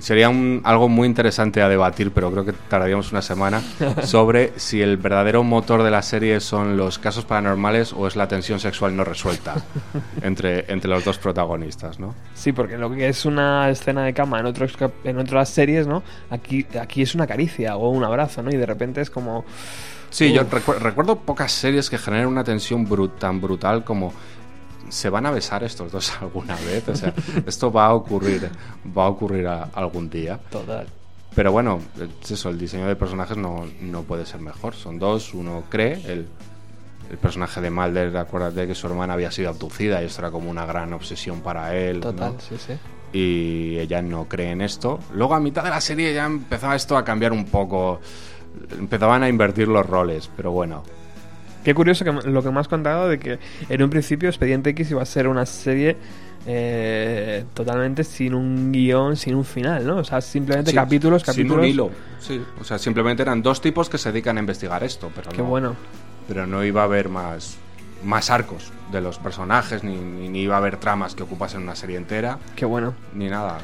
Sería 0.00 0.28
un- 0.28 0.60
algo 0.64 0.88
muy 0.88 1.06
interesante 1.06 1.60
a 1.62 1.68
debatir, 1.68 2.10
pero 2.12 2.30
creo 2.30 2.44
que 2.44 2.52
tardaríamos 2.52 3.10
una 3.12 3.22
semana, 3.22 3.60
sobre 4.04 4.52
si 4.56 4.80
el 4.80 4.96
verdadero 4.96 5.42
motor 5.42 5.82
de 5.82 5.90
la 5.90 6.02
serie 6.02 6.40
son 6.40 6.76
los 6.76 6.98
casos 6.98 7.24
paranormales 7.24 7.92
o 7.92 8.06
es 8.06 8.16
la 8.16 8.28
tensión 8.28 8.60
sexual 8.60 8.96
no 8.96 9.04
resuelta 9.04 9.54
entre, 10.22 10.70
entre 10.72 10.88
los 10.90 11.04
dos 11.04 11.18
protagonistas, 11.18 11.98
¿no? 11.98 12.14
Sí, 12.34 12.52
porque 12.52 12.78
lo 12.78 12.90
que 12.90 13.08
es 13.08 13.24
una 13.24 13.68
escena 13.70 14.04
de 14.04 14.12
cama 14.14 14.40
en, 14.40 14.46
otros, 14.46 14.72
en 15.04 15.18
otras 15.18 15.48
series, 15.48 15.86
¿no? 15.86 16.02
Aquí, 16.30 16.66
aquí 16.80 17.02
es 17.02 17.14
una 17.14 17.26
caricia 17.26 17.76
o 17.76 17.88
un 17.90 18.04
abrazo, 18.04 18.42
¿no? 18.42 18.50
Y 18.50 18.56
de 18.56 18.66
repente 18.66 19.00
es 19.00 19.10
como... 19.10 19.44
Sí, 20.10 20.32
yo 20.32 20.42
recu- 20.48 20.78
recuerdo 20.78 21.16
pocas 21.16 21.52
series 21.52 21.90
que 21.90 21.98
generen 21.98 22.28
una 22.28 22.42
tensión 22.42 22.88
bru- 22.88 23.10
tan 23.18 23.42
brutal 23.42 23.84
como 23.84 24.14
se 24.90 25.10
van 25.10 25.26
a 25.26 25.30
besar 25.30 25.64
estos 25.64 25.90
dos 25.92 26.12
alguna 26.20 26.56
vez. 26.56 26.88
O 26.88 26.94
sea, 26.96 27.12
esto 27.46 27.70
va 27.72 27.86
a 27.86 27.94
ocurrir, 27.94 28.48
va 28.96 29.04
a 29.04 29.08
ocurrir 29.08 29.46
a- 29.46 29.68
algún 29.74 30.08
día. 30.10 30.38
Total. 30.50 30.86
Pero 31.34 31.52
bueno, 31.52 31.80
es 32.22 32.30
eso, 32.32 32.48
el 32.48 32.58
diseño 32.58 32.86
de 32.86 32.96
personajes 32.96 33.36
no, 33.36 33.64
no 33.80 34.02
puede 34.02 34.26
ser 34.26 34.40
mejor. 34.40 34.74
Son 34.74 34.98
dos, 34.98 35.34
uno 35.34 35.64
cree, 35.68 35.92
el, 36.06 36.26
el 37.10 37.18
personaje 37.18 37.60
de 37.60 37.70
Mulder, 37.70 38.16
acuérdate 38.16 38.66
que 38.66 38.74
su 38.74 38.86
hermana 38.88 39.12
había 39.14 39.30
sido 39.30 39.50
abducida 39.50 40.02
y 40.02 40.06
esto 40.06 40.22
era 40.22 40.30
como 40.30 40.50
una 40.50 40.66
gran 40.66 40.92
obsesión 40.94 41.40
para 41.40 41.76
él. 41.76 42.00
¿no? 42.00 42.10
Total, 42.12 42.34
sí, 42.40 42.56
sí. 42.58 42.72
y 43.12 43.78
ella 43.78 44.02
no 44.02 44.24
cree 44.26 44.50
en 44.50 44.62
esto. 44.62 44.98
Luego 45.14 45.34
a 45.34 45.40
mitad 45.40 45.62
de 45.62 45.70
la 45.70 45.80
serie 45.80 46.12
ya 46.12 46.26
empezaba 46.26 46.74
esto 46.74 46.96
a 46.96 47.04
cambiar 47.04 47.32
un 47.32 47.44
poco. 47.44 48.00
Empezaban 48.76 49.22
a 49.22 49.28
invertir 49.28 49.68
los 49.68 49.86
roles, 49.86 50.28
pero 50.36 50.50
bueno. 50.50 50.82
Qué 51.64 51.74
curioso 51.74 52.04
que 52.04 52.12
lo 52.12 52.42
que 52.42 52.50
me 52.50 52.60
has 52.60 52.68
contado 52.68 53.08
de 53.08 53.18
que 53.18 53.38
en 53.68 53.82
un 53.82 53.90
principio 53.90 54.28
Expediente 54.28 54.70
X 54.70 54.90
iba 54.90 55.02
a 55.02 55.06
ser 55.06 55.28
una 55.28 55.44
serie 55.46 55.96
eh, 56.46 57.44
totalmente 57.52 58.04
sin 58.04 58.34
un 58.34 58.72
guion, 58.72 59.16
sin 59.16 59.34
un 59.34 59.44
final, 59.44 59.86
¿no? 59.86 59.96
O 59.98 60.04
sea, 60.04 60.20
simplemente 60.20 60.70
Sí, 60.70 60.74
capítulos, 60.76 61.22
Sin 61.22 61.32
capítulos. 61.34 61.58
un 61.58 61.64
hilo. 61.64 61.90
Sí, 62.20 62.40
o 62.60 62.64
sea, 62.64 62.78
simplemente 62.78 63.22
eran 63.22 63.42
dos 63.42 63.60
tipos 63.60 63.88
que 63.90 63.98
se 63.98 64.10
dedican 64.12 64.36
a 64.38 64.40
investigar 64.40 64.82
esto, 64.82 65.10
pero 65.14 65.30
Qué 65.30 65.38
no, 65.38 65.44
bueno. 65.44 65.76
pero 66.26 66.46
no 66.46 66.64
iba 66.64 66.82
a 66.82 66.84
haber 66.84 67.08
más 67.08 67.56
más 68.04 68.30
arcos 68.30 68.72
de 68.92 69.00
los 69.00 69.18
personajes, 69.18 69.82
ni, 69.82 69.96
ni, 69.96 70.28
ni 70.28 70.42
iba 70.42 70.54
a 70.54 70.58
haber 70.58 70.76
tramas 70.76 71.16
que 71.16 71.24
ocupasen 71.24 71.62
una 71.62 71.74
serie 71.74 71.96
entera, 71.96 72.38
Qué 72.54 72.64
bueno. 72.64 72.94
ni 73.12 73.26
nada. 73.28 73.58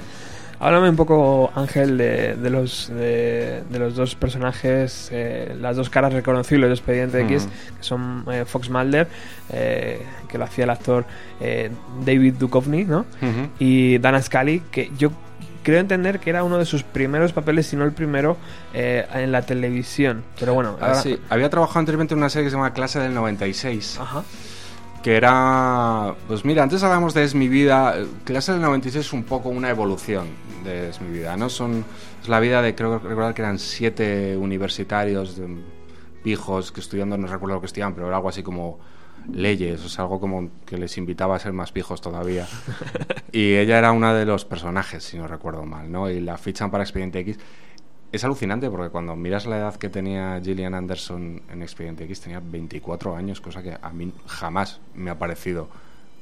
Háblame 0.61 0.88
un 0.88 0.96
poco, 0.96 1.50
Ángel, 1.55 1.98
de, 1.98 2.36
de 2.36 2.50
los, 2.50 2.88
de, 2.88 3.62
de 3.68 3.78
los 3.78 3.94
dos 3.96 4.14
personajes, 4.14 5.09
eh, 5.12 5.55
las 5.61 5.76
dos 5.76 5.90
caras 5.90 6.12
reconocibles 6.12 6.68
de 6.68 6.74
Expediente 6.74 7.20
X, 7.22 7.42
Ujú. 7.44 7.76
que 7.78 7.82
son 7.82 8.24
eh, 8.32 8.44
Fox 8.46 8.70
Mulder, 8.70 9.09
eh, 9.50 10.02
que 10.28 10.38
lo 10.38 10.44
hacía 10.44 10.64
el 10.64 10.70
actor 10.70 11.05
eh, 11.40 11.70
David 12.05 12.34
Duchovny, 12.34 12.84
¿no? 12.84 13.05
Y 13.59 13.98
Dana 13.98 14.22
Scully, 14.22 14.61
que 14.70 14.90
yo 14.96 15.11
creo 15.62 15.80
entender 15.80 16.20
que 16.20 16.30
era 16.30 16.44
uno 16.44 16.59
de 16.59 16.66
sus 16.66 16.82
primeros 16.82 17.32
papeles, 17.32 17.66
si 17.66 17.74
no 17.76 17.84
el 17.84 17.92
primero, 17.92 18.36
eh, 18.74 19.07
en 19.14 19.32
la 19.32 19.42
televisión. 19.42 20.22
Pero 20.38 20.55
bueno, 20.55 20.76
Ah, 20.80 20.88
ahora... 20.88 21.00
sí, 21.02 21.18
Había 21.30 21.48
trabajado 21.50 21.80
anteriormente 21.80 22.14
en 22.14 22.18
una 22.18 22.28
serie 22.28 22.46
que 22.46 22.50
se 22.50 22.57
llama 22.57 22.72
Clase 22.74 23.00
del 23.00 23.14
96. 23.14 23.98
Ajá. 24.00 24.22
Que 25.05 25.16
era 25.16 26.14
pues 26.26 26.46
mira 26.46 26.62
antes 26.62 26.82
hablábamos 26.82 27.12
de 27.12 27.24
Es 27.24 27.34
mi 27.34 27.46
vida 27.46 27.94
clase 28.24 28.52
del 28.52 28.62
96 28.62 29.05
es 29.05 29.12
un 29.12 29.24
poco 29.24 29.50
una 29.50 29.68
evolución 29.68 30.28
de 30.64 30.88
Es 30.88 31.02
mi 31.02 31.12
vida 31.12 31.36
no 31.36 31.50
son 31.50 31.84
es 32.22 32.28
la 32.28 32.40
vida 32.40 32.62
de 32.62 32.74
creo 32.74 32.98
recordar 32.98 33.34
que 33.34 33.42
eran 33.42 33.59
siete 33.59 34.34
universitarios 34.34 35.36
de, 35.36 35.59
pijos 36.22 36.72
que 36.72 36.80
estudiando 36.80 37.18
no 37.18 37.26
recuerdo 37.26 37.57
lo 37.57 37.61
que 37.61 37.66
estudiaban 37.66 37.94
pero 37.94 38.07
era 38.07 38.16
algo 38.16 38.30
así 38.30 38.42
como 38.42 38.78
leyes 39.30 39.84
o 39.84 39.90
sea 39.90 40.05
algo 40.05 40.18
como 40.20 40.48
que 40.64 40.78
les 40.78 40.96
invitaba 40.96 41.36
a 41.36 41.38
ser 41.38 41.52
más 41.52 41.70
pijos 41.70 42.00
todavía. 42.00 42.48
Y 43.30 43.57
ella 43.57 43.78
era 43.78 43.90
una 43.90 44.14
de 44.14 44.24
los 44.24 44.44
personajes 44.44 45.02
si 45.02 45.18
no 45.18 45.26
recuerdo 45.26 45.64
mal 45.66 45.90
no 45.92 46.09
y 46.09 46.20
la 46.20 46.38
fichan 46.38 46.70
para 46.70 46.84
Expediente 46.84 47.18
X 47.18 47.38
es 48.15 48.25
alucinante 48.25 48.71
porque 48.71 48.91
cuando 48.91 49.17
miras 49.17 49.45
la 49.47 49.59
edad 49.59 49.75
que 49.75 49.89
tenía 49.89 50.41
Gillian 50.43 50.75
Anderson 50.75 51.43
en 51.51 51.62
Expediente 51.62 52.05
X 52.05 52.21
tenía 52.21 52.41
24 52.41 53.17
años, 53.17 53.41
cosa 53.41 53.61
que 53.62 53.77
a 53.81 53.91
mí 53.91 54.12
jamás 54.27 54.81
me 54.95 55.11
ha 55.11 55.19
parecido 55.19 55.69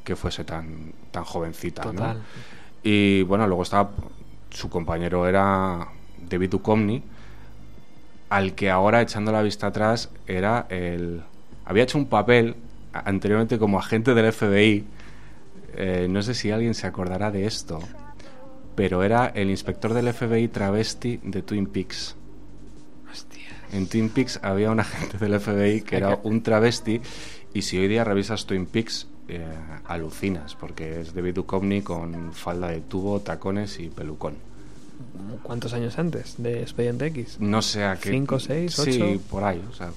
que 0.03 0.17
fuese 0.17 0.45
tan, 0.45 0.93
tan 1.11 1.25
jovencita. 1.25 1.85
¿no? 1.85 1.93
Total. 1.93 2.23
Y 2.83 3.23
bueno, 3.25 3.47
luego 3.47 3.63
estaba 3.63 3.91
su 4.51 4.71
compañero 4.71 5.27
era 5.29 5.89
David 6.29 6.51
Duchovny, 6.51 7.03
al 8.31 8.55
que 8.55 8.71
ahora 8.71 9.03
echando 9.03 9.31
la 9.31 9.43
vista 9.43 9.67
atrás 9.67 10.09
era 10.27 10.67
el 10.71 11.23
había 11.67 11.85
hecho 11.85 11.99
un 11.99 12.07
papel 12.07 12.57
anteriormente 12.93 13.59
como 13.59 13.79
agente 13.79 14.15
del 14.15 14.33
FBI. 14.33 14.85
Eh, 15.75 16.07
no 16.09 16.23
sé 16.23 16.35
si 16.35 16.51
alguien 16.51 16.75
se 16.75 16.87
acordará 16.87 17.31
de 17.31 17.47
esto, 17.47 17.81
pero 18.75 19.03
era 19.03 19.27
el 19.29 19.51
inspector 19.51 19.95
del 19.95 20.13
FBI 20.13 20.49
travesti 20.49 21.21
de 21.23 21.43
Twin 21.43 21.67
Peaks. 21.67 22.17
En 23.73 23.87
Twin 23.87 24.11
Peaks 24.11 24.39
había 24.43 24.71
un 24.71 24.81
agente 24.81 25.17
del 25.19 25.41
FBI 25.41 25.81
que 25.83 25.97
era 25.97 26.19
un 26.23 26.43
travesti 26.43 27.01
y 27.55 27.63
si 27.63 27.79
hoy 27.79 27.89
día 27.89 28.05
revisas 28.05 28.45
Twin 28.47 28.67
Peaks 28.67 29.07
eh, 29.29 29.45
alucinas 29.87 30.55
porque 30.55 31.01
es 31.01 31.15
David 31.15 31.35
Duchovny 31.37 31.81
con 31.83 32.33
falda 32.35 32.69
de 32.69 32.81
tubo, 32.83 33.21
tacones 33.21 33.79
y 33.79 33.89
pelucón. 33.89 34.35
¿Cuántos 35.43 35.73
años 35.73 35.99
antes 35.99 36.35
de 36.39 36.61
Expediente 36.63 37.07
X? 37.07 37.39
No 37.41 37.61
sé 37.63 37.85
a 37.85 37.97
qué. 37.97 38.11
¿Cinco, 38.11 38.39
seis, 38.39 38.75
Sí, 38.75 39.01
ocho? 39.03 39.21
por 39.31 39.45
ahí. 39.45 39.63
O 39.71 39.75
sea, 39.75 39.91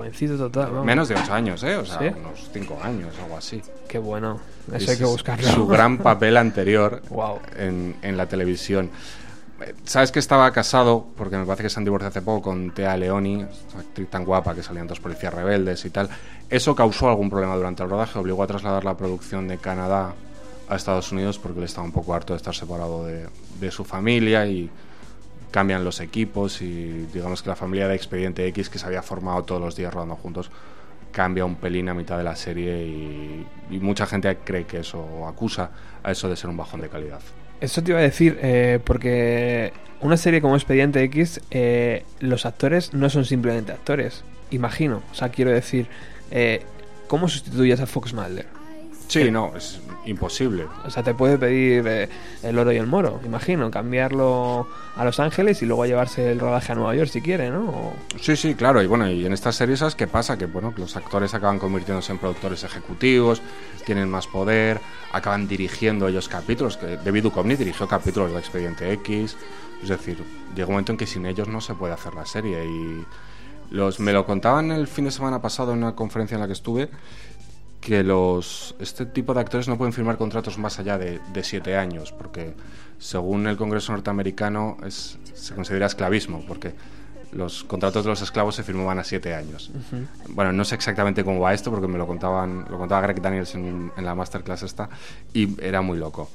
Jovencito 0.00 0.36
total, 0.36 0.70
vamos. 0.70 0.84
menos 0.86 1.08
de 1.08 1.14
8 1.14 1.32
años, 1.32 1.62
¿eh? 1.62 1.76
O 1.76 1.84
sea, 1.86 1.98
¿Sí? 1.98 2.04
unos 2.18 2.48
5 2.52 2.78
años, 2.82 3.14
algo 3.22 3.36
así. 3.36 3.62
Qué 3.88 3.98
bueno. 3.98 4.38
Eso 4.68 4.76
Es 4.76 4.88
hay 4.90 4.96
que 4.98 5.04
buscarlo. 5.04 5.48
Su 5.48 5.66
gran 5.66 5.98
papel 5.98 6.36
anterior 6.36 7.02
Wow. 7.08 7.38
en, 7.56 7.96
en 8.02 8.16
la 8.16 8.26
televisión. 8.26 8.90
Sabes 9.84 10.12
que 10.12 10.18
estaba 10.18 10.50
casado, 10.52 11.06
porque 11.16 11.38
me 11.38 11.46
parece 11.46 11.62
que 11.62 11.70
se 11.70 11.80
han 11.80 11.84
divorciado 11.84 12.10
hace 12.10 12.20
poco, 12.20 12.42
con 12.42 12.72
Tea 12.72 12.94
Leoni, 12.98 13.42
actriz 13.78 14.10
tan 14.10 14.24
guapa 14.26 14.54
que 14.54 14.62
salían 14.62 14.86
dos 14.86 15.00
policías 15.00 15.32
rebeldes 15.32 15.82
y 15.86 15.90
tal. 15.90 16.10
Eso 16.50 16.74
causó 16.74 17.08
algún 17.08 17.30
problema 17.30 17.56
durante 17.56 17.82
el 17.82 17.88
rodaje, 17.88 18.18
obligó 18.18 18.42
a 18.42 18.46
trasladar 18.46 18.84
la 18.84 18.94
producción 18.98 19.48
de 19.48 19.56
Canadá 19.56 20.12
a 20.68 20.76
Estados 20.76 21.10
Unidos 21.10 21.38
porque 21.38 21.60
él 21.60 21.64
estaba 21.64 21.86
un 21.86 21.92
poco 21.92 22.12
harto 22.12 22.34
de 22.34 22.36
estar 22.36 22.54
separado 22.54 23.06
de, 23.06 23.28
de 23.60 23.70
su 23.70 23.84
familia 23.84 24.46
y 24.46 24.68
cambian 25.50 25.84
los 25.84 26.00
equipos 26.00 26.60
y 26.62 27.06
digamos 27.12 27.42
que 27.42 27.48
la 27.48 27.56
familia 27.56 27.88
de 27.88 27.94
Expediente 27.94 28.46
X 28.48 28.68
que 28.68 28.78
se 28.78 28.86
había 28.86 29.02
formado 29.02 29.44
todos 29.44 29.60
los 29.60 29.76
días 29.76 29.92
rodando 29.92 30.16
juntos 30.16 30.50
cambia 31.12 31.46
un 31.46 31.56
pelín 31.56 31.88
a 31.88 31.94
mitad 31.94 32.18
de 32.18 32.24
la 32.24 32.36
serie 32.36 32.84
y, 32.84 33.46
mucha 33.80 34.04
gente 34.06 34.36
cree 34.44 34.64
que 34.64 34.80
eso 34.80 35.00
o 35.00 35.26
acusa 35.26 35.70
a 36.02 36.12
eso 36.12 36.28
de 36.28 36.36
ser 36.36 36.50
un 36.50 36.56
bajón 36.58 36.82
de 36.82 36.90
calidad. 36.90 37.20
Eso 37.60 37.82
te 37.82 37.92
iba 37.92 38.00
a 38.00 38.02
decir, 38.02 38.38
eh, 38.42 38.80
porque 38.84 39.72
una 40.02 40.18
serie 40.18 40.42
como 40.42 40.56
Expediente 40.56 41.02
X, 41.04 41.40
eh, 41.50 42.04
los 42.20 42.44
actores 42.44 42.92
no 42.92 43.08
son 43.08 43.24
simplemente 43.24 43.72
actores, 43.72 44.24
imagino. 44.50 45.02
O 45.10 45.14
sea, 45.14 45.30
quiero 45.30 45.50
decir, 45.50 45.88
eh, 46.30 46.62
¿cómo 47.06 47.28
sustituyes 47.28 47.80
a 47.80 47.86
Fox 47.86 48.12
Mulder? 48.12 48.55
Sí, 49.08 49.30
no, 49.30 49.52
es 49.56 49.80
imposible. 50.04 50.66
O 50.84 50.90
sea, 50.90 51.02
te 51.02 51.14
puede 51.14 51.38
pedir 51.38 51.84
eh, 51.86 52.08
el 52.42 52.58
oro 52.58 52.72
y 52.72 52.76
el 52.76 52.86
moro, 52.86 53.20
imagino, 53.24 53.70
cambiarlo 53.70 54.66
a 54.96 55.04
Los 55.04 55.20
Ángeles 55.20 55.62
y 55.62 55.66
luego 55.66 55.86
llevarse 55.86 56.32
el 56.32 56.40
rodaje 56.40 56.72
a 56.72 56.74
Nueva 56.74 56.94
York 56.94 57.08
si 57.10 57.20
quiere, 57.20 57.50
¿no? 57.50 57.64
O- 57.70 57.96
Sí, 58.20 58.36
sí, 58.36 58.54
claro. 58.54 58.82
Y 58.82 58.86
bueno, 58.86 59.08
y 59.10 59.24
en 59.24 59.32
estas 59.32 59.54
series, 59.56 59.78
¿sabes 59.78 59.94
qué 59.94 60.06
pasa? 60.06 60.36
Que 60.36 60.46
bueno, 60.46 60.72
los 60.76 60.96
actores 60.96 61.34
acaban 61.34 61.58
convirtiéndose 61.58 62.12
en 62.12 62.18
productores 62.18 62.64
ejecutivos, 62.64 63.42
tienen 63.84 64.08
más 64.10 64.26
poder, 64.26 64.80
acaban 65.12 65.46
dirigiendo 65.48 66.08
ellos 66.08 66.28
capítulos. 66.28 66.76
Que 66.76 66.96
David 66.96 67.22
Duchovny 67.24 67.54
dirigió 67.56 67.86
capítulos 67.86 68.32
de 68.32 68.38
Expediente 68.38 68.92
X. 68.92 69.36
Es 69.82 69.88
decir, 69.88 70.18
llega 70.54 70.66
un 70.66 70.72
momento 70.74 70.92
en 70.92 70.98
que 70.98 71.06
sin 71.06 71.26
ellos 71.26 71.46
no 71.48 71.60
se 71.60 71.74
puede 71.74 71.94
hacer 71.94 72.14
la 72.14 72.26
serie. 72.26 72.64
Y 72.64 73.04
los, 73.70 73.98
me 74.00 74.12
lo 74.12 74.24
contaban 74.26 74.70
el 74.72 74.86
fin 74.88 75.04
de 75.04 75.10
semana 75.10 75.40
pasado 75.42 75.72
en 75.72 75.78
una 75.78 75.94
conferencia 75.94 76.34
en 76.36 76.40
la 76.40 76.46
que 76.46 76.52
estuve 76.54 76.88
que 77.86 78.02
los 78.02 78.74
este 78.80 79.06
tipo 79.06 79.32
de 79.32 79.38
actores 79.38 79.68
no 79.68 79.78
pueden 79.78 79.92
firmar 79.92 80.16
contratos 80.16 80.58
más 80.58 80.80
allá 80.80 80.98
de, 80.98 81.20
de 81.32 81.44
siete 81.44 81.76
años 81.76 82.10
porque 82.10 82.52
según 82.98 83.46
el 83.46 83.56
Congreso 83.56 83.92
norteamericano 83.92 84.76
es, 84.84 85.16
se 85.34 85.54
considera 85.54 85.86
esclavismo 85.86 86.44
porque 86.48 86.74
los 87.30 87.62
contratos 87.62 88.02
de 88.02 88.10
los 88.10 88.20
esclavos 88.22 88.56
se 88.56 88.64
firmaban 88.64 88.98
a 88.98 89.04
siete 89.04 89.36
años. 89.36 89.70
Bueno, 90.30 90.50
no 90.50 90.64
sé 90.64 90.74
exactamente 90.74 91.22
cómo 91.22 91.38
va 91.38 91.54
esto 91.54 91.70
porque 91.70 91.86
me 91.86 91.96
lo 91.96 92.08
contaban 92.08 92.66
lo 92.68 92.76
contaba 92.76 93.02
Greg 93.02 93.22
Daniels 93.22 93.54
en, 93.54 93.92
en 93.96 94.04
la 94.04 94.16
masterclass 94.16 94.64
esta 94.64 94.88
y 95.32 95.62
era 95.62 95.80
muy 95.80 95.96
loco. 95.96 96.28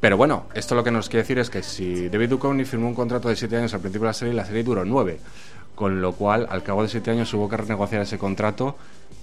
Pero 0.00 0.18
bueno, 0.18 0.48
esto 0.52 0.74
lo 0.74 0.84
que 0.84 0.90
nos 0.90 1.08
quiere 1.08 1.22
decir 1.22 1.38
es 1.38 1.48
que 1.48 1.62
si 1.62 2.10
David 2.10 2.28
Duchovny 2.28 2.66
firmó 2.66 2.88
un 2.88 2.94
contrato 2.94 3.30
de 3.30 3.36
siete 3.36 3.56
años 3.56 3.72
al 3.72 3.80
principio 3.80 4.04
de 4.04 4.08
la 4.08 4.14
serie, 4.14 4.34
la 4.34 4.44
serie 4.44 4.64
duró 4.64 4.84
nueve. 4.84 5.18
Con 5.80 6.02
lo 6.02 6.12
cual, 6.12 6.46
al 6.50 6.62
cabo 6.62 6.82
de 6.82 6.90
siete 6.90 7.10
años 7.10 7.32
hubo 7.32 7.48
que 7.48 7.56
renegociar 7.56 8.02
ese 8.02 8.18
contrato 8.18 8.76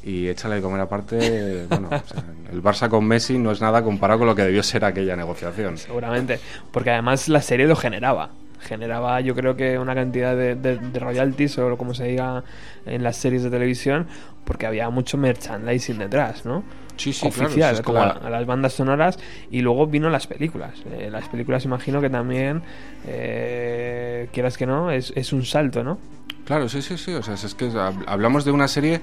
y 0.04 0.28
échale 0.28 0.56
de 0.56 0.62
comer 0.64 0.82
aparte. 0.82 1.66
bueno, 1.70 1.88
o 1.92 2.08
sea, 2.08 2.24
el 2.52 2.64
Barça 2.64 2.90
con 2.90 3.06
Messi 3.06 3.38
no 3.38 3.52
es 3.52 3.62
nada 3.62 3.84
comparado 3.84 4.18
con 4.22 4.28
lo 4.28 4.34
que 4.34 4.42
debió 4.42 4.64
ser 4.64 4.84
aquella 4.84 5.16
negociación. 5.16 5.78
seguramente. 5.78 6.40
Porque 6.72 6.90
además 6.90 7.30
la 7.30 7.44
serie 7.44 7.68
lo 7.68 7.76
generaba. 7.76 8.32
Generaba, 8.60 9.22
yo 9.22 9.36
creo 9.36 9.56
que 9.56 9.78
una 9.78 9.94
cantidad 9.94 10.36
de, 10.36 10.56
de- 10.56 10.78
de 10.80 11.00
royalties 11.00 11.60
o 11.60 11.78
como 11.78 11.94
se 11.94 12.06
diga 12.06 12.44
en 12.88 13.04
las 13.04 13.18
series 13.18 13.44
de 13.44 13.52
televisión, 13.52 14.08
porque 14.44 14.66
había 14.66 14.90
mucho 14.90 15.16
merchandising 15.20 16.00
detrás, 16.00 16.44
¿no? 16.44 16.64
Sí, 16.98 17.14
sí, 17.14 17.28
Oficial, 17.28 17.74
es 17.76 17.82
como 17.82 18.00
la- 18.00 18.12
a 18.12 18.30
las 18.30 18.46
bandas 18.46 18.74
sonoras, 18.74 19.18
y 19.52 19.62
luego 19.62 19.88
vino 19.88 20.10
las 20.10 20.28
películas. 20.28 20.74
Eh, 20.92 21.10
las 21.12 21.28
películas, 21.30 21.64
imagino 21.66 22.02
que 22.02 22.10
también, 22.10 22.62
eh, 23.06 24.28
quieras 24.34 24.58
que 24.58 24.66
no, 24.66 24.92
es, 24.92 25.14
es 25.16 25.34
un 25.34 25.46
salto, 25.46 25.84
¿no? 25.84 25.98
Claro, 26.46 26.70
sí, 26.70 26.82
sí, 26.82 26.98
sí. 26.98 27.14
O 27.14 27.24
sea, 27.24 27.34
es 27.34 27.56
que 27.56 27.68
hab- 27.70 28.04
hablamos 28.08 28.46
de 28.46 28.52
una 28.52 28.68
serie 28.68 29.02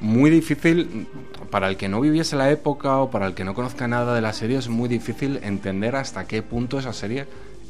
muy 0.00 0.30
difícil 0.30 1.06
para 1.50 1.68
el 1.68 1.76
que 1.76 1.88
no 1.88 2.00
viviese 2.00 2.36
la 2.36 2.50
época 2.50 2.98
o 2.98 3.10
para 3.10 3.26
el 3.26 3.34
que 3.34 3.44
no 3.44 3.54
conozca 3.54 3.88
nada 3.88 4.14
de 4.14 4.20
la 4.20 4.32
serie 4.32 4.58
es 4.58 4.68
muy 4.68 4.88
difícil 4.88 5.38
entender 5.42 5.96
hasta 5.96 6.26
qué 6.26 6.42
punto 6.42 6.78
esa 6.78 6.92
serie 6.92 7.26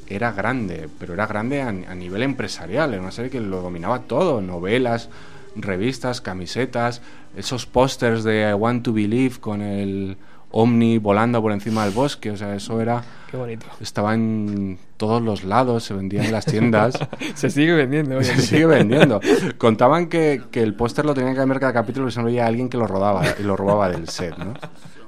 era 0.09 0.33
grande, 0.33 0.89
pero 0.99 1.15
era 1.15 1.27
grande 1.27 1.63
a, 1.63 1.69
a 1.69 1.95
nivel 1.95 2.23
empresarial, 2.23 2.93
era 2.93 3.03
una 3.03 3.13
serie 3.13 3.31
que 3.31 3.41
lo 3.41 3.63
dominaba 3.63 4.01
todo, 4.01 4.41
novelas, 4.41 5.09
revistas, 5.57 6.21
camisetas, 6.21 7.03
esos 7.37 7.67
pósters 7.67 8.25
de 8.25 8.51
I 8.51 8.55
Want 8.55 8.85
to 8.85 8.93
Believe 8.93 9.37
con 9.41 9.63
el 9.63 10.17
Omni 10.51 10.99
volando 10.99 11.43
por 11.43 11.51
encima 11.51 11.85
del 11.85 11.93
bosque, 11.93 12.31
o 12.31 12.37
sea, 12.37 12.55
eso 12.55 12.81
era 12.81 13.03
Qué 13.31 13.37
bonito. 13.37 13.67
estaba 13.81 14.15
en 14.15 14.79
todos 14.97 15.21
los 15.21 15.43
lados, 15.43 15.83
se 15.83 15.95
vendía 15.95 16.25
en 16.25 16.31
las 16.31 16.45
tiendas. 16.45 16.97
Se 17.35 17.51
sigue 17.51 17.73
vendiendo. 17.73 18.23
Se 18.23 18.41
sigue 18.41 18.67
vendiendo. 18.67 19.21
Contaban 19.59 20.09
que, 20.09 20.43
que 20.53 20.63
el 20.63 20.75
póster 20.75 21.05
lo 21.05 21.15
tenía 21.15 21.33
que 21.33 21.39
cambiar 21.39 21.59
cada 21.59 21.73
capítulo 21.73 22.07
y 22.07 22.13
se 22.13 22.21
no 22.21 22.29
había 22.29 22.47
alguien 22.47 22.69
que 22.69 22.77
lo 22.77 22.87
rodaba 22.87 23.25
y 23.39 23.43
lo 23.43 23.57
robaba 23.57 23.89
del 23.89 24.09
set, 24.09 24.39
¿no? 24.39 24.55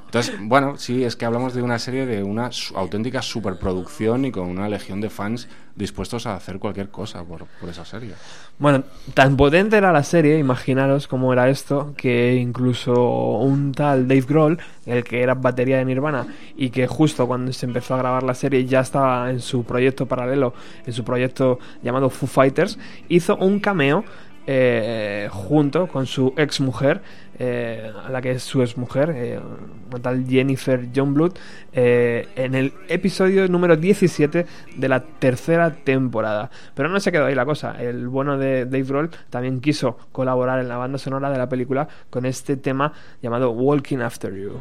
Entonces, 0.06 0.36
bueno, 0.40 0.78
sí, 0.78 1.04
es 1.04 1.16
que 1.16 1.24
hablamos 1.24 1.52
de 1.52 1.62
una 1.62 1.78
serie 1.78 2.06
de 2.06 2.22
una 2.22 2.50
auténtica 2.74 3.22
superproducción 3.22 4.24
y 4.24 4.30
con 4.30 4.48
una 4.48 4.68
legión 4.68 5.00
de 5.00 5.10
fans 5.10 5.48
dispuestos 5.74 6.26
a 6.26 6.36
hacer 6.36 6.58
cualquier 6.58 6.88
cosa 6.88 7.22
por, 7.24 7.44
por 7.60 7.68
esa 7.68 7.84
serie. 7.84 8.14
Bueno, 8.58 8.84
tan 9.12 9.36
potente 9.36 9.76
era 9.76 9.92
la 9.92 10.02
serie, 10.02 10.38
imaginaros 10.38 11.06
cómo 11.06 11.32
era 11.32 11.50
esto, 11.50 11.92
que 11.96 12.34
incluso 12.34 12.94
un 13.38 13.72
tal 13.72 14.08
Dave 14.08 14.24
Grohl, 14.26 14.58
el 14.86 15.04
que 15.04 15.20
era 15.20 15.34
batería 15.34 15.78
de 15.78 15.84
Nirvana, 15.84 16.26
y 16.56 16.70
que 16.70 16.86
justo 16.86 17.26
cuando 17.26 17.52
se 17.52 17.66
empezó 17.66 17.94
a 17.94 17.98
grabar 17.98 18.22
la 18.22 18.34
serie 18.34 18.64
ya 18.64 18.80
estaba 18.80 19.30
en 19.30 19.40
su 19.40 19.64
proyecto 19.64 20.06
paralelo, 20.06 20.54
en 20.86 20.92
su 20.92 21.04
proyecto 21.04 21.58
llamado 21.82 22.08
Foo 22.08 22.28
Fighters, 22.28 22.78
hizo 23.08 23.36
un 23.36 23.60
cameo 23.60 24.04
eh, 24.48 25.28
junto 25.32 25.88
con 25.88 26.06
su 26.06 26.32
ex 26.36 26.60
mujer, 26.60 27.02
eh, 27.38 27.92
a 28.04 28.10
la 28.10 28.22
que 28.22 28.32
es 28.32 28.42
su 28.42 28.62
ex 28.62 28.76
mujer, 28.76 29.12
eh, 29.14 29.40
una 29.90 30.02
tal 30.02 30.26
Jennifer 30.26 30.90
Youngblood, 30.92 31.32
eh, 31.72 32.28
en 32.36 32.54
el 32.54 32.72
episodio 32.88 33.48
número 33.48 33.76
17 33.76 34.46
de 34.76 34.88
la 34.88 35.00
tercera 35.00 35.70
temporada. 35.70 36.50
Pero 36.74 36.88
no 36.88 37.00
se 37.00 37.12
quedó 37.12 37.26
ahí 37.26 37.34
la 37.34 37.44
cosa. 37.44 37.80
El 37.80 38.08
bueno 38.08 38.38
de 38.38 38.64
Dave 38.64 38.84
Grohl 38.84 39.10
también 39.30 39.60
quiso 39.60 39.98
colaborar 40.12 40.60
en 40.60 40.68
la 40.68 40.76
banda 40.76 40.98
sonora 40.98 41.30
de 41.30 41.38
la 41.38 41.48
película 41.48 41.88
con 42.10 42.26
este 42.26 42.56
tema 42.56 42.92
llamado 43.22 43.50
Walking 43.50 43.98
After 43.98 44.34
You. 44.34 44.60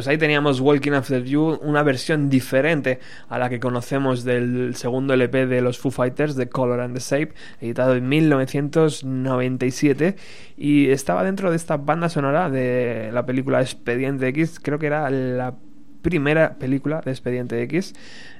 Pues 0.00 0.08
ahí 0.08 0.16
teníamos 0.16 0.60
Walking 0.60 0.92
After 0.92 1.22
You, 1.22 1.58
una 1.60 1.82
versión 1.82 2.30
diferente 2.30 3.00
a 3.28 3.38
la 3.38 3.50
que 3.50 3.60
conocemos 3.60 4.24
del 4.24 4.74
segundo 4.74 5.12
LP 5.12 5.44
de 5.44 5.60
los 5.60 5.78
Foo 5.78 5.90
Fighters, 5.90 6.36
The 6.36 6.48
Color 6.48 6.80
and 6.80 6.94
the 6.94 7.00
Shape, 7.00 7.34
editado 7.60 7.94
en 7.94 8.08
1997 8.08 10.16
y 10.56 10.88
estaba 10.88 11.22
dentro 11.22 11.50
de 11.50 11.58
esta 11.58 11.76
banda 11.76 12.08
sonora 12.08 12.48
de 12.48 13.10
la 13.12 13.26
película 13.26 13.60
Expediente 13.60 14.26
X, 14.28 14.58
creo 14.58 14.78
que 14.78 14.86
era 14.86 15.10
la 15.10 15.54
primera 16.00 16.58
película 16.58 17.00
de 17.04 17.10
Expediente 17.10 17.62
X. 17.64 17.94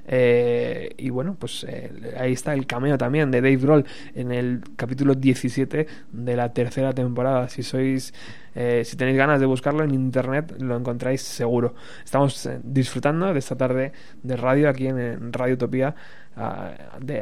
Eh, 0.07 0.95
y 0.97 1.09
bueno, 1.09 1.35
pues 1.39 1.65
eh, 1.69 1.91
ahí 2.17 2.33
está 2.33 2.53
el 2.53 2.65
cameo 2.65 2.97
también 2.97 3.31
de 3.31 3.41
Dave 3.41 3.57
Grohl 3.57 3.85
en 4.15 4.31
el 4.31 4.61
capítulo 4.75 5.13
17 5.13 5.87
de 6.11 6.35
la 6.35 6.53
tercera 6.53 6.93
temporada. 6.93 7.47
Si 7.49 7.63
sois, 7.63 8.13
eh, 8.55 8.83
si 8.85 8.95
tenéis 8.97 9.17
ganas 9.17 9.39
de 9.39 9.45
buscarlo 9.45 9.83
en 9.83 9.93
internet, 9.93 10.55
lo 10.59 10.75
encontráis 10.75 11.21
seguro. 11.21 11.73
Estamos 12.03 12.45
eh, 12.45 12.59
disfrutando 12.63 13.33
de 13.33 13.39
esta 13.39 13.55
tarde 13.55 13.91
de 14.23 14.35
radio 14.35 14.69
aquí 14.69 14.87
en, 14.87 15.33
Radio 15.33 15.55
Utopía. 15.55 15.95
ah, 16.35 16.71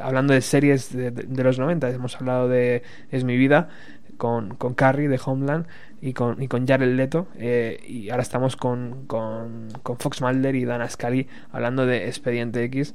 hablando 0.01 0.33
de 0.33 0.41
series 0.41 0.95
de 0.95 1.43
los 1.43 1.59
90, 1.59 1.89
hemos 1.89 2.15
hablado 2.15 2.47
de 2.47 2.83
Es 3.11 3.23
mi 3.23 3.37
vida 3.37 3.69
con, 4.19 4.55
con 4.55 4.75
Carrie 4.75 5.07
de 5.07 5.19
Homeland 5.23 5.65
y 6.01 6.13
con, 6.13 6.41
y 6.43 6.47
con 6.47 6.67
Jared 6.67 6.95
Leto. 6.95 7.27
eh, 7.37 7.79
y 7.87 8.09
ahora 8.11 8.21
estamos 8.21 8.55
con, 8.55 9.05
con, 9.07 9.69
con 9.81 9.97
Fox 9.97 10.21
Mulder 10.21 10.55
y 10.55 10.65
Dana 10.65 10.87
Scully 10.87 11.27
hablando 11.51 11.85
de 11.87 12.07
Expediente 12.07 12.63
X, 12.65 12.93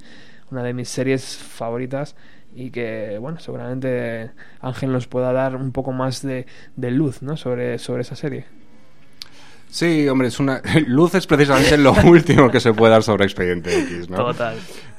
una 0.51 0.63
de 0.63 0.75
mis 0.75 0.89
series 0.89 1.37
favoritas. 1.37 2.15
Y 2.55 2.71
que, 2.71 3.19
bueno, 3.21 3.41
seguramente 3.41 4.31
Ángel 4.61 4.93
nos 4.93 5.09
pueda 5.09 5.33
dar 5.33 5.57
un 5.57 5.73
poco 5.73 5.93
más 5.93 6.23
de, 6.23 6.47
de 6.77 6.91
luz 6.93 7.21
¿no? 7.21 7.37
sobre, 7.37 7.79
sobre 7.79 8.03
esa 8.03 8.15
serie. 8.15 8.47
Sí, 9.75 10.09
hombre, 10.09 10.29
es 10.29 10.39
una... 10.39 10.63
Luz 10.87 11.17
es 11.17 11.27
precisamente 11.27 11.77
lo 11.77 11.93
último 12.05 12.49
que 12.49 12.61
se 12.61 12.73
puede 12.73 12.93
dar 12.93 13.03
sobre 13.03 13.25
Expediente 13.25 13.77
X, 13.81 14.09
¿no? 14.09 14.19
Total. 14.19 14.57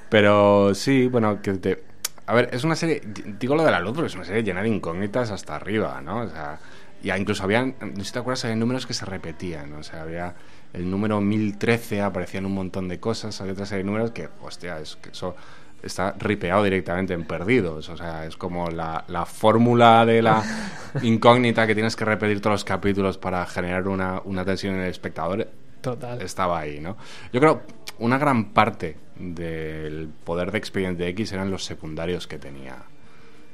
Pero 0.10 0.76
sí, 0.76 1.08
bueno, 1.08 1.42
que 1.42 1.54
te... 1.54 1.84
A 2.26 2.34
ver, 2.34 2.50
es 2.52 2.66
una 2.66 2.76
serie... 2.76 3.02
Digo 3.40 3.56
lo 3.56 3.64
de 3.64 3.72
la 3.72 3.80
luz 3.80 3.94
porque 3.94 4.08
es 4.08 4.16
una 4.16 4.26
serie 4.26 4.44
llena 4.44 4.62
de 4.62 4.68
incógnitas 4.68 5.32
hasta 5.32 5.56
arriba, 5.56 6.02
¿no? 6.02 6.24
O 6.24 6.30
sea, 6.30 6.60
ya 7.02 7.18
incluso 7.18 7.44
habían... 7.44 7.76
No 7.80 8.00
sé 8.00 8.04
si 8.04 8.12
te 8.12 8.20
acuerdas, 8.20 8.44
había 8.44 8.58
números 8.58 8.86
que 8.86 8.94
se 8.94 9.06
repetían, 9.06 9.72
¿no? 9.72 9.78
O 9.78 9.84
sea, 9.84 10.02
había... 10.02 10.36
El 10.74 10.92
número 10.92 11.22
1013 11.22 12.02
aparecían 12.02 12.46
un 12.46 12.54
montón 12.54 12.90
de 12.90 13.00
cosas, 13.00 13.40
había 13.40 13.54
otra 13.54 13.66
serie 13.66 13.86
de 13.86 13.88
números 13.88 14.12
que, 14.12 14.28
hostia, 14.42 14.78
es 14.82 14.98
que 14.98 15.12
eso 15.12 15.38
está 15.86 16.14
ripeado 16.20 16.64
directamente 16.64 17.14
en 17.14 17.24
perdidos. 17.26 17.88
O 17.90 17.96
sea, 17.98 18.26
es 18.26 18.36
como 18.36 18.70
la, 18.70 19.06
la 19.08 19.26
fórmula 19.26 20.06
de 20.06 20.22
la 20.22 20.44
incógnita 21.04 21.66
que 21.68 21.74
tienes 21.76 21.96
que 21.96 22.06
repetir 22.06 22.42
todos 22.42 22.54
los 22.56 22.64
capítulos 22.66 23.18
para 23.18 23.46
generar 23.46 23.88
una, 23.88 24.22
una 24.26 24.44
tensión 24.44 24.76
en 24.76 24.82
el 24.82 24.90
espectador 24.90 25.48
Total. 25.82 26.22
estaba 26.22 26.60
ahí, 26.60 26.80
¿no? 26.80 26.98
Yo 27.32 27.40
creo 27.40 27.62
una 28.00 28.18
gran 28.18 28.46
parte 28.52 28.98
del 29.16 30.10
poder 30.24 30.52
de 30.52 30.58
Expediente 30.58 31.08
X 31.10 31.32
eran 31.32 31.50
los 31.52 31.64
secundarios 31.64 32.28
que 32.28 32.38
tenía. 32.38 32.76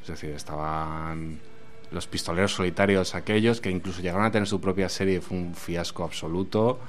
Es 0.02 0.08
decir, 0.08 0.32
estaban 0.32 1.40
los 1.92 2.08
pistoleros 2.08 2.54
solitarios 2.54 3.14
aquellos 3.16 3.60
que 3.62 3.70
incluso 3.70 4.02
llegaron 4.02 4.26
a 4.26 4.32
tener 4.32 4.48
su 4.48 4.60
propia 4.62 4.88
serie, 4.90 5.22
fue 5.22 5.38
un 5.38 5.54
fiasco 5.56 6.04
absoluto, 6.04 6.80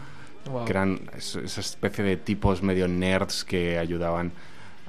Wow. 0.44 0.64
que 0.64 0.72
eran 0.72 1.00
es- 1.16 1.36
esa 1.36 1.60
especie 1.60 2.02
de 2.02 2.16
tipos 2.16 2.62
medio 2.64 2.88
nerds 2.88 3.44
que 3.44 3.78
ayudaban 3.78 4.32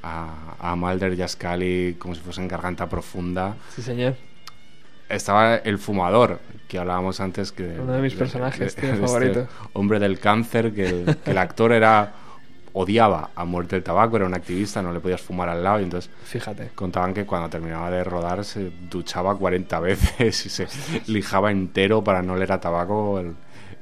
a, 0.04 0.56
a 0.60 0.76
Mulder 0.76 1.14
y 1.14 1.22
a 1.22 1.28
Scully 1.28 1.96
como 1.98 2.14
si 2.14 2.22
fuesen 2.22 2.48
garganta 2.48 2.88
profunda. 2.88 3.56
Sí, 3.74 3.82
señor. 3.82 4.16
Estaba 5.10 5.56
el 5.58 5.78
fumador, 5.80 6.40
que 6.68 6.80
hablábamos 6.80 7.20
antes 7.20 7.52
que... 7.52 7.78
Uno 7.80 7.94
de 7.94 8.02
mis 8.02 8.14
personajes, 8.16 8.76
tío, 8.76 8.94
este 8.94 9.06
favorito. 9.06 9.48
hombre 9.74 10.00
del 10.00 10.20
cáncer, 10.20 10.74
que 10.74 10.88
el, 10.90 11.18
que 11.18 11.32
el 11.32 11.38
actor 11.38 11.72
era... 11.72 12.14
Odiaba 12.76 13.30
a 13.36 13.46
muerte 13.46 13.76
el 13.76 13.84
tabaco, 13.84 14.16
era 14.16 14.26
un 14.26 14.34
activista, 14.34 14.82
no 14.82 14.92
le 14.92 15.00
podías 15.00 15.22
fumar 15.22 15.48
al 15.48 15.64
lado 15.64 15.80
y 15.80 15.84
entonces 15.84 16.10
Fíjate. 16.24 16.70
contaban 16.74 17.14
que 17.14 17.24
cuando 17.24 17.48
terminaba 17.48 17.92
de 17.92 18.04
rodar 18.04 18.44
se 18.44 18.72
duchaba 18.90 19.38
40 19.38 19.80
veces 19.80 20.46
y 20.48 20.50
se 20.50 20.68
lijaba 21.06 21.52
entero 21.52 22.04
para 22.04 22.24
no 22.24 22.34
oler 22.34 22.52
a 22.52 22.60
tabaco 22.60 23.20
el, 23.20 23.36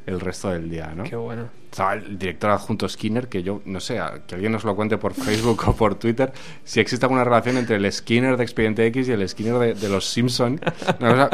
el 0.06 0.20
resto 0.20 0.50
del 0.50 0.70
día, 0.70 0.94
¿no? 0.96 1.04
Qué 1.04 1.16
bueno. 1.16 1.50
Estaba 1.72 1.94
el 1.94 2.18
director 2.20 2.50
adjunto 2.52 2.88
Skinner, 2.90 3.28
que 3.30 3.44
yo 3.44 3.62
no 3.66 3.80
sé, 3.80 4.00
que 4.28 4.36
alguien 4.36 4.52
nos 4.52 4.64
lo 4.64 4.76
cuente 4.76 4.98
por 4.98 5.14
Facebook 5.16 5.62
o 5.68 5.76
por 5.76 5.96
Twitter, 5.96 6.34
si 6.64 6.80
existe 6.80 7.06
alguna 7.06 7.24
relación 7.24 7.58
entre 7.58 7.78
el 7.78 7.92
Skinner 7.92 8.36
de 8.38 8.44
Expediente 8.44 8.86
X 8.88 9.08
y 9.08 9.12
el 9.14 9.28
Skinner 9.30 9.56
de, 9.56 9.74
de 9.76 9.90
los 9.90 10.06
Simpson. 10.10 10.60
Cosa- 11.00 11.30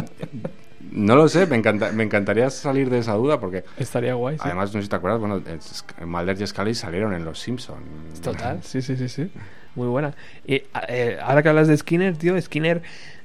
no 0.91 1.15
lo 1.15 1.27
sé, 1.27 1.45
me, 1.47 1.57
encanta, 1.57 1.91
me 1.91 2.03
encantaría 2.03 2.49
salir 2.49 2.89
de 2.89 2.99
esa 2.99 3.13
duda 3.13 3.39
porque 3.39 3.63
Estaría 3.77 4.13
guay. 4.13 4.35
sí. 4.37 4.41
además, 4.45 4.73
no 4.73 4.79
sé 4.79 4.83
si 4.83 4.89
te 4.89 4.95
acuerdas, 4.95 5.19
bueno, 5.19 5.41
es- 5.45 5.83
Mulder 6.05 6.41
y 6.41 6.47
Scully 6.47 6.73
salieron 6.75 7.13
en 7.13 7.25
los 7.25 7.39
Simpson. 7.39 7.79
Total, 8.23 8.59
sí, 8.63 8.81
sí, 8.81 8.95
sí, 8.95 9.09
sí. 9.09 9.29
Muy 9.75 9.87
buena. 9.87 10.15
Y 10.45 10.63
eh, 10.87 11.19
ahora 11.21 11.43
que 11.43 11.49
hablas 11.49 11.67
de 11.67 11.77
Skinner, 11.77 12.15
tío, 12.17 12.39
Skinner 12.41 12.81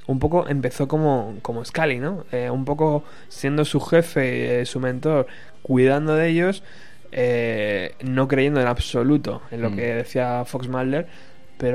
un 0.07 0.19
poco 0.19 0.47
empezó 0.47 0.87
como, 0.87 1.35
como 1.41 1.63
Scully, 1.63 1.99
¿no? 1.99 2.25
Eh, 2.31 2.49
un 2.49 2.65
poco 2.65 3.03
siendo 3.29 3.63
su 3.65 3.79
jefe, 3.79 4.61
eh, 4.61 4.65
su 4.65 4.79
mentor, 4.79 5.27
cuidando 5.61 6.15
de 6.15 6.27
ellos, 6.29 6.63
eh, 7.11 7.95
no 8.03 8.27
creyendo 8.27 8.59
en 8.59 8.67
absoluto 8.67 9.41
en 9.51 9.61
lo 9.61 9.69
Mm. 9.71 9.75
que 9.75 9.81
decía 9.95 10.43
Fox 10.45 10.67
Mulder, 10.67 11.07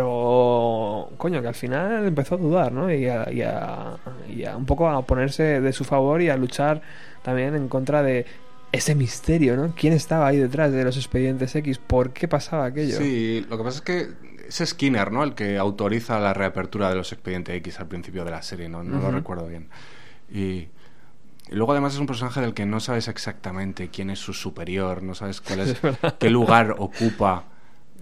pero 0.03 1.11
coño, 1.17 1.41
que 1.43 1.49
al 1.49 1.55
final 1.55 2.07
empezó 2.07 2.35
a 2.35 2.39
dudar, 2.39 2.73
¿no? 2.73 2.93
Y 2.93 3.07
a, 3.09 3.31
y 3.33 3.43
a- 3.43 3.97
y 4.29 4.45
a 4.45 4.57
un 4.57 4.67
poco 4.67 4.89
a 4.89 5.03
ponerse 5.03 5.61
de 5.61 5.73
su 5.73 5.85
favor 5.85 6.21
y 6.23 6.29
a 6.29 6.37
luchar 6.37 6.83
también 7.23 7.55
en 7.55 7.69
contra 7.69 8.03
de 8.03 8.27
ese 8.73 8.95
misterio, 8.95 9.57
¿no? 9.57 9.73
¿Quién 9.77 9.95
estaba 9.95 10.27
ahí 10.27 10.37
detrás 10.37 10.73
de 10.73 10.85
los 10.85 10.97
expedientes 10.97 11.55
X? 11.57 11.79
¿Por 11.79 12.11
qué 12.11 12.29
pasaba 12.29 12.67
aquello? 12.67 12.99
Sí, 12.99 13.47
lo 13.49 13.57
que 13.57 13.65
pasa 13.65 13.79
es 13.79 13.83
que 13.83 14.28
es 14.49 14.71
Skinner, 14.71 15.13
¿no? 15.13 15.23
El 15.23 15.35
que 15.35 15.59
autoriza 15.59 16.19
la 16.19 16.35
reapertura 16.35 16.89
de 16.89 16.97
los 16.97 17.13
expedientes 17.13 17.55
X 17.57 17.81
al 17.81 17.87
principio 17.87 18.25
de 18.25 18.31
la 18.31 18.43
serie, 18.43 18.69
no, 18.69 18.83
no 18.83 18.99
lo 19.01 19.11
recuerdo 19.11 19.47
bien. 19.47 19.69
Y, 20.31 20.69
y 21.51 21.55
luego 21.55 21.73
además 21.73 21.95
es 21.95 22.01
un 22.01 22.07
personaje 22.07 22.41
del 22.41 22.55
que 22.55 22.67
no 22.67 22.81
sabes 22.81 23.09
exactamente 23.09 23.89
quién 23.89 24.11
es 24.11 24.19
su 24.19 24.33
superior, 24.33 25.03
no 25.03 25.15
sabes 25.15 25.41
cuál 25.41 25.61
es, 25.61 25.77
qué 26.19 26.31
lugar 26.31 26.77
ocupa 26.79 27.45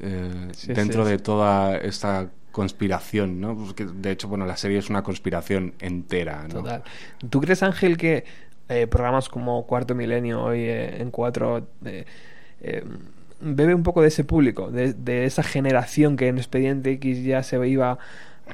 eh, 0.01 0.49
Sí, 0.53 0.73
dentro 0.73 1.05
sí, 1.05 1.11
de 1.11 1.19
toda 1.19 1.77
esta 1.77 2.29
conspiración, 2.53 3.41
¿no? 3.41 3.57
Porque 3.57 3.85
de 3.85 4.11
hecho, 4.11 4.29
bueno, 4.29 4.47
la 4.47 4.57
serie 4.57 4.79
es 4.79 4.89
una 4.89 5.03
conspiración 5.03 5.75
entera, 5.79 6.43
¿no? 6.49 6.63
Total. 6.63 6.83
¿Tú 7.29 7.41
crees, 7.41 7.63
Ángel, 7.63 7.97
que 7.97 8.25
eh, 8.69 8.87
programas 8.87 9.29
como 9.29 9.67
Cuarto 9.67 9.95
Milenio 9.95 10.43
hoy 10.43 10.61
eh, 10.61 11.01
en 11.01 11.11
Cuatro 11.11 11.69
bebe 13.41 13.75
un 13.75 13.83
poco 13.83 14.03
de 14.03 14.09
ese 14.09 14.25
público, 14.25 14.71
de, 14.71 14.93
de 14.95 15.25
esa 15.27 15.43
generación 15.43 16.17
que 16.17 16.29
en 16.29 16.39
Expediente 16.39 16.91
X 16.93 17.23
ya 17.25 17.43
se 17.43 17.67
iba 17.69 17.99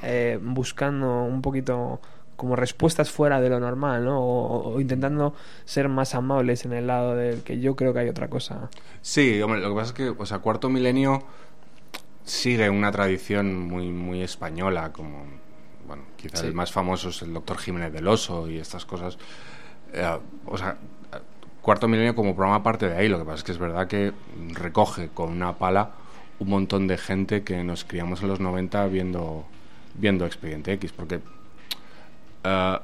eh, 0.02 0.38
buscando 0.42 1.24
un 1.24 1.42
poquito 1.42 2.00
como 2.36 2.56
respuestas 2.56 3.10
fuera 3.10 3.40
de 3.40 3.48
lo 3.50 3.60
normal, 3.60 4.04
¿no? 4.04 4.18
O, 4.20 4.74
o 4.74 4.80
intentando 4.80 5.34
ser 5.64 5.88
más 5.88 6.14
amables 6.16 6.64
en 6.64 6.72
el 6.72 6.88
lado 6.88 7.14
del 7.14 7.42
que 7.42 7.60
yo 7.60 7.76
creo 7.76 7.92
que 7.92 8.00
hay 8.00 8.08
otra 8.08 8.28
cosa. 8.28 8.68
Sí, 9.00 9.40
hombre, 9.42 9.60
lo 9.60 9.68
que 9.68 9.74
pasa 9.76 9.88
es 9.88 9.92
que, 9.92 10.08
o 10.08 10.26
sea, 10.26 10.38
Cuarto 10.40 10.68
Milenio 10.68 11.22
sigue 12.24 12.68
una 12.70 12.90
tradición 12.90 13.66
muy, 13.68 13.90
muy 13.90 14.22
española, 14.22 14.92
como, 14.92 15.24
bueno, 15.86 16.02
quizás 16.16 16.40
Sí. 16.40 16.46
el 16.46 16.54
más 16.54 16.72
famoso 16.72 17.10
es 17.10 17.22
el 17.22 17.32
doctor 17.32 17.58
Jiménez 17.58 17.92
del 17.92 18.08
Oso 18.08 18.48
y 18.50 18.58
estas 18.58 18.84
cosas. 18.86 19.18
Eh, 19.92 20.18
o 20.46 20.56
sea, 20.58 20.78
Cuarto 21.62 21.86
Milenio 21.88 22.14
como 22.14 22.34
programa 22.34 22.62
parte 22.62 22.88
de 22.88 22.96
ahí, 22.96 23.08
lo 23.08 23.18
que 23.18 23.24
pasa 23.24 23.36
es 23.38 23.44
que 23.44 23.52
es 23.52 23.58
verdad 23.58 23.86
que 23.86 24.12
recoge 24.52 25.08
con 25.14 25.30
una 25.30 25.54
pala 25.58 25.92
un 26.40 26.48
montón 26.48 26.88
de 26.88 26.98
gente 26.98 27.44
que 27.44 27.62
nos 27.62 27.84
criamos 27.84 28.20
en 28.22 28.28
los 28.28 28.40
90 28.40 28.84
viendo, 28.88 29.44
viendo 29.94 30.26
Expediente 30.26 30.72
X, 30.72 30.90
porque 30.92 31.20
eh, 32.42 32.78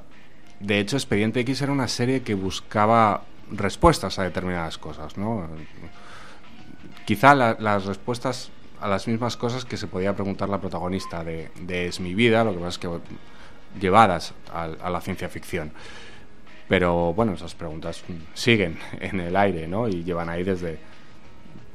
de 0.61 0.79
hecho 0.79 0.95
Expediente 0.95 1.41
X 1.41 1.61
era 1.61 1.71
una 1.73 1.89
serie 1.89 2.21
que 2.21 2.35
buscaba 2.35 3.23
respuestas 3.51 4.17
a 4.19 4.23
determinadas 4.23 4.77
cosas, 4.77 5.17
¿no? 5.17 5.45
Quizá 7.05 7.35
la- 7.35 7.57
las 7.59 7.85
respuestas 7.85 8.51
a 8.79 8.87
las 8.87 9.07
mismas 9.07 9.35
cosas 9.35 9.65
que 9.65 9.75
se 9.75 9.87
podía 9.87 10.13
preguntar 10.15 10.47
la 10.47 10.61
protagonista 10.61 11.23
de, 11.23 11.49
Es 11.67 11.99
mi 11.99 12.13
vida, 12.13 12.43
lo 12.45 12.51
que 12.53 12.59
pasa 12.59 12.69
es 12.69 12.77
que 12.77 12.89
llevadas 13.79 14.33
a 14.53 14.89
la 14.89 15.01
ciencia 15.01 15.27
ficción. 15.27 15.71
Pero 16.69 17.13
bueno, 17.13 17.33
esas 17.33 17.55
preguntas 17.55 18.01
mm, 18.07 18.13
siguen 18.33 18.77
en 19.01 19.19
el 19.19 19.35
aire, 19.35 19.67
¿no? 19.67 19.89
Y 19.89 20.03
llevan 20.03 20.29
ahí 20.29 20.43
desde, 20.43 20.77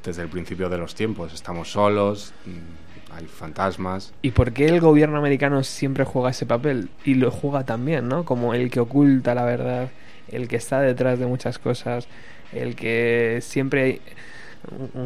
desde 0.02 0.22
el 0.22 0.28
principio 0.28 0.70
de 0.70 0.78
los 0.78 0.94
tiempos. 0.94 1.34
Estamos 1.34 1.72
solos, 1.72 2.32
mm, 2.46 3.14
hay 3.16 3.26
fantasmas. 3.26 4.14
¿Y 4.22 4.30
por 4.30 4.52
qué 4.52 4.66
el 4.66 4.80
gobierno 4.80 5.18
americano 5.18 5.62
siempre 5.64 6.04
juega 6.04 6.30
ese 6.30 6.46
papel? 6.46 6.88
Y 7.04 7.14
lo 7.14 7.30
juega 7.30 7.64
también, 7.64 8.08
¿no? 8.08 8.24
Como 8.24 8.54
el 8.54 8.70
que 8.70 8.80
oculta 8.80 9.34
la 9.34 9.44
verdad, 9.44 9.90
el 10.28 10.48
que 10.48 10.56
está 10.56 10.80
detrás 10.80 11.18
de 11.18 11.26
muchas 11.26 11.58
cosas, 11.58 12.08
el 12.52 12.76
que 12.76 13.40
siempre 13.42 14.00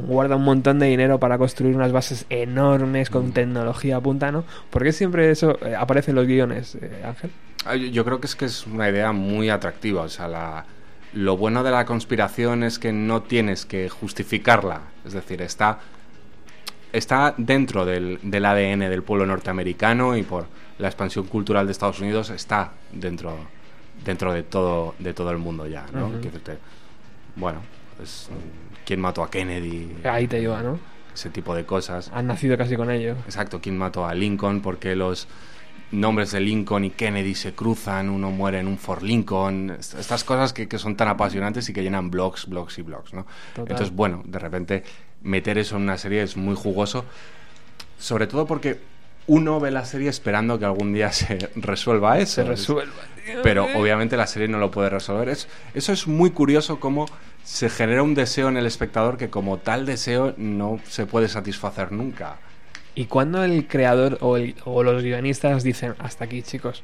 guarda 0.07 0.36
un 0.36 0.45
montón 0.45 0.78
de 0.78 0.86
dinero 0.86 1.18
para 1.18 1.39
construir 1.39 1.74
unas 1.74 1.93
bases 1.93 2.26
enormes 2.30 3.11
con 3.11 3.32
tecnología 3.32 3.97
a 3.97 4.01
punta, 4.01 4.30
¿no? 4.30 4.45
¿Por 4.70 4.84
qué 4.84 4.93
siempre 4.93 5.30
eso 5.30 5.59
eh, 5.64 5.74
aparece 5.74 6.12
en 6.12 6.16
los 6.16 6.26
guiones, 6.26 6.76
eh, 6.76 7.03
Ángel? 7.05 7.30
Ah, 7.69 7.77
Yo, 7.77 8.05
creo 8.05 8.21
que 8.21 8.27
es 8.27 8.35
que 8.35 8.47
es 8.47 8.66
una 8.66 8.89
idea 8.89 9.12
muy 9.12 9.51
atractiva. 9.51 10.03
O 10.03 10.09
sea, 10.09 10.27
la, 10.27 10.64
lo 11.12 11.37
bueno 11.37 11.62
de 11.62 11.71
la 11.71 11.85
conspiración 11.85 12.62
es 12.62 12.79
que 12.79 12.93
no 12.93 13.23
tienes 13.23 13.66
que 13.66 13.89
justificarla. 13.89 14.81
Es 15.05 15.12
decir, 15.12 15.43
está, 15.43 15.81
está 16.93 17.35
dentro 17.37 17.85
del, 17.85 18.19
del 18.23 18.45
ADN 18.45 18.81
del 18.81 19.03
pueblo 19.03 19.27
norteamericano 19.27 20.16
y 20.16 20.23
por 20.23 20.47
la 20.79 20.89
expansión 20.89 21.27
cultural 21.27 21.66
de 21.66 21.73
Estados 21.73 22.01
Unidos 22.01 22.31
está 22.31 22.73
dentro, 22.93 23.37
dentro 24.05 24.33
de, 24.33 24.43
todo, 24.45 24.95
de 24.99 25.12
todo 25.12 25.31
el 25.31 25.39
mundo 25.39 25.66
ya. 25.66 25.87
¿no? 25.93 26.11
Decirte, 26.11 26.59
bueno, 27.37 27.61
pues, 27.97 28.31
¿quién 28.87 29.01
mató 29.01 29.23
a 29.23 29.31
Kennedy? 29.31 29.97
Ahí 30.05 30.27
te 30.27 30.41
iba, 30.41 30.62
¿no? 30.62 30.79
Ese 31.12 31.31
tipo 31.31 31.55
de 31.55 31.66
cosas. 31.66 32.11
Han 32.14 32.29
nacido 32.29 32.57
casi 32.57 32.77
con 32.77 32.91
ello. 32.91 33.16
Exacto, 33.25 33.61
quién 33.61 33.77
mató 33.77 34.07
a 34.07 34.14
Lincoln, 34.14 34.61
porque 34.62 34.95
los 34.95 35.27
nombres 35.91 36.32
de 36.32 36.41
Lincoln 36.41 36.84
y 36.84 36.91
Kennedy 36.91 37.34
se 37.34 37.55
cruzan, 37.55 38.11
uno 38.11 38.30
muere 38.30 38.59
en 38.61 38.66
un 38.66 38.76
Fort 38.78 39.03
Lincoln, 39.03 39.70
est- 39.78 39.95
estas 39.95 40.22
cosas 40.24 40.53
que, 40.53 40.68
que 40.68 40.78
son 40.78 40.97
tan 40.97 41.09
apasionantes 41.09 41.68
y 41.68 41.72
que 41.72 41.82
llenan 41.82 42.11
blogs, 42.11 42.47
blogs 42.47 42.78
y 42.78 42.82
blogs, 42.82 43.14
¿no? 43.14 43.26
Total. 43.55 43.70
Entonces, 43.72 43.95
bueno, 43.95 44.22
de 44.26 44.39
repente 44.39 44.82
meter 45.22 45.57
eso 45.59 45.76
en 45.76 45.82
una 45.82 45.97
serie 45.99 46.22
es 46.22 46.36
muy 46.36 46.55
jugoso, 46.55 47.05
sobre 47.99 48.26
todo 48.26 48.47
porque 48.47 48.78
uno 49.26 49.61
ve 49.61 49.70
la 49.70 49.84
serie 49.84 50.09
esperando 50.09 50.59
que 50.59 50.64
algún 50.64 50.93
día 50.93 51.12
se 51.12 51.51
resuelva 51.57 52.18
eso. 52.18 52.34
Se 52.43 52.45
resuelva. 52.45 52.95
Pero 53.43 53.66
obviamente 53.76 54.16
la 54.16 54.26
serie 54.26 54.49
no 54.49 54.59
lo 54.59 54.70
puede 54.70 54.89
resolver. 54.89 55.28
Es, 55.28 55.49
eso 55.74 55.93
es 55.93 56.07
muy 56.07 56.30
curioso 56.30 56.80
cómo 56.80 57.07
se 57.45 57.68
genera 57.68 58.03
un 58.03 58.14
deseo 58.14 58.49
en 58.49 58.57
el 58.57 58.64
espectador 58.66 59.18
que 59.18 59.28
como 59.28 59.59
tal 59.59 59.84
deseo 59.84 60.34
no 60.39 60.80
se 60.89 61.05
puede 61.05 61.28
satisfacer 61.28 61.93
nunca. 61.93 62.36
¿Y 62.99 63.05
cuando 63.07 63.45
el 63.45 63.67
creador 63.69 64.19
o, 64.21 64.37
el- 64.37 64.57
o 64.65 64.83
los 64.83 65.03
guionistas 65.05 65.63
dicen 65.63 65.95
hasta 66.01 66.25
aquí, 66.25 66.43
chicos? 66.43 66.83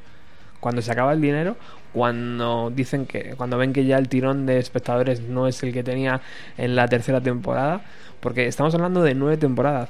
Cuando 0.60 0.80
se 0.80 0.92
acaba 0.92 1.12
el 1.12 1.20
dinero, 1.20 1.56
cuando 1.92 2.72
dicen 2.74 3.04
que, 3.06 3.34
cuando 3.36 3.58
ven 3.58 3.72
que 3.72 3.84
ya 3.84 3.98
el 3.98 4.08
tirón 4.08 4.46
de 4.46 4.58
espectadores 4.58 5.20
no 5.20 5.48
es 5.48 5.62
el 5.64 5.72
que 5.72 5.82
tenía 5.82 6.20
en 6.56 6.76
la 6.76 6.86
tercera 6.88 7.20
temporada, 7.20 7.82
porque 8.20 8.46
estamos 8.46 8.74
hablando 8.74 9.02
de 9.02 9.14
nueve 9.14 9.36
temporadas, 9.36 9.88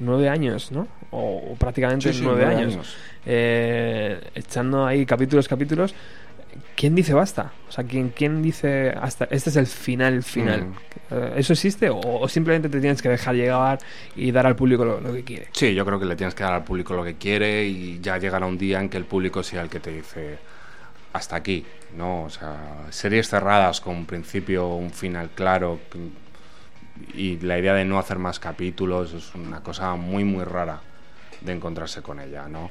nueve 0.00 0.28
años, 0.30 0.72
¿no? 0.72 0.88
O, 1.10 1.52
o 1.52 1.54
prácticamente 1.56 2.12
Sí, 2.12 2.18
sí, 2.20 2.24
nueve, 2.24 2.44
nueve 2.46 2.60
años, 2.60 2.74
años. 2.74 2.96
Eh, 3.26 4.20
echando 4.34 4.86
ahí 4.86 5.04
capítulos, 5.06 5.46
capítulos. 5.48 5.94
¿Quién 6.76 6.94
dice 6.94 7.14
basta? 7.14 7.52
O 7.68 7.72
sea, 7.72 7.84
¿quién, 7.84 8.10
quién 8.10 8.42
dice 8.42 8.90
hasta 8.90 9.24
este 9.30 9.50
es 9.50 9.56
el 9.56 9.66
final 9.66 10.22
final? 10.22 10.66
Mm. 10.66 10.74
Eh, 11.10 11.32
¿Eso 11.36 11.52
existe 11.52 11.90
o, 11.90 12.00
o 12.00 12.28
simplemente 12.28 12.68
te 12.68 12.80
tienes 12.80 13.02
que 13.02 13.08
dejar 13.08 13.34
llegar 13.34 13.78
y 14.16 14.30
dar 14.30 14.46
al 14.46 14.56
público 14.56 14.84
lo, 14.84 15.00
lo 15.00 15.12
que 15.12 15.24
quiere? 15.24 15.48
Sí, 15.52 15.74
yo 15.74 15.84
creo 15.84 15.98
que 15.98 16.06
le 16.06 16.16
tienes 16.16 16.34
que 16.34 16.42
dar 16.42 16.54
al 16.54 16.64
público 16.64 16.94
lo 16.94 17.04
que 17.04 17.16
quiere 17.16 17.64
y 17.64 18.00
ya 18.00 18.18
llegará 18.18 18.46
un 18.46 18.58
día 18.58 18.80
en 18.80 18.88
que 18.88 18.96
el 18.96 19.04
público 19.04 19.42
sea 19.42 19.62
el 19.62 19.68
que 19.68 19.80
te 19.80 19.90
dice 19.90 20.38
hasta 21.12 21.36
aquí, 21.36 21.64
¿no? 21.96 22.24
O 22.24 22.30
sea, 22.30 22.86
series 22.90 23.28
cerradas 23.28 23.80
con 23.80 23.96
un 23.96 24.06
principio, 24.06 24.68
un 24.68 24.90
final 24.90 25.30
claro 25.34 25.80
y 27.14 27.38
la 27.38 27.58
idea 27.58 27.74
de 27.74 27.84
no 27.84 27.98
hacer 27.98 28.18
más 28.18 28.38
capítulos 28.38 29.12
es 29.12 29.34
una 29.34 29.62
cosa 29.62 29.94
muy, 29.94 30.24
muy 30.24 30.44
rara 30.44 30.80
de 31.40 31.52
encontrarse 31.52 32.02
con 32.02 32.20
ella, 32.20 32.48
¿no? 32.48 32.70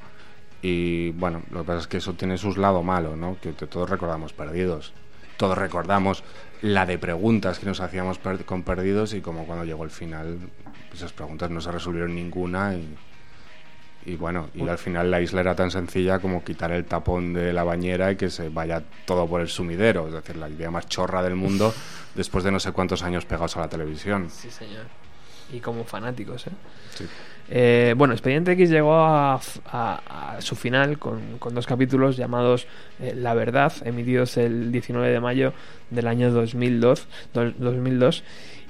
Y 0.62 1.12
bueno, 1.12 1.44
lo 1.52 1.60
que 1.62 1.68
pasa 1.68 1.80
es 1.82 1.88
que 1.88 1.98
eso 1.98 2.14
tiene 2.14 2.38
sus 2.38 2.58
lados 2.58 2.84
malos, 2.84 3.16
¿no? 3.18 3.38
Que 3.42 3.52
todos 3.54 3.90
recordamos 3.90 4.34
perdidos. 4.34 4.94
Todos 5.38 5.58
recordamos 5.58 6.24
la 6.62 6.86
de 6.88 6.98
preguntas 6.98 7.60
que 7.60 7.68
nos 7.68 7.80
hacíamos 7.80 8.18
per- 8.18 8.44
con 8.44 8.64
perdidos 8.64 9.14
y 9.14 9.22
como 9.22 9.46
cuando 9.46 9.66
llegó 9.66 9.84
el 9.84 9.92
final, 9.92 10.40
esas 10.92 11.14
preguntas 11.14 11.52
no 11.52 11.62
se 11.62 11.72
resolvieron 11.72 12.16
ninguna 12.16 12.74
y, 12.74 12.96
y 14.06 14.16
bueno, 14.16 14.50
y 14.56 14.68
al 14.68 14.80
final 14.80 15.12
la 15.12 15.22
isla 15.22 15.42
era 15.42 15.54
tan 15.56 15.70
sencilla 15.70 16.18
como 16.20 16.44
quitar 16.44 16.72
el 16.72 16.86
tapón 16.86 17.34
de 17.34 17.54
la 17.54 17.64
bañera 17.64 18.12
y 18.12 18.16
que 18.16 18.32
se 18.32 18.50
vaya 18.50 18.82
todo 19.06 19.28
por 19.28 19.42
el 19.42 19.50
sumidero, 19.50 20.08
es 20.08 20.14
decir, 20.14 20.38
la 20.38 20.50
idea 20.50 20.72
más 20.72 20.88
chorra 20.88 21.22
del 21.22 21.36
mundo 21.36 21.72
después 22.16 22.44
de 22.44 22.52
no 22.52 22.60
sé 22.60 22.72
cuántos 22.72 23.04
años 23.04 23.26
pegados 23.26 23.56
a 23.58 23.60
la 23.60 23.68
televisión. 23.70 24.30
Sí, 24.32 24.50
señor. 24.50 24.86
Y 25.54 25.60
como 25.60 25.84
fanáticos, 25.86 26.48
¿eh? 26.48 26.52
Sí. 26.96 27.06
Eh, 27.50 27.94
bueno, 27.98 28.14
Expediente 28.14 28.52
X 28.52 28.70
llegó 28.70 28.94
a, 28.96 29.36
a- 29.72 30.34
a 30.36 30.42
su 30.42 30.56
final 30.58 31.00
con, 31.00 31.38
con 31.40 31.56
dos 31.56 31.66
capítulos 31.66 32.18
llamados 32.18 32.68
eh, 33.00 33.14
La 33.16 33.34
Verdad, 33.34 33.72
emitidos 33.86 34.36
el 34.36 34.70
19 34.74 35.10
de 35.10 35.20
mayo 35.22 35.54
del 35.90 36.08
año 36.08 36.30
2002. 36.32 37.08
do- 37.34 37.52
2002 37.52 38.24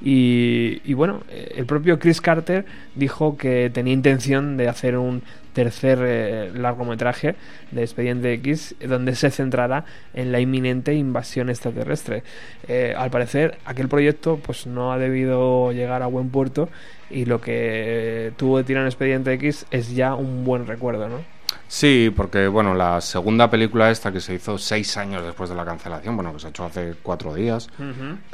y, 0.03 0.81
y 0.85 0.93
bueno, 0.93 1.23
eh, 1.29 1.53
el 1.57 1.65
propio 1.65 1.97
Chris 1.97 2.21
Carter 2.21 2.65
dijo 2.93 3.35
que 3.35 3.71
tenía 3.73 3.93
intención 3.93 4.55
de 4.57 4.67
hacer 4.69 4.95
un 4.97 5.23
tercer 5.57 5.97
eh, 6.03 6.51
largometraje 6.53 7.33
de 7.71 7.81
Expediente 7.81 8.31
X 8.33 8.75
donde 8.79 9.15
se 9.15 9.31
centrará 9.31 9.85
en 10.13 10.31
la 10.31 10.39
inminente 10.39 10.93
invasión 10.93 11.49
extraterrestre. 11.49 12.21
Eh, 12.67 12.93
al 12.95 13.09
parecer 13.09 13.57
aquel 13.65 13.87
proyecto 13.87 14.37
pues 14.37 14.67
no 14.67 14.93
ha 14.93 14.99
debido 14.99 15.71
llegar 15.71 16.03
a 16.03 16.05
buen 16.05 16.29
puerto 16.29 16.69
y 17.09 17.25
lo 17.25 17.41
que 17.41 18.33
tuvo 18.37 18.59
de 18.59 18.65
tirar 18.65 18.83
en 18.83 18.87
Expediente 18.87 19.33
X 19.33 19.65
es 19.71 19.95
ya 19.95 20.13
un 20.13 20.45
buen 20.45 20.67
recuerdo, 20.67 21.09
¿no? 21.09 21.21
Sí, 21.67 22.13
porque 22.15 22.47
bueno, 22.47 22.75
la 22.75 23.01
segunda 23.01 23.49
película 23.49 23.89
esta 23.89 24.11
que 24.11 24.21
se 24.21 24.35
hizo 24.35 24.59
seis 24.59 24.95
años 24.95 25.25
después 25.25 25.49
de 25.49 25.55
la 25.55 25.65
cancelación, 25.65 26.15
bueno, 26.15 26.33
que 26.33 26.39
se 26.39 26.47
ha 26.47 26.49
hecho 26.51 26.65
hace 26.65 26.93
cuatro 27.01 27.33
días, 27.33 27.67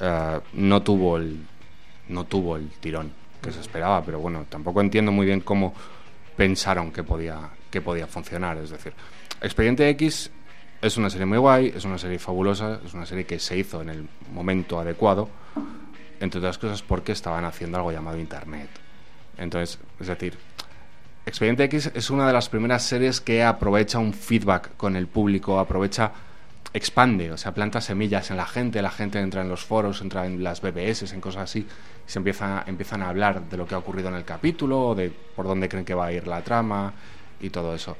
eh, 0.01 0.39
no 0.51 0.81
tuvo 0.81 1.15
el 1.15 1.37
no 2.09 2.25
tuvo 2.25 2.57
el 2.57 2.67
tirón 2.81 3.11
que 3.41 3.53
se 3.53 3.61
esperaba, 3.61 4.03
pero 4.03 4.19
bueno, 4.19 4.45
tampoco 4.49 4.81
entiendo 4.81 5.13
muy 5.13 5.25
bien 5.25 5.39
cómo 5.39 5.73
pensaron 6.35 6.91
que 6.91 7.03
podía 7.03 7.49
que 7.69 7.81
podía 7.81 8.05
funcionar, 8.05 8.57
es 8.57 8.69
decir, 8.69 8.93
Expediente 9.41 9.89
X 9.89 10.29
es 10.79 10.97
una 10.97 11.09
serie 11.09 11.25
muy 11.25 11.39
guay, 11.39 11.73
es 11.75 11.85
una 11.85 11.97
serie 11.97 12.19
fabulosa, 12.19 12.79
es 12.85 12.93
una 12.93 13.05
serie 13.05 13.25
que 13.25 13.39
se 13.39 13.57
hizo 13.57 13.81
en 13.81 13.89
el 13.89 14.07
momento 14.31 14.79
adecuado, 14.79 15.29
entre 16.19 16.39
otras 16.39 16.57
cosas 16.59 16.81
porque 16.83 17.13
estaban 17.13 17.43
haciendo 17.45 17.77
algo 17.77 17.91
llamado 17.91 18.19
Internet. 18.19 18.69
Entonces, 19.37 19.79
es 19.99 20.07
decir, 20.07 20.37
Expediente 21.25 21.63
X 21.63 21.91
es 21.95 22.09
una 22.09 22.27
de 22.27 22.33
las 22.33 22.49
primeras 22.49 22.83
series 22.83 23.21
que 23.21 23.43
aprovecha 23.43 23.97
un 23.97 24.13
feedback 24.13 24.75
con 24.75 24.95
el 24.95 25.07
público, 25.07 25.57
aprovecha, 25.57 26.11
expande, 26.73 27.31
o 27.31 27.37
sea, 27.37 27.53
planta 27.53 27.81
semillas 27.81 28.29
en 28.29 28.37
la 28.37 28.45
gente, 28.45 28.81
la 28.81 28.91
gente 28.91 29.19
entra 29.19 29.41
en 29.41 29.49
los 29.49 29.63
foros, 29.63 30.01
entra 30.01 30.25
en 30.25 30.43
las 30.43 30.61
BBS, 30.61 31.13
en 31.13 31.21
cosas 31.21 31.43
así, 31.43 31.65
se 32.05 32.19
empieza, 32.19 32.63
empiezan 32.67 33.01
a 33.01 33.09
hablar 33.09 33.41
de 33.49 33.57
lo 33.57 33.65
que 33.65 33.75
ha 33.75 33.77
ocurrido 33.77 34.09
en 34.09 34.15
el 34.15 34.25
capítulo, 34.25 34.95
de 34.95 35.09
por 35.09 35.45
dónde 35.45 35.69
creen 35.69 35.85
que 35.85 35.93
va 35.93 36.07
a 36.07 36.11
ir 36.11 36.27
la 36.27 36.41
trama 36.41 36.93
y 37.39 37.49
todo 37.49 37.73
eso. 37.73 37.97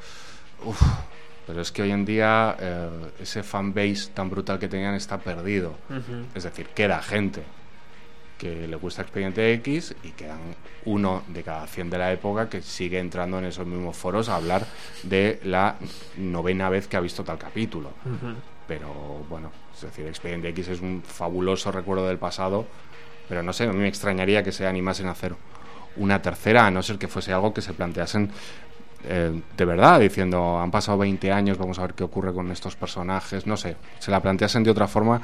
Uf, 0.66 0.82
pero 1.45 1.62
es 1.62 1.72
que 1.72 1.82
hoy 1.82 1.91
en 1.91 2.06
día 2.06 2.56
eh, 2.60 2.89
ese 3.20 3.43
fanbase 3.43 4.12
tan 4.14 4.30
brutal 4.30 4.60
que 4.60 4.68
tenían 4.68 4.95
está 4.95 5.18
perdido. 5.18 5.76
Es 6.34 6.43
decir, 6.43 6.68
queda 6.68 7.01
gente 7.01 7.43
que 8.38 8.68
le 8.68 8.76
gusta 8.76 9.04
Expediente 9.04 9.54
X 9.54 9.95
y 10.04 10.10
quedan 10.12 10.39
uno 10.86 11.24
de 11.28 11.43
cada 11.43 11.66
100 11.66 11.89
de 11.89 11.97
la 11.97 12.12
época 12.12 12.49
que 12.49 12.62
sigue 12.62 12.99
entrando 12.99 13.39
en 13.39 13.45
esos 13.45 13.66
mismos 13.66 13.95
foros 13.95 14.28
a 14.28 14.36
hablar 14.36 14.66
de 15.04 15.39
la 15.43 15.76
novena 16.18 16.70
vez 16.70 16.88
que 16.88 16.97
ha 16.97 16.99
visto 16.99 17.24
tal 17.24 17.38
capítulo. 17.38 17.91
Pero 18.68 18.89
bueno, 19.30 19.51
es 19.74 19.82
decir, 19.82 20.08
Expediente 20.08 20.49
X 20.49 20.70
es 20.70 20.82
un 20.82 21.04
fabuloso 21.06 21.72
recuerdo 21.72 22.08
del 22.08 22.18
pasado, 22.18 22.66
pero 23.28 23.43
no 23.43 23.53
sé, 23.53 23.65
a 23.65 23.74
mí 23.74 23.80
me 23.80 23.88
extrañaría 23.88 24.43
que 24.43 24.51
se 24.51 24.65
animasen 24.67 25.07
a 25.07 25.11
hacer 25.11 25.36
una 25.97 26.21
tercera, 26.21 26.67
a 26.67 26.71
no 26.71 26.82
ser 26.82 26.97
que 26.97 27.07
fuese 27.07 27.34
algo 27.34 27.53
que 27.53 27.61
se 27.61 27.74
planteasen 27.74 28.32
eh, 29.05 29.41
de 29.57 29.65
verdad, 29.65 29.99
diciendo, 29.99 30.59
han 30.59 30.71
pasado 30.71 30.99
20 30.99 31.32
años, 31.32 31.57
vamos 31.57 31.78
a 31.80 31.82
ver 31.82 31.93
qué 31.93 32.03
ocurre 32.03 32.34
con 32.34 32.51
estos 32.51 32.76
personajes, 32.76 33.45
no 33.45 33.57
sé, 33.57 33.76
se 33.99 34.11
la 34.11 34.21
planteasen 34.21 34.63
de 34.63 34.71
otra 34.71 34.88
forma, 34.88 35.21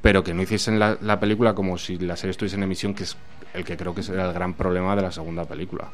pero 0.00 0.24
que 0.24 0.32
no 0.32 0.42
hiciesen 0.42 0.78
la, 0.78 0.96
la 1.02 1.20
película 1.20 1.54
como 1.54 1.76
si 1.76 1.98
la 1.98 2.16
serie 2.16 2.30
estuviese 2.30 2.56
en 2.56 2.62
emisión, 2.62 2.94
que 2.94 3.04
es 3.04 3.16
el 3.52 3.64
que 3.64 3.76
creo 3.76 3.94
que 3.94 4.02
será 4.02 4.26
el 4.26 4.32
gran 4.32 4.54
problema 4.54 4.96
de 4.96 5.02
la 5.02 5.12
segunda 5.12 5.44
película. 5.44 5.88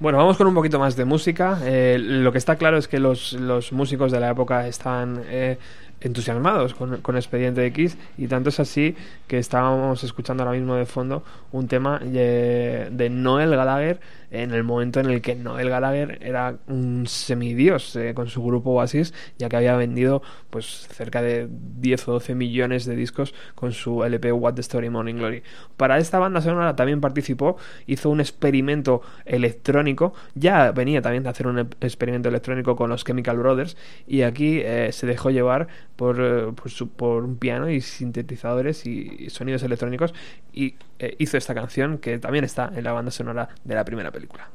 Bueno, 0.00 0.18
vamos 0.18 0.36
con 0.36 0.48
un 0.48 0.54
poquito 0.54 0.78
más 0.78 0.96
de 0.96 1.04
música. 1.04 1.60
Eh, 1.62 1.98
lo 1.98 2.32
que 2.32 2.38
está 2.38 2.56
claro 2.56 2.76
es 2.76 2.88
que 2.88 2.98
los, 2.98 3.32
los 3.34 3.72
músicos 3.72 4.10
de 4.10 4.18
la 4.18 4.30
época 4.30 4.66
están 4.66 5.22
eh, 5.26 5.56
entusiasmados 6.04 6.74
con, 6.74 7.00
con 7.00 7.16
Expediente 7.16 7.64
X 7.66 7.96
y 8.18 8.28
tanto 8.28 8.50
es 8.50 8.60
así 8.60 8.94
que 9.26 9.38
estábamos 9.38 10.04
escuchando 10.04 10.42
ahora 10.42 10.56
mismo 10.56 10.74
de 10.76 10.86
fondo 10.86 11.24
un 11.50 11.66
tema 11.66 11.98
de, 11.98 13.08
Noel 13.10 13.50
Gallagher 13.50 14.00
en 14.30 14.52
el 14.52 14.64
momento 14.64 15.00
en 15.00 15.06
el 15.06 15.22
que 15.22 15.34
Noel 15.34 15.70
Gallagher 15.70 16.18
era 16.22 16.56
un 16.66 17.06
semidios 17.06 17.96
eh, 17.96 18.12
con 18.14 18.28
su 18.28 18.42
grupo 18.44 18.72
Oasis 18.72 19.14
ya 19.38 19.48
que 19.48 19.56
había 19.56 19.76
vendido 19.76 20.22
pues 20.50 20.86
cerca 20.90 21.22
de 21.22 21.48
10 21.50 22.08
o 22.08 22.12
12 22.12 22.34
millones 22.34 22.84
de 22.84 22.96
discos 22.96 23.34
con 23.54 23.72
su 23.72 24.04
LP 24.04 24.32
What 24.32 24.54
the 24.54 24.60
Story 24.60 24.90
Morning 24.90 25.14
Glory. 25.14 25.42
Para 25.76 25.98
esta 25.98 26.18
banda 26.18 26.40
sonora 26.40 26.76
también 26.76 27.00
participó, 27.00 27.56
hizo 27.86 28.10
un 28.10 28.20
experimento 28.20 29.02
electrónico, 29.24 30.14
ya 30.34 30.72
venía 30.72 31.00
también 31.02 31.22
de 31.22 31.30
hacer 31.30 31.46
un 31.46 31.58
experimento 31.80 32.28
electrónico 32.28 32.76
con 32.76 32.90
los 32.90 33.04
Chemical 33.04 33.38
Brothers 33.38 33.76
y 34.06 34.22
aquí 34.22 34.60
eh, 34.60 34.90
se 34.92 35.06
dejó 35.06 35.30
llevar 35.30 35.68
por, 35.96 36.20
eh, 36.20 36.52
por, 36.54 36.70
su- 36.70 36.90
por 36.90 37.24
un 37.24 37.36
piano 37.38 37.70
y 37.70 37.80
sintetizadores 37.80 38.86
y 38.86 39.28
sonidos 39.30 39.62
electrónicos 39.62 40.14
y 40.52 40.76
eh, 40.98 41.16
hizo 41.18 41.36
esta 41.36 41.54
canción 41.54 41.98
que 41.98 42.18
también 42.18 42.44
está 42.44 42.72
en 42.74 42.84
la 42.84 42.92
banda 42.92 43.10
sonora 43.10 43.48
de 43.64 43.74
la 43.74 43.84
primera 43.84 44.10
película. 44.12 44.50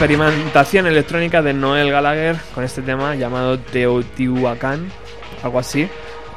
Experimentación 0.00 0.86
electrónica 0.86 1.42
de 1.42 1.52
Noel 1.52 1.90
Gallagher 1.90 2.38
con 2.54 2.64
este 2.64 2.80
tema 2.80 3.16
llamado 3.16 3.58
Teotihuacán, 3.58 4.90
algo 5.42 5.58
así, 5.58 5.86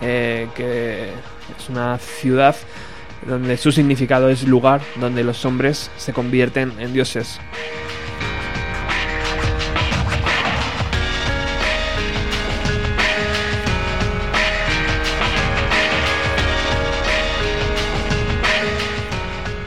eh, 0.02 0.50
que 0.54 1.06
es 1.06 1.70
una 1.70 1.98
ciudad 1.98 2.58
donde 3.26 3.56
su 3.56 3.72
significado 3.72 4.28
es 4.28 4.46
lugar 4.46 4.82
donde 4.98 5.24
los 5.24 5.46
hombres 5.46 5.90
se 5.96 6.12
convierten 6.12 6.74
en 6.78 6.92
dioses. 6.92 7.40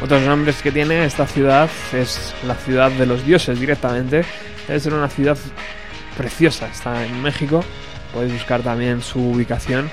Otros 0.06 0.22
nombres 0.22 0.62
que 0.62 0.70
tiene 0.70 1.04
esta 1.04 1.26
ciudad 1.26 1.68
es 1.92 2.32
la 2.46 2.54
ciudad 2.54 2.92
de 2.92 3.06
los 3.06 3.26
dioses 3.26 3.58
directamente. 3.58 4.24
Debe 4.68 4.78
ser 4.78 4.94
una 4.94 5.08
ciudad 5.08 5.36
preciosa, 6.16 6.68
está 6.68 7.04
en 7.04 7.20
México. 7.22 7.64
Podéis 8.12 8.34
buscar 8.34 8.62
también 8.62 9.02
su 9.02 9.18
ubicación. 9.18 9.90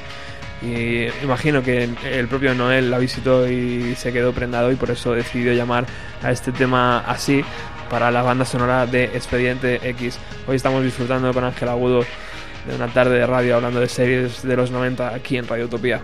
Y 0.62 1.06
imagino 1.24 1.64
que 1.64 1.90
el 2.12 2.28
propio 2.28 2.54
Noel 2.54 2.92
la 2.92 3.00
visitó 3.00 3.50
y 3.50 3.96
se 3.96 4.14
quedó 4.14 4.34
prendado 4.34 4.72
y 4.72 4.76
por 4.76 4.92
eso 4.92 5.14
decidió 5.14 5.52
llamar 5.52 5.88
a 6.22 6.30
este 6.30 6.52
tema 6.52 7.00
así 7.00 7.44
para 7.90 8.12
la 8.12 8.22
banda 8.22 8.46
sonora 8.46 8.86
de 8.86 9.06
Expediente 9.06 9.80
X. 9.82 10.20
Hoy 10.46 10.58
estamos 10.58 10.84
disfrutando 10.84 11.34
con 11.34 11.44
Ángel 11.44 11.70
Agudo 11.70 12.06
de 12.68 12.76
una 12.76 12.88
tarde 12.88 13.18
de 13.18 13.26
radio 13.26 13.56
hablando 13.56 13.80
de 13.80 13.90
series 13.90 14.44
de 14.44 14.56
los 14.56 14.70
90 14.70 15.12
aquí 15.12 15.38
en 15.38 15.48
Radio 15.48 15.66
Utopía. 15.66 16.04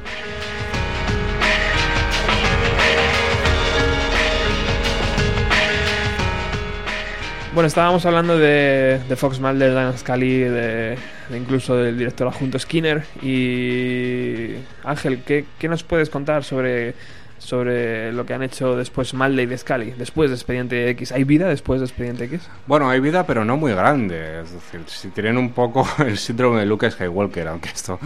Bueno, 7.54 7.66
estábamos 7.68 8.06
hablando 8.06 8.38
de, 8.38 9.02
Fox 9.18 9.40
Mulder, 9.40 9.74
Dan 9.74 9.98
Scully, 9.98 10.40
de, 10.42 10.98
incluso 11.36 11.76
del 11.76 11.98
director 11.98 12.28
adjunto 12.28 12.60
Skinner. 12.60 13.04
Y 13.24 14.54
Ángel, 14.84 15.24
¿qué, 15.26 15.46
qué 15.58 15.68
nos 15.68 15.84
puedes 15.84 16.12
contar 16.12 16.44
sobre, 16.44 16.94
sobre 17.40 18.14
lo 18.14 18.24
que 18.28 18.36
han 18.36 18.44
hecho 18.44 18.76
después 18.78 19.16
Mulder 19.16 19.52
y 19.52 19.58
Scully, 19.58 19.92
después 19.98 20.30
de 20.30 20.36
Expediente 20.36 20.90
X? 20.92 21.12
¿Hay 21.12 21.24
vida 21.24 21.48
después 21.48 21.80
de 21.82 21.88
Expediente 21.88 22.26
X? 22.26 22.48
Bueno, 22.68 22.88
hay 22.88 23.00
vida, 23.00 23.26
pero 23.26 23.44
no 23.44 23.58
muy 23.58 23.74
grande. 23.74 24.42
Es 24.42 24.54
decir, 24.54 24.82
si 24.86 25.08
tienen 25.10 25.36
un 25.38 25.52
poco 25.52 25.88
el 26.06 26.20
síndrome 26.20 26.60
de 26.60 26.68
Luke 26.68 26.90
Skywalker, 26.90 27.48
aunque 27.48 27.70
esto 27.70 28.00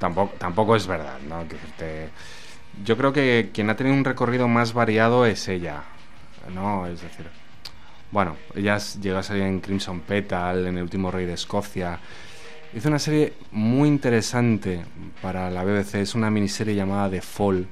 tampoco, 0.00 0.34
tampoco 0.38 0.74
es 0.74 0.88
verdad, 0.88 1.18
¿no? 1.28 1.46
Que 1.48 1.56
te- 1.78 2.08
Yo 2.84 2.96
creo 2.96 3.12
que 3.12 3.50
quien 3.54 3.70
ha 3.70 3.76
tenido 3.76 3.94
un 3.96 4.04
recorrido 4.04 4.48
más 4.48 4.72
variado 4.72 5.24
es 5.24 5.46
ella, 5.46 5.82
¿no? 6.52 6.88
Es 6.88 7.00
decir, 7.00 7.26
bueno, 8.10 8.36
ella 8.54 8.78
llegó 9.00 9.18
a 9.18 9.22
salir 9.22 9.42
en 9.42 9.60
Crimson 9.60 10.00
Petal, 10.00 10.66
en 10.66 10.76
El 10.76 10.82
último 10.84 11.10
rey 11.10 11.26
de 11.26 11.34
Escocia. 11.34 11.98
Hizo 12.74 12.88
una 12.88 12.98
serie 12.98 13.34
muy 13.52 13.88
interesante 13.88 14.84
para 15.22 15.50
la 15.50 15.64
BBC, 15.64 15.96
es 15.96 16.14
una 16.14 16.30
miniserie 16.30 16.74
llamada 16.74 17.10
The 17.10 17.20
Fall, 17.20 17.66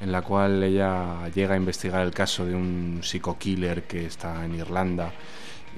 en 0.00 0.12
la 0.12 0.22
cual 0.22 0.62
ella 0.62 1.28
llega 1.34 1.54
a 1.54 1.56
investigar 1.56 2.02
el 2.02 2.12
caso 2.12 2.44
de 2.44 2.54
un 2.54 3.00
psico-killer 3.02 3.84
que 3.84 4.06
está 4.06 4.44
en 4.44 4.54
Irlanda. 4.54 5.12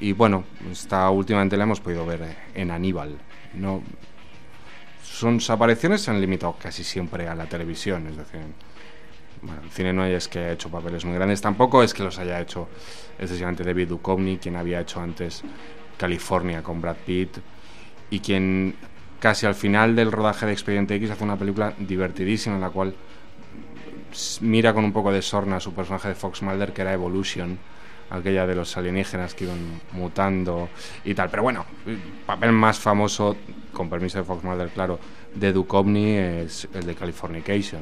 Y 0.01 0.13
bueno, 0.13 0.45
esta 0.71 1.09
últimamente 1.11 1.57
la 1.57 1.65
hemos 1.65 1.81
podido 1.81 2.05
ver 2.05 2.37
en 2.55 2.71
Aníbal. 2.71 3.17
No, 3.55 3.83
sus 5.03 5.49
apariciones 5.49 6.03
se 6.03 6.11
han 6.11 6.21
limitado 6.21 6.57
casi 6.59 6.85
siempre 6.85 7.29
a 7.29 7.35
la 7.35 7.47
televisión, 7.47 8.07
es 8.09 8.17
decir, 8.17 8.41
bueno, 9.43 9.61
el 9.63 9.71
cine 9.71 9.93
no 9.93 10.05
es 10.05 10.29
que 10.29 10.39
haya 10.39 10.53
hecho 10.53 10.69
papeles 10.69 11.05
muy 11.05 11.15
grandes, 11.15 11.41
tampoco 11.41 11.83
es 11.83 11.95
que 11.95 12.03
los 12.03 12.19
haya 12.19 12.41
hecho 12.41 12.69
excesivamente 13.19 13.65
David 13.65 13.89
Duchovny, 13.89 14.39
quien 14.39 14.57
había 14.57 14.81
hecho 14.81 15.01
antes 15.01 15.43
California 15.97 16.63
con 16.63 16.81
Brad 16.81 16.97
Pitt 17.05 17.39
y 18.11 18.21
quien 18.21 18.75
casi 19.19 19.47
al 19.47 19.55
final 19.55 19.97
del 19.97 20.13
rodaje 20.13 20.47
de 20.47 20.53
Expediente 20.53 20.95
X 20.97 21.11
hace 21.11 21.25
una 21.25 21.37
película 21.37 21.73
divertidísima 21.79 22.57
en 22.57 22.61
la 22.61 22.71
cual 22.71 22.95
mira 24.41 24.73
con 24.73 24.85
un 24.85 24.93
poco 24.93 25.13
de 25.13 25.23
sorna 25.23 25.57
a 25.57 25.61
su 25.61 25.73
personaje 25.73 26.09
de 26.09 26.15
Fox 26.15 26.43
Mulder 26.43 26.73
que 26.73 26.83
era 26.83 26.93
Evolution 26.93 27.59
aquella 28.11 28.47
de 28.47 28.55
los 28.55 28.77
alienígenas 28.77 29.35
que 29.35 29.45
iban 29.45 29.81
mutando 29.93 30.69
y 31.05 31.15
tal. 31.15 31.29
Pero 31.29 31.43
bueno 31.43 31.67
el 31.87 31.99
papel 32.25 32.53
más 32.53 32.79
famoso 32.79 33.37
con 33.73 33.91
permiso 33.91 34.19
de 34.19 34.25
Fox 34.25 34.45
Mulder 34.45 34.69
claro 34.71 34.99
de 35.35 35.53
Duchovny 35.53 36.17
es 36.17 36.69
el 36.73 36.87
de 36.87 36.95
Californication 36.95 37.81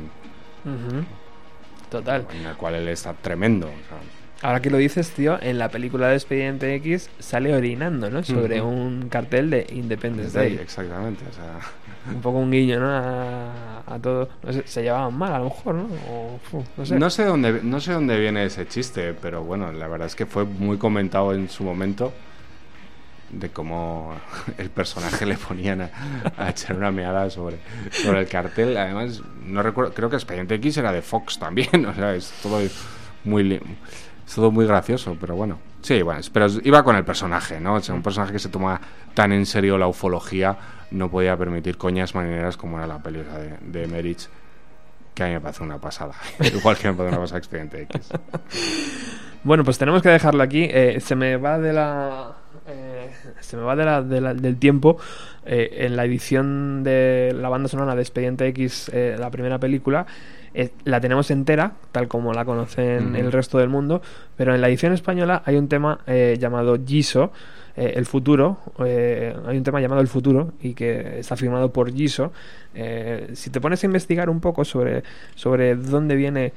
Total. 1.98 2.26
en 2.38 2.46
el 2.46 2.56
cual 2.56 2.74
él 2.74 2.88
está 2.88 3.12
tremendo 3.14 3.66
o 3.66 3.70
sea, 3.70 3.98
Ahora 4.42 4.60
que 4.60 4.68
lo 4.68 4.76
dices, 4.76 5.10
tío, 5.12 5.38
en 5.40 5.58
la 5.58 5.70
película 5.70 6.08
de 6.08 6.16
Expediente 6.16 6.74
X 6.74 7.08
sale 7.18 7.54
orinando, 7.54 8.10
¿no? 8.10 8.22
Sobre 8.24 8.60
Ujú. 8.60 8.68
un 8.70 9.08
cartel 9.08 9.48
de 9.48 9.66
Independence 9.72 10.38
ahí, 10.38 10.56
Day. 10.56 10.62
exactamente 10.62 11.24
o 11.30 11.32
sea, 11.32 12.12
Un 12.12 12.20
poco 12.20 12.38
un 12.40 12.50
guiño, 12.50 12.78
¿no? 12.78 12.90
A, 12.90 13.82
a 13.86 13.98
todo. 13.98 14.28
No 14.42 14.52
sé, 14.52 14.62
se 14.66 14.82
llevaban 14.82 15.14
mal, 15.16 15.32
a 15.32 15.38
lo 15.38 15.44
mejor, 15.44 15.74
¿no? 15.76 15.84
O, 16.10 16.38
fu, 16.42 16.62
no 16.76 16.84
sé. 16.84 16.98
No 16.98 17.08
sé 17.08 17.24
dónde 17.24 17.60
no 17.62 17.80
sé 17.80 17.92
dónde 17.94 18.18
viene 18.20 18.44
ese 18.44 18.66
chiste, 18.68 19.14
pero 19.14 19.42
bueno, 19.44 19.72
la 19.72 19.88
verdad 19.88 20.08
es 20.08 20.14
que 20.14 20.26
fue 20.26 20.44
muy 20.44 20.76
comentado 20.76 21.32
en 21.32 21.48
su 21.48 21.64
momento 21.64 22.12
de 23.30 23.50
cómo 23.50 24.14
el 24.58 24.70
personaje 24.70 25.26
le 25.26 25.36
ponían 25.36 25.82
a, 25.82 26.48
echar 26.48 26.76
una 26.76 26.90
meada 26.90 27.30
sobre, 27.30 27.58
sobre 27.90 28.20
el 28.20 28.28
cartel. 28.28 28.76
Además, 28.76 29.22
no 29.44 29.62
recuerdo, 29.62 29.92
creo 29.92 30.10
que 30.10 30.16
Expediente 30.16 30.54
X 30.56 30.78
era 30.78 30.92
de 30.92 31.02
Fox 31.02 31.38
también, 31.38 31.86
o 31.86 31.94
sea, 31.94 32.14
es 32.14 32.32
todo 32.42 32.60
muy 33.24 33.60
es 34.26 34.34
todo 34.34 34.50
muy 34.50 34.66
gracioso, 34.66 35.16
pero 35.20 35.36
bueno. 35.36 35.58
Sí, 35.82 36.00
bueno, 36.00 36.20
pero 36.32 36.46
iba 36.62 36.82
con 36.82 36.96
el 36.96 37.04
personaje, 37.04 37.60
¿no? 37.60 37.74
O 37.74 37.80
sea, 37.80 37.94
un 37.94 38.02
personaje 38.02 38.32
que 38.32 38.38
se 38.38 38.48
toma 38.48 38.80
tan 39.12 39.32
en 39.32 39.44
serio 39.44 39.76
la 39.76 39.86
ufología 39.86 40.56
no 40.90 41.10
podía 41.10 41.36
permitir 41.36 41.76
coñas 41.76 42.14
marineras 42.14 42.56
como 42.56 42.78
era 42.78 42.86
la 42.86 43.02
peli 43.02 43.18
de, 43.18 43.80
de 43.80 43.86
Merich, 43.86 44.28
que 45.14 45.24
a 45.24 45.26
mí 45.26 45.32
me 45.32 45.40
parece 45.40 45.62
una 45.62 45.78
pasada. 45.78 46.14
Igual 46.40 46.78
que 46.78 46.88
me 46.88 46.94
parece 46.94 47.14
una 47.14 47.20
pasada 47.20 47.38
Expediente 47.38 47.82
X. 47.82 48.10
Bueno, 49.44 49.62
pues 49.62 49.76
tenemos 49.76 50.00
que 50.00 50.08
dejarlo 50.08 50.42
aquí. 50.42 50.66
Eh, 50.70 51.00
se 51.00 51.14
me 51.14 51.36
va 51.36 51.58
de 51.58 51.72
la. 51.74 52.34
Eh, 52.66 53.10
se 53.40 53.56
me 53.56 53.62
va 53.62 53.76
de 53.76 53.84
la, 53.84 54.02
de 54.02 54.20
la- 54.20 54.34
del 54.34 54.56
tiempo. 54.56 54.98
Eh, 55.46 55.84
en 55.86 55.96
la 55.96 56.04
edición 56.04 56.82
de 56.84 57.34
la 57.38 57.48
banda 57.48 57.68
sonora 57.68 57.94
de 57.94 58.02
Expediente 58.02 58.46
X, 58.48 58.90
eh, 58.92 59.16
la 59.18 59.30
primera 59.30 59.58
película, 59.58 60.06
la 60.84 61.00
tenemos 61.00 61.32
entera, 61.32 61.72
tal 61.90 62.06
como 62.06 62.32
la 62.32 62.44
conocen 62.44 63.08
Ujú. 63.08 63.16
el 63.16 63.32
resto 63.32 63.58
del 63.58 63.68
mundo. 63.68 64.00
Pero 64.36 64.54
en 64.54 64.60
la 64.60 64.68
edición 64.68 64.92
española 64.92 65.42
hay 65.44 65.56
un 65.56 65.68
tema 65.68 65.98
eh, 66.06 66.36
llamado 66.38 66.78
Giso. 66.86 67.32
el 67.76 68.06
futuro, 68.06 68.58
hay 68.78 69.56
un 69.58 69.64
tema 69.64 69.80
llamado 69.80 70.00
El 70.00 70.06
futuro 70.06 70.52
y 70.62 70.74
que 70.74 71.18
está 71.18 71.34
firmado 71.34 71.72
por 71.72 71.92
Giso. 71.92 72.30
Eh, 72.72 73.30
si 73.34 73.50
te 73.50 73.60
pones 73.60 73.82
a 73.82 73.86
investigar 73.86 74.30
un 74.30 74.38
poco 74.40 74.64
sobre, 74.64 75.02
sobre 75.34 75.74
dónde 75.74 76.14
viene 76.14 76.52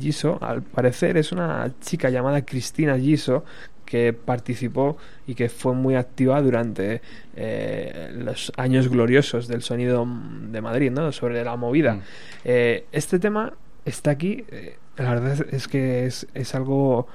Giso, 0.00 0.36
al 0.42 0.62
parecer 0.62 1.16
es 1.16 1.30
una 1.30 1.70
chica 1.80 2.10
llamada 2.10 2.44
Cristina 2.44 2.98
Giso 2.98 3.44
que 3.88 4.12
participó 4.12 4.98
y 5.26 5.34
que 5.34 5.48
fue 5.48 5.72
muy 5.74 5.94
activa 5.94 6.42
durante 6.42 7.00
eh, 7.36 8.10
los 8.14 8.52
años 8.58 8.88
gloriosos 8.88 9.48
del 9.48 9.62
sonido 9.62 10.06
de 10.50 10.60
Madrid, 10.60 10.90
¿no? 10.90 11.10
Sobre 11.12 11.42
la 11.42 11.56
movida. 11.56 11.94
Mm. 11.94 12.02
Eh, 12.44 12.84
este 12.92 13.18
tema 13.18 13.54
está 13.86 14.10
aquí, 14.10 14.44
eh, 14.50 14.76
la 14.98 15.14
verdad 15.14 15.46
es, 15.50 15.68
que 15.68 16.04
es, 16.04 16.26
es 16.34 16.54
algo 16.54 17.06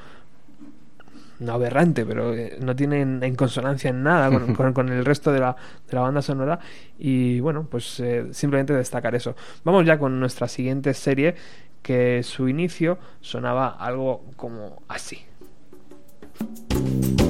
no 1.40 1.54
aberrante, 1.54 2.06
pero 2.06 2.34
no 2.62 2.76
tiene 2.76 3.02
en, 3.02 3.22
en 3.24 3.36
consonancia 3.36 3.90
en 3.90 4.02
nada 4.04 4.30
con, 4.30 4.54
con- 4.56 4.74
con 4.74 4.90
el 4.90 5.04
resto 5.06 5.32
de 5.32 5.40
la, 5.42 5.56
de 5.90 5.94
la 5.96 6.02
banda 6.02 6.22
sonora. 6.22 6.60
Y 6.98 7.40
bueno, 7.40 7.68
pues 7.70 8.00
eh, 8.00 8.28
simplemente 8.32 8.74
destacar 8.74 9.14
eso. 9.16 9.36
Vamos 9.64 9.86
ya 9.86 9.98
con 10.00 10.20
nuestra 10.20 10.48
siguiente 10.48 10.94
serie, 10.94 11.36
que 11.82 12.24
su 12.24 12.48
inicio 12.48 12.98
sonaba 13.20 13.68
algo 13.68 14.24
como 14.38 14.82
así. 14.88 15.26
Música 16.40 17.23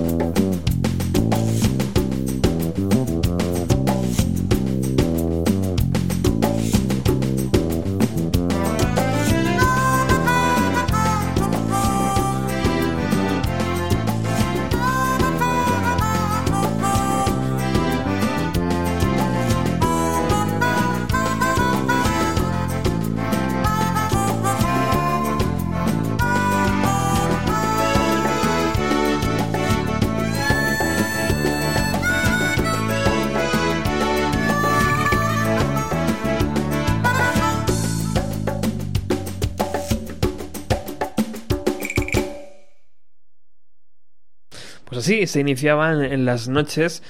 así 45.04 45.28
se 45.28 45.42
iniciaban 45.42 46.02
en 46.02 46.24
las 46.26 46.48
noches, 46.48 47.04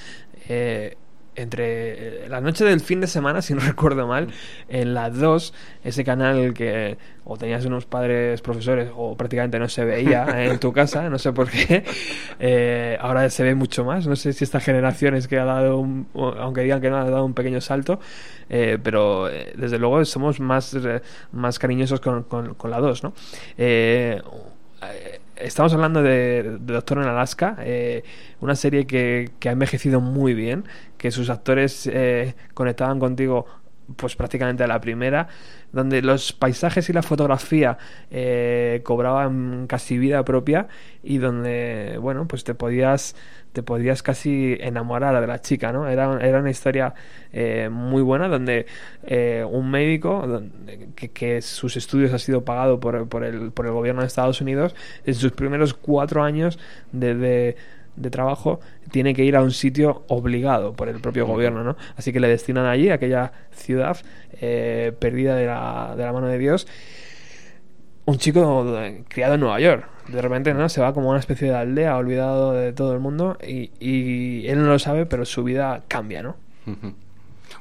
eh, 0.48 0.96
entre 1.36 2.24
eh, 2.24 2.28
la 2.28 2.40
noche 2.40 2.64
del 2.64 2.80
fin 2.80 3.00
de 3.00 3.06
semana, 3.06 3.40
si 3.46 3.54
no 3.54 3.60
recuerdo 3.60 4.06
mal, 4.08 4.28
en 4.68 4.94
la 4.94 5.10
2, 5.10 5.54
ese 5.84 6.04
canal 6.04 6.54
que 6.54 6.96
o 7.24 7.36
tenías 7.36 7.64
unos 7.64 7.86
padres 7.86 8.40
profesores 8.42 8.90
o 8.94 9.16
prácticamente 9.16 9.58
no 9.58 9.68
se 9.68 9.84
veía 9.84 10.26
en 10.44 10.58
tu 10.58 10.72
casa, 10.72 11.08
no 11.08 11.18
sé 11.18 11.32
por 11.32 11.48
qué, 11.50 11.84
eh, 12.40 12.98
ahora 13.00 13.30
se 13.30 13.42
ve 13.44 13.54
mucho 13.54 13.84
más, 13.84 14.06
no 14.08 14.14
sé 14.16 14.32
si 14.32 14.42
esta 14.44 14.58
generación 14.60 15.14
es 15.14 15.26
que 15.28 15.38
ha 15.38 15.44
dado, 15.44 15.78
un- 15.78 16.06
aunque 16.14 16.62
digan 16.62 16.80
que 16.80 16.90
no, 16.90 16.98
ha 16.98 17.04
dado 17.08 17.24
un 17.24 17.34
pequeño 17.34 17.60
salto, 17.60 18.00
eh, 18.50 18.78
pero 18.82 19.28
eh, 19.28 19.52
desde 19.56 19.78
luego 19.78 20.04
somos 20.04 20.38
más, 20.40 20.74
eh, 20.74 21.00
más 21.32 21.58
cariñosos 21.60 22.00
con, 22.00 22.24
con- 22.24 22.54
con 22.54 22.70
la 22.70 22.78
2, 22.80 23.02
¿no? 23.04 23.12
Eh, 23.56 24.20
eh, 24.82 25.20
Estamos 25.36 25.72
hablando 25.74 26.02
de, 26.02 26.58
Doctor 26.60 26.98
en 26.98 27.08
Alaska, 27.08 27.56
eh, 27.60 28.04
una 28.40 28.54
serie 28.54 28.86
que, 28.86 29.30
que 29.40 29.48
ha 29.48 29.52
envejecido 29.52 30.00
muy 30.00 30.32
bien, 30.32 30.64
que 30.96 31.10
sus 31.10 31.28
actores 31.28 31.88
eh, 31.92 32.34
conectaban 32.54 33.00
contigo 33.00 33.46
pues 33.96 34.16
prácticamente 34.16 34.62
a 34.64 34.66
la 34.66 34.80
primera, 34.80 35.28
donde 35.74 36.02
los 36.02 36.32
paisajes 36.32 36.88
y 36.88 36.92
la 36.92 37.02
fotografía 37.02 37.76
eh, 38.10 38.80
cobraban 38.84 39.66
casi 39.66 39.98
vida 39.98 40.24
propia 40.24 40.68
y 41.02 41.18
donde, 41.18 41.98
bueno, 42.00 42.26
pues 42.26 42.44
te 42.44 42.54
podías 42.54 43.16
te 43.52 43.62
podías 43.62 44.02
casi 44.02 44.56
enamorar 44.58 45.20
de 45.20 45.26
la 45.28 45.40
chica, 45.40 45.72
¿no? 45.72 45.86
Era, 45.88 46.18
era 46.20 46.40
una 46.40 46.50
historia 46.50 46.92
eh, 47.32 47.68
muy 47.70 48.02
buena 48.02 48.26
donde 48.26 48.66
eh, 49.04 49.44
un 49.48 49.70
médico 49.70 50.24
que, 51.14 51.40
sus 51.42 51.76
estudios 51.76 52.12
ha 52.12 52.18
sido 52.18 52.44
pagado 52.44 52.80
por, 52.80 53.08
por, 53.08 53.24
el, 53.24 53.52
por 53.52 53.66
el 53.66 53.72
gobierno 53.72 54.00
de 54.00 54.08
Estados 54.08 54.40
Unidos 54.40 54.74
en 55.04 55.14
sus 55.14 55.32
primeros 55.32 55.74
cuatro 55.74 56.22
años 56.22 56.58
de, 56.92 57.14
de- 57.14 57.56
de 57.96 58.10
trabajo 58.10 58.60
tiene 58.90 59.14
que 59.14 59.24
ir 59.24 59.36
a 59.36 59.42
un 59.42 59.50
sitio 59.50 60.04
obligado 60.08 60.72
por 60.72 60.88
el 60.88 61.00
propio 61.00 61.26
gobierno, 61.26 61.64
¿no? 61.64 61.76
Así 61.96 62.12
que 62.12 62.20
le 62.20 62.28
destinan 62.28 62.66
allí, 62.66 62.90
a 62.90 62.94
aquella 62.94 63.32
ciudad 63.52 63.96
eh, 64.40 64.92
perdida 64.98 65.36
de 65.36 65.46
la, 65.46 65.94
de 65.96 66.04
la 66.04 66.12
mano 66.12 66.26
de 66.26 66.38
Dios 66.38 66.66
un 68.06 68.18
chico 68.18 68.78
eh, 68.78 69.04
criado 69.08 69.34
en 69.34 69.40
Nueva 69.40 69.60
York. 69.60 69.88
De 70.08 70.20
repente, 70.20 70.52
¿no? 70.52 70.68
Se 70.68 70.80
va 70.80 70.92
como 70.92 71.08
a 71.08 71.10
una 71.12 71.20
especie 71.20 71.48
de 71.48 71.54
aldea, 71.54 71.96
olvidado 71.96 72.52
de 72.52 72.72
todo 72.72 72.92
el 72.92 73.00
mundo, 73.00 73.38
y, 73.46 73.70
y 73.80 74.46
él 74.48 74.60
no 74.60 74.68
lo 74.68 74.78
sabe, 74.78 75.06
pero 75.06 75.24
su 75.24 75.42
vida 75.44 75.82
cambia, 75.88 76.22
¿no? 76.22 76.36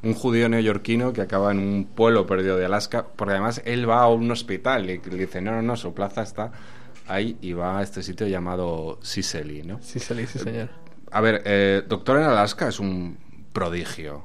Un 0.02 0.14
judío 0.14 0.50
neoyorquino 0.50 1.14
que 1.14 1.22
acaba 1.22 1.52
en 1.52 1.60
un 1.60 1.86
pueblo 1.86 2.26
perdido 2.26 2.58
de 2.58 2.66
Alaska, 2.66 3.06
porque 3.16 3.34
además 3.34 3.62
él 3.66 3.90
va 3.90 4.02
a 4.02 4.08
un 4.10 4.30
hospital 4.30 4.90
y 4.90 4.98
le 4.98 5.18
dice, 5.18 5.42
no, 5.42 5.52
no, 5.52 5.62
no, 5.62 5.78
su 5.78 5.94
plaza 5.94 6.24
está 6.24 6.52
ahí 7.08 7.38
y 7.42 7.54
va 7.54 7.80
a 7.80 7.84
este 7.84 8.04
sitio 8.04 8.28
llamado 8.28 9.00
Sicily, 9.02 9.64
¿no? 9.64 9.80
Sí, 9.82 10.00
sí, 10.00 10.26
señor. 10.26 10.70
A 11.12 11.22
ver, 11.22 11.42
eh, 11.46 11.84
Doctor 11.88 12.18
en 12.18 12.24
Alaska 12.24 12.68
es 12.68 12.80
un 12.80 13.18
prodigio. 13.52 14.24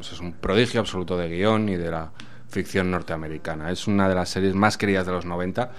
Es 0.00 0.20
un 0.20 0.32
prodigio 0.32 0.80
absoluto 0.80 1.16
de 1.16 1.28
guion 1.28 1.68
y 1.68 1.76
de 1.76 1.90
la 1.90 2.12
ficción 2.48 2.90
norteamericana. 2.90 3.70
Es 3.70 3.86
una 3.86 4.08
de 4.08 4.14
las 4.14 4.28
series 4.28 4.54
más 4.54 4.76
queridas 4.76 5.06
de 5.06 5.12
los 5.12 5.24
90. 5.24 5.72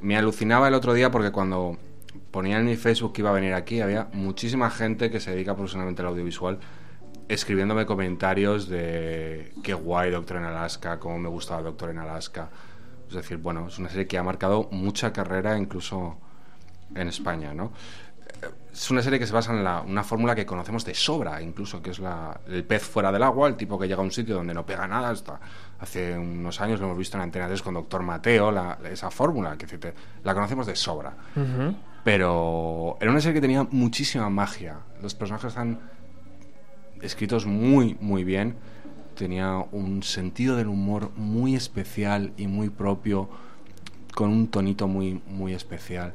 Me 0.00 0.16
alucinaba 0.16 0.68
el 0.68 0.74
otro 0.74 0.94
día 0.94 1.10
porque 1.10 1.30
cuando 1.30 1.78
ponía 2.30 2.58
en 2.58 2.66
mi 2.66 2.76
Facebook 2.76 3.12
que 3.12 3.22
iba 3.22 3.30
a 3.30 3.34
venir 3.34 3.54
aquí, 3.54 3.80
había 3.80 4.08
muchísima 4.12 4.70
gente 4.70 5.10
que 5.10 5.20
se 5.20 5.30
dedica 5.30 5.54
profesionalmente 5.54 6.02
al 6.02 6.08
audiovisual 6.08 6.58
escribiéndome 7.28 7.86
comentarios 7.86 8.68
de 8.68 9.52
qué 9.62 9.74
guay 9.74 10.10
Doctor 10.10 10.38
en 10.38 10.44
Alaska, 10.44 10.98
cómo 10.98 11.18
me 11.18 11.28
gustaba 11.28 11.62
Doctor 11.62 11.90
en 11.90 11.98
Alaska. 11.98 12.50
Es 13.08 13.14
decir, 13.14 13.36
bueno, 13.38 13.68
es 13.68 13.78
una 13.78 13.88
serie 13.88 14.06
que 14.06 14.18
ha 14.18 14.22
marcado 14.22 14.68
mucha 14.72 15.12
carrera 15.12 15.56
incluso 15.58 16.16
en 16.94 17.08
España, 17.08 17.54
¿no? 17.54 17.72
es 18.72 18.90
una 18.90 19.00
serie 19.02 19.18
que 19.18 19.26
se 19.26 19.32
basa 19.32 19.52
en 19.54 19.64
la- 19.64 19.80
una 19.80 20.04
fórmula 20.04 20.34
que 20.34 20.44
conocemos 20.44 20.84
de 20.84 20.94
sobra, 20.94 21.40
incluso, 21.40 21.80
que 21.80 21.90
es 21.90 21.98
la, 21.98 22.38
el 22.46 22.62
pez 22.64 22.82
fuera 22.82 23.10
del 23.10 23.22
agua, 23.22 23.48
el 23.48 23.56
tipo 23.56 23.78
que 23.78 23.88
llega 23.88 24.00
a 24.00 24.04
un 24.04 24.10
sitio 24.12 24.34
donde 24.34 24.52
no 24.52 24.66
pega 24.66 24.86
nada. 24.86 25.08
Hasta 25.08 25.40
hace 25.80 26.18
unos 26.18 26.60
años 26.60 26.78
lo 26.78 26.84
hemos 26.86 26.98
visto 26.98 27.16
en 27.16 27.22
Antena 27.22 27.46
3 27.46 27.62
con 27.62 27.72
Doctor 27.72 28.02
Mateo, 28.02 28.52
la- 28.52 28.78
esa 28.90 29.10
fórmula, 29.10 29.56
que 29.56 29.64
decirte, 29.64 29.94
la 30.22 30.34
conocemos 30.34 30.66
de 30.66 30.76
sobra. 30.76 31.14
Pero 32.04 32.98
era 33.00 33.10
una 33.10 33.20
serie 33.20 33.34
que 33.34 33.40
tenía 33.40 33.62
muchísima 33.70 34.28
magia. 34.28 34.76
Los 35.02 35.14
personajes 35.14 35.48
están 35.48 35.80
escritos 37.00 37.46
muy, 37.46 37.96
muy 38.00 38.24
bien. 38.24 38.56
Tenía 39.16 39.64
un 39.72 40.02
sentido 40.02 40.56
del 40.56 40.68
humor 40.68 41.10
muy 41.16 41.54
especial 41.56 42.32
y 42.36 42.46
muy 42.46 42.68
propio, 42.70 43.28
con 44.14 44.30
un 44.30 44.48
tonito 44.48 44.86
muy, 44.88 45.20
muy 45.26 45.52
especial. 45.54 46.12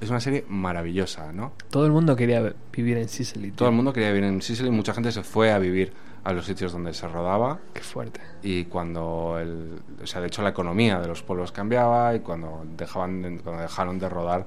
Es 0.00 0.10
una 0.10 0.20
serie 0.20 0.44
maravillosa, 0.48 1.32
¿no? 1.32 1.52
Todo 1.70 1.86
el 1.86 1.92
mundo 1.92 2.16
quería 2.16 2.54
vivir 2.72 2.98
en 2.98 3.08
Sicily. 3.08 3.48
tío. 3.48 3.56
Todo 3.56 3.68
el 3.68 3.74
mundo 3.74 3.92
quería 3.92 4.10
vivir 4.10 4.24
en 4.24 4.42
Sicily, 4.42 4.70
mucha 4.70 4.94
gente 4.94 5.12
se 5.12 5.22
fue 5.22 5.52
a 5.52 5.58
vivir 5.58 5.92
a 6.24 6.32
los 6.32 6.46
sitios 6.46 6.72
donde 6.72 6.94
se 6.94 7.06
rodaba 7.06 7.58
Qué 7.74 7.80
fuerte. 7.82 8.20
y 8.42 8.64
cuando 8.64 9.36
el, 9.40 9.78
o 10.02 10.06
sea, 10.06 10.20
de 10.22 10.28
hecho 10.28 10.40
la 10.42 10.48
economía 10.50 10.98
de 10.98 11.06
los 11.06 11.22
pueblos 11.22 11.52
cambiaba 11.52 12.14
y 12.14 12.20
cuando 12.20 12.64
dejaban 12.76 13.20
de- 13.22 13.38
cuando 13.40 13.60
dejaron 13.62 13.98
de 13.98 14.08
rodar 14.08 14.46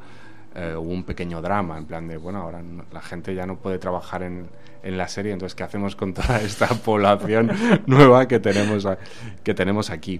eh, 0.57 0.75
hubo 0.75 0.89
un 0.91 1.03
pequeño 1.03 1.41
drama 1.41 1.77
en 1.77 1.85
plan 1.85 2.07
de 2.07 2.17
bueno 2.17 2.41
ahora 2.41 2.61
no- 2.63 2.84
la 2.91 3.01
gente 3.01 3.34
ya 3.35 3.45
no 3.45 3.57
puede 3.57 3.77
trabajar 3.79 4.23
en, 4.23 4.47
en 4.84 4.97
la 4.97 5.07
serie 5.07 5.31
entonces 5.31 5.53
qué 5.55 5.63
hacemos 5.63 5.95
con 5.95 6.13
toda 6.13 6.41
esta 6.41 6.67
población 6.67 7.51
nueva 7.85 8.27
que 8.27 8.39
tenemos 8.39 8.85
a- 8.85 8.97
que 9.43 9.53
tenemos 9.53 9.89
aquí 9.91 10.19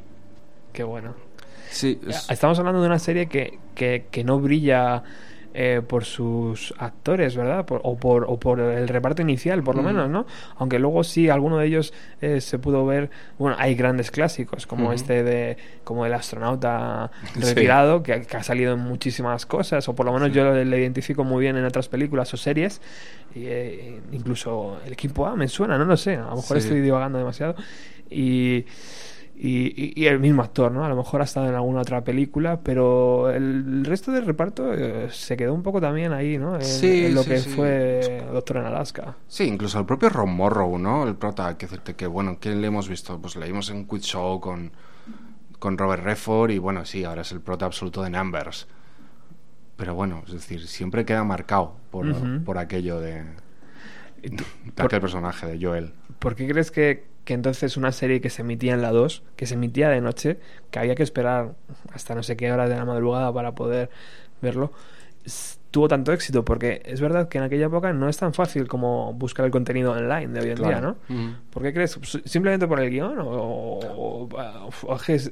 Qué 0.74 0.84
bueno. 0.84 1.16
sí 1.72 2.00
es- 2.08 2.30
Estamos 2.30 2.60
hablando 2.60 2.82
de 2.82 2.88
una 2.88 3.00
serie 3.00 3.26
que, 3.28 3.58
que, 3.74 4.06
que 4.12 4.24
no 4.24 4.40
brilla 4.40 5.02
eh, 5.60 5.82
por 5.82 6.06
sus 6.06 6.72
actores, 6.78 7.36
¿verdad? 7.36 7.66
Por- 7.66 7.82
o, 7.84 7.98
por, 7.98 8.26
o 8.30 8.40
por 8.40 8.60
el 8.60 8.88
reparto 8.88 9.24
inicial, 9.24 9.64
por 9.64 9.76
lo 9.76 9.82
Mm. 9.82 9.86
menos, 9.86 10.10
¿no? 10.12 10.28
Aunque 10.58 10.78
luego 10.78 11.04
sí, 11.04 11.30
alguno 11.30 11.58
de 11.58 11.66
ellos 11.66 11.94
eh, 12.22 12.42
se 12.42 12.60
pudo 12.60 12.86
ver. 12.86 13.10
Bueno, 13.40 13.56
hay 13.60 13.74
grandes 13.74 14.12
clásicos, 14.12 14.68
como 14.68 14.94
este 14.94 15.24
de. 15.24 15.58
como 15.84 16.06
el 16.06 16.14
astronauta 16.14 17.10
Sí. 17.34 17.40
retirado, 17.42 18.04
que, 18.04 18.22
que 18.22 18.38
ha 18.38 18.44
salido 18.44 18.74
en 18.74 18.80
muchísimas 18.82 19.48
cosas, 19.48 19.90
o 19.90 19.96
por 19.96 20.06
lo 20.06 20.14
menos 20.14 20.32
yo 20.32 20.54
le, 20.54 20.64
le 20.64 20.80
identifico 20.80 21.24
muy 21.24 21.42
bien 21.42 21.58
en 21.58 21.66
otras 21.66 21.88
películas 21.88 22.32
o 22.36 22.38
series. 22.38 22.80
Y, 23.34 23.46
eh, 23.48 24.00
incluso 24.12 24.80
el 24.86 24.94
equipo 24.94 25.26
A 25.26 25.36
me 25.36 25.48
suena, 25.48 25.76
no 25.80 25.86
lo 25.86 25.98
sé, 25.98 26.18
a 26.18 26.22
lo 26.30 26.36
mejor 26.36 26.58
Sí. 26.62 26.68
estoy 26.68 26.82
divagando 26.82 27.18
demasiado. 27.18 27.56
Y. 28.12 28.64
Y, 29.40 30.06
el 30.08 30.20
mismo 30.20 30.42
actor, 30.42 30.72
¿no? 30.72 30.84
A 30.84 30.90
lo 30.90 30.96
mejor 30.96 31.22
ha 31.22 31.26
estado 31.26 31.48
en 31.48 31.54
alguna 31.54 31.82
otra 31.82 32.04
película, 32.04 32.60
pero 32.62 33.30
el 33.30 33.86
resto 33.86 34.12
del 34.12 34.26
reparto 34.26 34.74
eh, 34.74 35.10
se 35.12 35.38
quedó 35.38 35.54
un 35.54 35.62
poco 35.62 35.80
también 35.80 36.12
ahí, 36.12 36.40
¿no? 36.40 36.56
En, 36.56 36.64
Sí, 36.64 37.06
en 37.06 37.14
lo 37.14 37.22
sí, 37.22 37.30
que 37.30 37.38
sí. 37.38 37.50
fue 37.52 38.24
Doctor 38.34 38.58
en 38.58 38.66
Alaska. 38.66 39.16
Sí, 39.28 39.44
incluso 39.44 39.78
el 39.80 39.86
propio 39.86 40.10
Ron 40.10 40.32
Morrow, 40.34 40.80
¿no? 40.80 41.08
El 41.08 41.16
prota, 41.16 41.56
que 41.56 41.68
decirte 41.68 41.94
que, 41.96 42.08
bueno, 42.08 42.40
¿qué 42.40 42.56
le 42.56 42.66
hemos 42.66 42.90
visto? 42.90 43.20
Pues 43.22 43.36
leímos 43.36 43.70
en 43.70 43.86
Quiz 43.86 44.02
Show 44.06 44.40
con, 44.42 44.72
con 45.60 45.78
Robert 45.78 46.04
Redford 46.04 46.50
y, 46.50 46.58
bueno, 46.58 46.84
sí, 46.86 47.04
ahora 47.04 47.22
es 47.22 47.32
el 47.32 47.42
prota 47.42 47.68
absoluto 47.68 48.02
de 48.02 48.10
Numbers. 48.10 48.68
Pero 49.76 49.94
bueno, 49.94 50.24
es 50.26 50.34
decir, 50.34 50.66
siempre 50.68 51.06
queda 51.06 51.24
marcado 51.24 51.76
por, 51.92 52.08
por 52.44 52.58
aquello 52.58 53.00
de, 53.00 53.24
¿Y 54.24 54.32
tú- 54.32 54.44
de 54.66 54.72
por, 54.72 54.86
aquel 54.88 55.02
personaje, 55.02 55.46
de 55.46 55.64
Joel. 55.64 55.94
por 56.18 56.34
qué 56.36 56.48
crees 56.48 56.72
que, 56.72 57.06
que 57.28 57.34
entonces 57.34 57.76
una 57.76 57.92
serie 57.92 58.22
que 58.22 58.30
se 58.30 58.42
emitía 58.42 58.74
en 58.74 58.82
la 58.82 58.92
2, 58.94 59.22
que 59.36 59.46
se 59.46 59.56
emitía 59.56 59.90
de 59.90 60.00
noche, 60.00 60.38
que 60.72 60.80
había 60.80 60.96
que 60.96 61.04
esperar 61.04 61.56
hasta 61.92 62.16
no 62.16 62.24
sé 62.24 62.38
qué 62.38 62.50
horas 62.54 62.70
de 62.70 62.78
la 62.78 62.86
madrugada 62.86 63.34
para 63.34 63.52
poder 63.54 63.90
verlo, 64.42 64.72
tuvo 65.70 65.90
tanto 65.90 66.14
éxito? 66.14 66.46
Porque 66.46 66.82
es 66.86 67.02
verdad 67.02 67.28
que 67.28 67.38
en 67.38 67.44
aquella 67.44 67.66
época 67.66 67.92
no 67.92 68.08
es 68.08 68.16
tan 68.16 68.34
fácil 68.34 68.66
como 68.70 69.12
buscar 69.14 69.44
el 69.46 69.52
contenido 69.52 69.92
online 69.92 70.28
de 70.28 70.40
hoy 70.40 70.50
en 70.52 70.56
día, 70.56 70.80
¿no? 70.80 70.92
Ujú. 71.10 71.36
¿Por 71.52 71.64
qué 71.64 71.74
crees? 71.74 71.98
¿S- 72.02 72.22
¿Simplemente 72.24 72.66
por 72.66 72.80
el 72.80 72.90
guion? 72.90 73.18
¿O, 73.20 74.30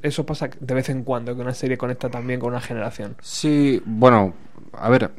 eso 0.04 0.26
pasa 0.26 0.50
de 0.60 0.74
vez 0.74 0.90
en 0.90 1.04
cuando, 1.06 1.34
que 1.34 1.42
una 1.42 1.54
serie 1.54 1.78
conecta 1.78 2.10
también 2.10 2.42
con 2.42 2.50
una 2.50 2.60
generación? 2.62 3.16
Sí, 3.22 3.82
bueno, 3.86 4.34
a 4.74 4.90
ver, 4.90 5.12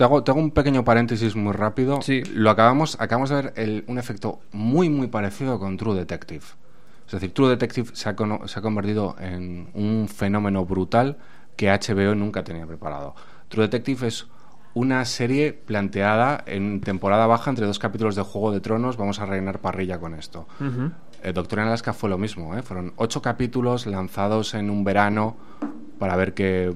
te 0.00 0.04
hago, 0.04 0.24
te 0.24 0.30
hago 0.30 0.40
un 0.40 0.50
pequeño 0.50 0.82
paréntesis 0.82 1.36
muy 1.36 1.52
rápido. 1.52 2.00
Sí. 2.00 2.22
Lo 2.32 2.48
acabamos, 2.48 2.96
acabamos 3.00 3.28
de 3.28 3.36
ver 3.36 3.52
el- 3.56 3.84
un 3.86 3.98
efecto 3.98 4.40
muy, 4.50 4.88
muy 4.88 5.08
parecido 5.08 5.58
con 5.58 5.76
True 5.76 5.94
Detective. 5.94 6.42
Es 7.06 7.12
decir, 7.12 7.34
True 7.34 7.50
Detective 7.50 7.90
se 7.92 8.08
ha, 8.08 8.16
cono- 8.16 8.48
se 8.48 8.58
ha 8.58 8.62
convertido 8.62 9.14
en 9.20 9.68
un 9.74 10.08
fenómeno 10.08 10.64
brutal 10.64 11.18
que 11.54 11.68
HBO 11.70 12.14
nunca 12.14 12.42
tenía 12.44 12.66
preparado. 12.66 13.14
True 13.48 13.64
Detective 13.66 14.06
es 14.08 14.26
una 14.72 15.04
serie 15.04 15.52
planteada 15.52 16.44
en 16.46 16.80
temporada 16.80 17.26
baja 17.26 17.50
entre 17.50 17.66
dos 17.66 17.78
capítulos 17.78 18.16
de 18.16 18.22
Juego 18.22 18.52
de 18.52 18.60
Tronos. 18.60 18.96
Vamos 18.96 19.18
a 19.20 19.26
rellenar 19.26 19.58
parrilla 19.58 19.98
con 20.00 20.14
esto. 20.14 20.46
Eh, 21.22 21.32
Doctor 21.34 21.58
en 21.58 21.66
Alaska 21.66 21.92
fue 21.92 22.08
lo 22.08 22.16
mismo, 22.16 22.56
¿eh? 22.56 22.62
fueron 22.62 22.94
ocho 22.96 23.20
capítulos 23.20 23.84
lanzados 23.84 24.54
en 24.54 24.70
un 24.70 24.82
verano 24.82 25.36
para 25.98 26.16
ver 26.16 26.32
qué, 26.32 26.72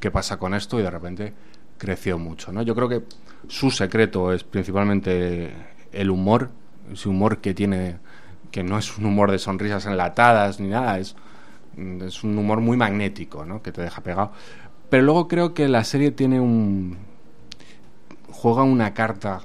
qué 0.00 0.10
pasa 0.10 0.38
con 0.38 0.54
esto 0.54 0.80
y 0.80 0.82
de 0.82 0.90
repente 0.90 1.34
creció 1.82 2.16
mucho. 2.16 2.52
¿no? 2.52 2.62
Yo 2.62 2.76
creo 2.76 2.88
que 2.88 3.02
su 3.48 3.72
secreto 3.72 4.32
es 4.32 4.44
principalmente 4.44 5.52
el 5.90 6.10
humor, 6.10 6.50
ese 6.92 7.08
humor 7.08 7.38
que 7.38 7.54
tiene, 7.54 7.96
que 8.52 8.62
no 8.62 8.78
es 8.78 8.96
un 8.98 9.06
humor 9.06 9.32
de 9.32 9.40
sonrisas 9.40 9.84
enlatadas 9.86 10.60
ni 10.60 10.68
nada, 10.68 11.00
es, 11.00 11.16
es 12.06 12.22
un 12.22 12.38
humor 12.38 12.60
muy 12.60 12.76
magnético, 12.76 13.44
¿no? 13.44 13.62
que 13.62 13.72
te 13.72 13.82
deja 13.82 14.00
pegado. 14.00 14.30
Pero 14.90 15.02
luego 15.02 15.26
creo 15.26 15.54
que 15.54 15.66
la 15.66 15.82
serie 15.82 16.12
tiene 16.12 16.38
un 16.38 16.98
juega 18.30 18.62
una 18.62 18.94
carta 18.94 19.40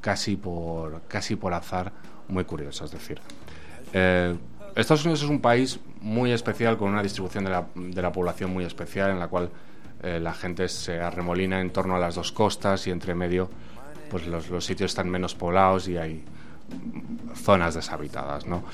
casi 0.00 0.36
por, 0.36 1.02
casi 1.08 1.36
por 1.36 1.52
azar 1.52 1.92
muy 2.26 2.44
curiosa. 2.44 2.86
Es 2.86 2.90
decir, 2.90 3.20
eh, 3.92 4.34
Estados 4.76 5.04
Unidos 5.04 5.22
es 5.22 5.28
un 5.28 5.42
país 5.42 5.78
muy 6.00 6.32
especial 6.32 6.78
con 6.78 6.88
una 6.88 7.02
distribución 7.02 7.44
de 7.44 7.50
la, 7.50 7.66
de 7.74 8.00
la 8.00 8.12
población 8.12 8.50
muy 8.50 8.64
especial 8.64 9.10
en 9.10 9.18
la 9.18 9.28
cual 9.28 9.50
eh, 10.04 10.20
la 10.20 10.34
gente 10.34 10.68
se 10.68 11.00
arremolina 11.00 11.60
en 11.60 11.70
torno 11.70 11.96
a 11.96 11.98
las 11.98 12.14
dos 12.14 12.30
costas 12.30 12.86
y 12.86 12.90
entre 12.90 13.14
medio 13.14 13.48
pues 14.10 14.26
los, 14.26 14.44
sitios 14.64 14.90
están 14.90 15.08
menos 15.08 15.34
poblados 15.34 15.88
y 15.88 15.96
hay 15.96 16.22
zonas 17.34 17.74
deshabitadas, 17.74 18.46
¿no? 18.46 18.64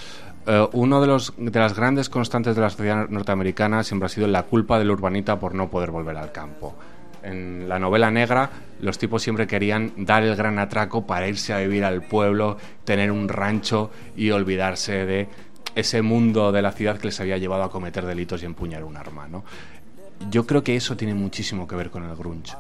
Eh, 0.47 0.66
uno 0.73 1.01
de, 1.01 1.07
los, 1.07 1.32
de 1.36 1.59
las 1.59 1.77
grandes 1.77 2.09
constantes 2.09 2.57
de 2.57 2.62
la 2.62 2.70
sociedad 2.70 3.09
norteamericana 3.09 3.85
siempre 3.85 4.07
ha 4.07 4.09
sido 4.09 4.27
la 4.27 4.43
culpa 4.43 4.78
del 4.81 4.90
urbanita 4.90 5.39
por 5.39 5.55
no 5.55 5.70
poder 5.70 5.93
volver 5.93 6.16
al 6.16 6.32
campo. 6.32 6.74
En 7.23 7.69
la 7.69 7.78
novela 7.78 8.11
negra, 8.11 8.51
los 8.81 8.98
tipos 8.98 9.23
siempre 9.23 9.47
querían 9.47 9.93
dar 9.98 10.24
el 10.24 10.35
gran 10.35 10.59
atraco 10.59 11.07
para 11.07 11.28
irse 11.28 11.52
a 11.52 11.59
vivir 11.59 11.85
al 11.85 12.02
pueblo, 12.02 12.57
tener 12.85 13.12
un 13.12 13.28
rancho 13.28 13.90
y 14.16 14.31
olvidarse 14.31 15.07
de 15.07 15.28
ese 15.74 16.02
mundo 16.02 16.51
de 16.51 16.62
la 16.62 16.73
ciudad 16.73 16.98
que 16.98 17.09
les 17.09 17.20
había 17.20 17.39
llevado 17.39 17.62
a 17.62 17.70
cometer 17.70 18.05
delitos 18.05 18.43
y 18.43 18.47
empuñar 18.47 18.85
un 18.85 18.97
arma. 18.97 19.28
Yo 20.28 20.47
creo 20.47 20.62
que 20.62 20.76
eso 20.76 20.97
tiene 20.97 21.14
muchísimo 21.14 21.66
que 21.66 21.76
ver 21.76 21.90
con 21.90 22.05
el 22.05 22.14
grunge. 22.14 22.55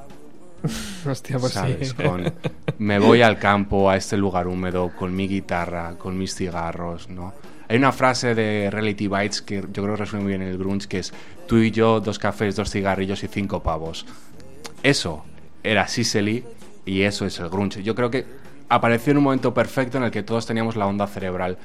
Hostia, 1.06 1.38
pues 1.38 1.52
¿sabes? 1.52 1.90
sí. 1.90 1.94
Con, 1.94 2.32
me 2.78 2.98
voy 2.98 3.22
al 3.22 3.38
campo, 3.38 3.90
a 3.90 3.96
este 3.96 4.16
lugar 4.16 4.46
húmedo, 4.46 4.90
con 4.96 5.14
mi 5.14 5.28
guitarra, 5.28 5.96
con 5.98 6.16
mis 6.16 6.34
cigarros, 6.34 7.08
¿no? 7.08 7.32
Hay 7.68 7.76
una 7.76 7.92
frase 7.92 8.34
de 8.34 8.68
Reality 8.68 9.06
Bites 9.06 9.42
que 9.42 9.60
yo 9.60 9.82
creo 9.82 9.90
que 9.90 9.96
resume 9.96 10.22
muy 10.22 10.30
bien 10.30 10.42
el 10.42 10.58
grunge, 10.58 10.88
que 10.88 10.98
es 10.98 11.12
tú 11.46 11.58
y 11.58 11.70
yo, 11.70 12.00
dos 12.00 12.18
cafés, 12.18 12.56
dos 12.56 12.70
cigarrillos 12.70 13.22
y 13.22 13.28
cinco 13.28 13.62
pavos. 13.62 14.06
Eso 14.82 15.24
era 15.62 15.86
Sicily 15.86 16.44
y 16.84 17.02
eso 17.02 17.26
es 17.26 17.38
el 17.38 17.48
grunge. 17.48 17.84
Yo 17.84 17.94
creo 17.94 18.10
que 18.10 18.26
apareció 18.68 19.12
en 19.12 19.18
un 19.18 19.24
momento 19.24 19.54
perfecto 19.54 19.98
en 19.98 20.04
el 20.04 20.10
que 20.10 20.24
todos 20.24 20.46
teníamos 20.46 20.74
la 20.74 20.86
onda 20.86 21.06
cerebral 21.06 21.58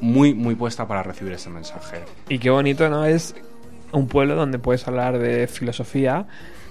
muy, 0.00 0.32
muy 0.32 0.54
puesta 0.54 0.86
para 0.86 1.02
recibir 1.02 1.32
ese 1.32 1.50
mensaje. 1.50 2.02
Y 2.28 2.38
qué 2.38 2.50
bonito, 2.50 2.88
¿no? 2.88 3.04
Es 3.04 3.34
un 3.92 4.08
pueblo 4.08 4.34
donde 4.34 4.58
puedes 4.58 4.86
hablar 4.86 5.18
de 5.18 5.46
filosofía, 5.46 6.26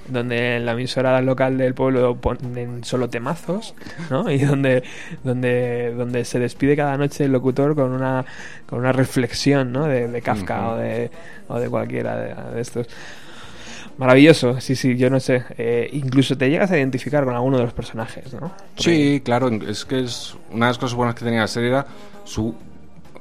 donde 0.07 0.57
en 0.57 0.65
la 0.65 0.73
emisora 0.73 1.21
local 1.21 1.57
del 1.57 1.73
pueblo 1.73 2.15
ponen 2.15 2.83
solo 2.83 3.09
temazos, 3.09 3.75
¿no? 4.09 4.29
Y 4.31 4.39
donde, 4.39 4.83
donde, 5.23 5.93
donde 5.95 6.25
se 6.25 6.39
despide 6.39 6.75
cada 6.75 6.97
noche 6.97 7.25
el 7.25 7.31
locutor 7.31 7.75
con 7.75 7.91
una, 7.91 8.25
con 8.67 8.79
una 8.79 8.91
reflexión, 8.91 9.71
¿no? 9.71 9.85
De, 9.85 10.07
de 10.07 10.21
Kafka 10.21 10.69
o, 10.69 10.77
de, 10.77 11.11
o 11.47 11.59
de 11.59 11.69
cualquiera 11.69 12.17
de, 12.17 12.55
de 12.55 12.61
estos. 12.61 12.87
Maravilloso, 13.99 14.61
sí, 14.61 14.77
sí, 14.77 14.95
yo 14.95 15.09
no 15.09 15.19
sé. 15.19 15.43
Eh, 15.57 15.89
incluso 15.91 16.37
te 16.37 16.49
llegas 16.49 16.71
a 16.71 16.77
identificar 16.77 17.25
con 17.25 17.35
alguno 17.35 17.57
de 17.57 17.65
los 17.65 17.73
personajes, 17.73 18.33
¿no? 18.33 18.53
Sí, 18.77 19.21
claro, 19.25 19.49
es 19.49 19.83
que 19.83 19.99
es 19.99 20.37
una 20.51 20.67
de 20.67 20.69
las 20.69 20.77
cosas 20.77 20.95
buenas 20.95 21.15
que 21.15 21.25
tenía 21.25 21.41
la 21.41 21.47
serie 21.47 21.69
era 21.69 21.85
su 22.23 22.55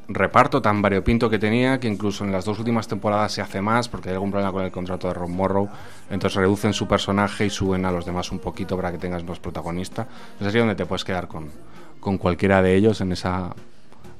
reparto 0.08 0.62
tan 0.62 0.80
variopinto 0.80 1.28
que 1.28 1.38
tenía 1.38 1.78
que 1.78 1.86
incluso 1.86 2.24
en 2.24 2.32
las 2.32 2.44
dos 2.46 2.58
últimas 2.58 2.88
temporadas 2.88 3.32
se 3.32 3.42
hace 3.42 3.60
más 3.60 3.88
porque 3.88 4.08
hay 4.08 4.14
algún 4.14 4.30
problema 4.30 4.52
con 4.52 4.64
el 4.64 4.70
contrato 4.70 5.06
de 5.08 5.14
Ron 5.14 5.32
Morrow. 5.32 5.68
Entonces 6.10 6.36
reducen 6.36 6.72
su 6.72 6.88
personaje 6.88 7.44
y 7.46 7.50
suben 7.50 7.84
a 7.84 7.92
los 7.92 8.06
demás 8.06 8.32
un 8.32 8.38
poquito 8.38 8.76
para 8.76 8.90
que 8.90 8.98
tengas 8.98 9.22
más 9.24 9.38
protagonista. 9.38 10.06
Es 10.40 10.46
así 10.46 10.58
donde 10.58 10.74
te 10.74 10.86
puedes 10.86 11.04
quedar 11.04 11.28
con, 11.28 11.50
con 12.00 12.16
cualquiera 12.18 12.62
de 12.62 12.74
ellos 12.74 13.00
en 13.02 13.12
esa 13.12 13.54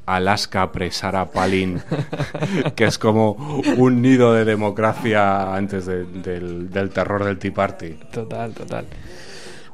Alaska 0.05 0.73
Presara 0.73 1.27
Palin 1.31 1.81
que 2.77 2.85
es 2.85 2.99
como 2.99 3.33
un 3.77 4.01
nido 4.03 4.33
de 4.33 4.45
democracia 4.47 5.55
antes 5.55 5.85
de- 5.87 6.05
del, 6.05 6.71
del 6.71 6.91
terror 6.91 7.25
del 7.25 7.39
Tea 7.39 7.53
Party. 7.53 7.91
Total, 8.13 8.53
total. 8.53 8.87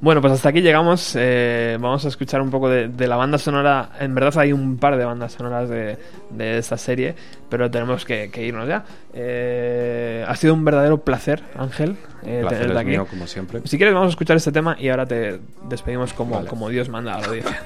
Bueno, 0.00 0.20
pues 0.20 0.32
hasta 0.34 0.50
aquí 0.50 0.60
llegamos. 0.60 1.14
Eh, 1.18 1.76
vamos 1.80 2.04
a 2.04 2.08
escuchar 2.08 2.42
un 2.42 2.50
poco 2.50 2.68
de, 2.68 2.88
de 2.88 3.06
la 3.08 3.16
banda 3.16 3.38
sonora. 3.38 3.90
En 3.98 4.14
verdad 4.14 4.36
hay 4.38 4.52
un 4.52 4.76
par 4.78 4.96
de 4.96 5.04
bandas 5.04 5.32
sonoras 5.32 5.68
de, 5.68 5.96
de 6.30 6.58
esta 6.58 6.76
serie, 6.76 7.14
pero 7.48 7.70
tenemos 7.70 8.04
que, 8.04 8.30
que 8.30 8.44
irnos 8.44 8.68
ya. 8.68 8.84
Eh, 9.12 10.24
ha 10.26 10.36
sido 10.36 10.54
un 10.54 10.64
verdadero 10.64 10.98
placer, 10.98 11.42
Ángel, 11.56 11.96
eh, 12.24 12.40
placer 12.40 12.58
tenerte 12.58 12.72
es 12.72 12.78
aquí. 12.78 12.90
mío 12.90 13.06
como 13.08 13.26
siempre 13.26 13.60
Si 13.64 13.76
quieres, 13.76 13.94
vamos 13.94 14.08
a 14.08 14.10
escuchar 14.10 14.36
este 14.36 14.52
tema 14.52 14.76
y 14.78 14.88
ahora 14.88 15.06
te 15.06 15.40
despedimos 15.68 16.12
como, 16.12 16.36
Vale. 16.36 16.48
como 16.48 16.68
Dios 16.68 16.88
manda 16.88 17.14
a 17.14 17.20
la 17.20 17.26
audiencia. 17.28 17.62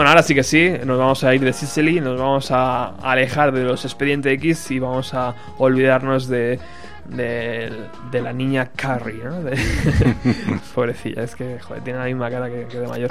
Bueno, 0.00 0.12
ahora 0.12 0.22
sí 0.22 0.34
que 0.34 0.42
sí, 0.42 0.72
nos 0.86 0.98
vamos 0.98 1.22
a 1.24 1.34
ir 1.34 1.42
de 1.42 1.52
Sicily, 1.52 2.00
nos 2.00 2.18
vamos 2.18 2.50
a 2.52 2.94
alejar 3.02 3.52
de 3.52 3.64
los 3.64 3.84
Expediente 3.84 4.32
X 4.32 4.70
y 4.70 4.78
vamos 4.78 5.12
a 5.12 5.34
olvidarnos 5.58 6.26
de, 6.26 6.58
de, 7.06 7.70
de 8.10 8.22
la 8.22 8.32
niña 8.32 8.70
Carrie, 8.74 9.22
¿no? 9.22 9.42
De- 9.42 9.58
Pobrecilla, 10.74 11.22
es 11.24 11.36
que 11.36 11.58
joder, 11.60 11.82
tiene 11.84 11.98
la 11.98 12.06
misma 12.06 12.30
cara 12.30 12.48
que, 12.48 12.64
que 12.66 12.78
de 12.78 12.88
mayor. 12.88 13.10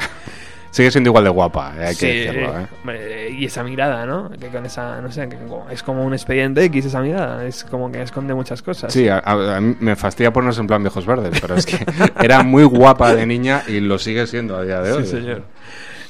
sigue 0.71 0.89
siendo 0.89 1.11
igual 1.11 1.25
de 1.25 1.29
guapa 1.29 1.75
eh, 1.77 1.85
hay 1.85 1.93
Sí, 1.93 1.99
que 2.07 2.13
decirlo 2.25 2.59
¿eh? 2.59 2.67
hombre, 2.81 3.29
y 3.33 3.45
esa 3.45 3.63
mirada, 3.63 4.07
¿no? 4.07 4.31
Que 4.31 4.47
con 4.47 4.65
esa, 4.65 4.99
no 4.99 5.11
sé, 5.11 5.29
que 5.29 5.37
es 5.71 5.83
como 5.83 6.03
un 6.03 6.13
Expediente 6.13 6.63
X 6.63 6.85
esa 6.87 7.01
mirada, 7.01 7.45
es 7.45 7.65
como 7.65 7.91
que 7.91 8.01
esconde 8.01 8.33
muchas 8.33 8.63
cosas. 8.63 8.91
Sí, 8.91 9.07
a, 9.07 9.19
a- 9.19 9.61
mí 9.61 9.75
me 9.79 9.95
fastidia 9.95 10.33
ponernos 10.33 10.57
en 10.57 10.65
plan 10.65 10.81
viejos 10.81 11.05
verdes, 11.05 11.39
pero 11.39 11.53
es 11.53 11.67
que 11.67 11.85
era 12.23 12.41
muy 12.41 12.63
guapa 12.63 13.13
de 13.13 13.27
niña 13.27 13.61
y 13.67 13.79
lo 13.79 13.99
sigue 13.99 14.25
siendo 14.25 14.57
a 14.57 14.63
día 14.63 14.81
de 14.81 14.91
hoy. 14.91 15.03
Sí, 15.05 15.11
señor. 15.11 15.43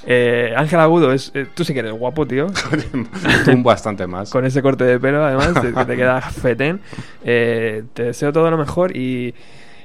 Eh, 0.06 0.54
Ángel 0.56 0.80
Agudo, 0.80 1.12
es, 1.12 1.32
eh, 1.34 1.46
tú 1.54 1.64
sí 1.64 1.74
que 1.74 1.80
eres 1.80 1.94
guapo, 1.94 2.26
tío. 2.26 2.48
Tú 3.46 3.64
bastante 3.64 4.08
más. 4.08 4.30
con 4.30 4.46
ese 4.46 4.62
corte 4.62 4.84
de 4.84 5.00
pelo, 5.00 5.24
además, 5.24 5.54
que 5.62 5.86
te 5.86 5.96
queda 5.96 6.22
fetén. 6.22 6.80
Eh, 7.24 7.84
te 7.94 8.04
deseo 8.04 8.32
todo 8.32 8.50
lo 8.50 8.58
mejor 8.58 8.96
y, 8.96 9.34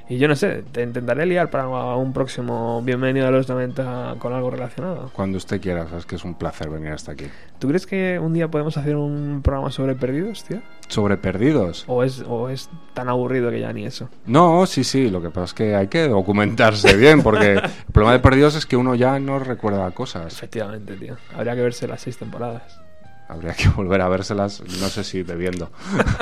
y 0.07 0.17
yo 0.17 0.27
no 0.27 0.35
sé, 0.35 0.63
te 0.71 0.83
intentaré 0.83 1.25
liar 1.25 1.49
para 1.49 1.67
un 1.67 2.13
próximo 2.13 2.81
Bienvenido 2.83 3.27
a 3.27 3.31
los 3.31 3.49
90 3.49 4.15
con 4.19 4.33
algo 4.33 4.51
relacionado. 4.51 5.09
Cuando 5.13 5.37
usted 5.37 5.59
quiera, 5.59 5.87
sabes 5.87 6.05
que 6.05 6.15
es 6.15 6.23
un 6.23 6.35
placer 6.35 6.69
venir 6.69 6.91
hasta 6.91 7.13
aquí. 7.13 7.25
¿Tú 7.57 7.67
crees 7.69 7.87
que 7.87 8.19
un 8.19 8.33
día 8.33 8.47
podemos 8.49 8.77
hacer 8.77 8.95
un 8.95 9.41
programa 9.43 9.71
sobre 9.71 9.95
perdidos, 9.95 10.43
tío? 10.43 10.61
Sobre 10.87 11.17
perdidos. 11.17 11.85
¿O 11.87 12.03
es, 12.03 12.23
o 12.27 12.49
es 12.49 12.69
tan 12.93 13.09
aburrido 13.09 13.49
que 13.49 13.59
ya 13.59 13.73
ni 13.73 13.85
eso? 13.85 14.09
No, 14.27 14.65
sí, 14.67 14.83
sí, 14.83 15.09
lo 15.09 15.21
que 15.21 15.29
pasa 15.29 15.45
es 15.45 15.53
que 15.53 15.75
hay 15.75 15.87
que 15.87 16.07
documentarse 16.07 16.95
bien, 16.95 17.23
porque 17.23 17.53
el 17.53 17.91
problema 17.91 18.13
de 18.13 18.19
perdidos 18.19 18.55
es 18.55 18.65
que 18.65 18.77
uno 18.77 18.93
ya 18.93 19.19
no 19.19 19.39
recuerda 19.39 19.89
cosas. 19.91 20.31
Efectivamente, 20.31 20.95
tío. 20.97 21.15
Habría 21.35 21.55
que 21.55 21.61
verse 21.61 21.87
las 21.87 22.01
seis 22.01 22.17
temporadas 22.17 22.84
habría 23.27 23.53
que 23.53 23.69
volver 23.75 24.01
a 24.01 24.09
vérselas, 24.09 24.61
no 24.61 24.87
sé 24.87 25.03
si 25.03 25.23
bebiendo. 25.23 25.71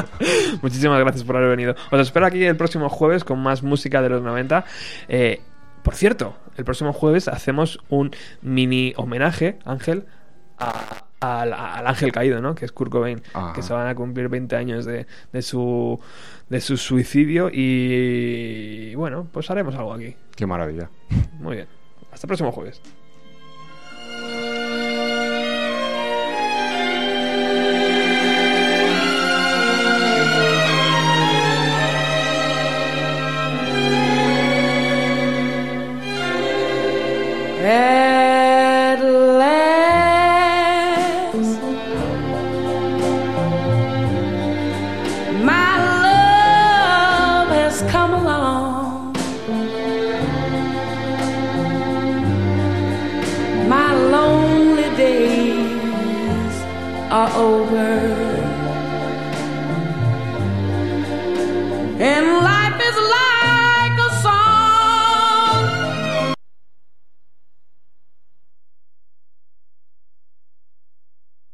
Muchísimas 0.62 1.00
gracias 1.00 1.24
por 1.24 1.38
haber 1.38 1.50
venido. 1.50 1.76
Os 1.92 2.00
espero 2.00 2.26
aquí 2.26 2.44
el 2.44 2.58
próximo 2.58 2.90
jueves 2.90 3.24
con 3.24 3.40
más 3.40 3.64
música 3.64 4.02
de 4.02 4.10
los 4.10 4.22
90. 4.22 4.66
Eh, 5.08 5.42
por 5.84 5.96
cierto, 5.96 6.36
el 6.58 6.66
próximo 6.66 6.94
jueves 6.94 7.28
hacemos 7.28 7.80
un 7.90 8.12
mini 8.42 8.94
homenaje, 8.96 9.60
Ángel, 9.66 10.06
al, 11.20 11.88
ángel 11.88 12.12
caído, 12.12 12.42
¿no? 12.42 12.56
Que 12.56 12.66
es 12.66 12.72
Kurt 12.72 12.92
Cobain, 12.92 13.20
que 13.20 13.30
ah. 13.34 13.54
se 13.62 13.74
van 13.74 13.88
a 13.88 13.96
cumplir 13.96 14.30
20 14.30 14.56
años 14.56 14.86
de, 14.86 15.08
de, 15.32 15.42
su, 15.42 16.00
de 16.50 16.62
su 16.62 16.78
suicidio 16.78 17.50
y 17.52 18.96
bueno, 18.96 19.28
pues 19.32 19.50
haremos 19.52 19.76
algo 19.76 19.94
aquí. 19.94 20.16
Qué 20.36 20.46
maravilla. 20.46 20.90
Muy 21.40 21.58
bien. 21.58 21.68
Hasta 22.12 22.28
el 22.28 22.30
próximo 22.30 22.52
jueves. 22.52 22.82
at 37.64 39.00
last. 39.40 39.62
My 45.42 45.78
love 46.04 47.50
has 47.50 47.82
come 47.90 48.14
along. 48.14 49.14
My 53.70 53.94
lonely 53.94 54.90
days 54.98 56.56
are 57.12 57.32
over. 57.38 58.03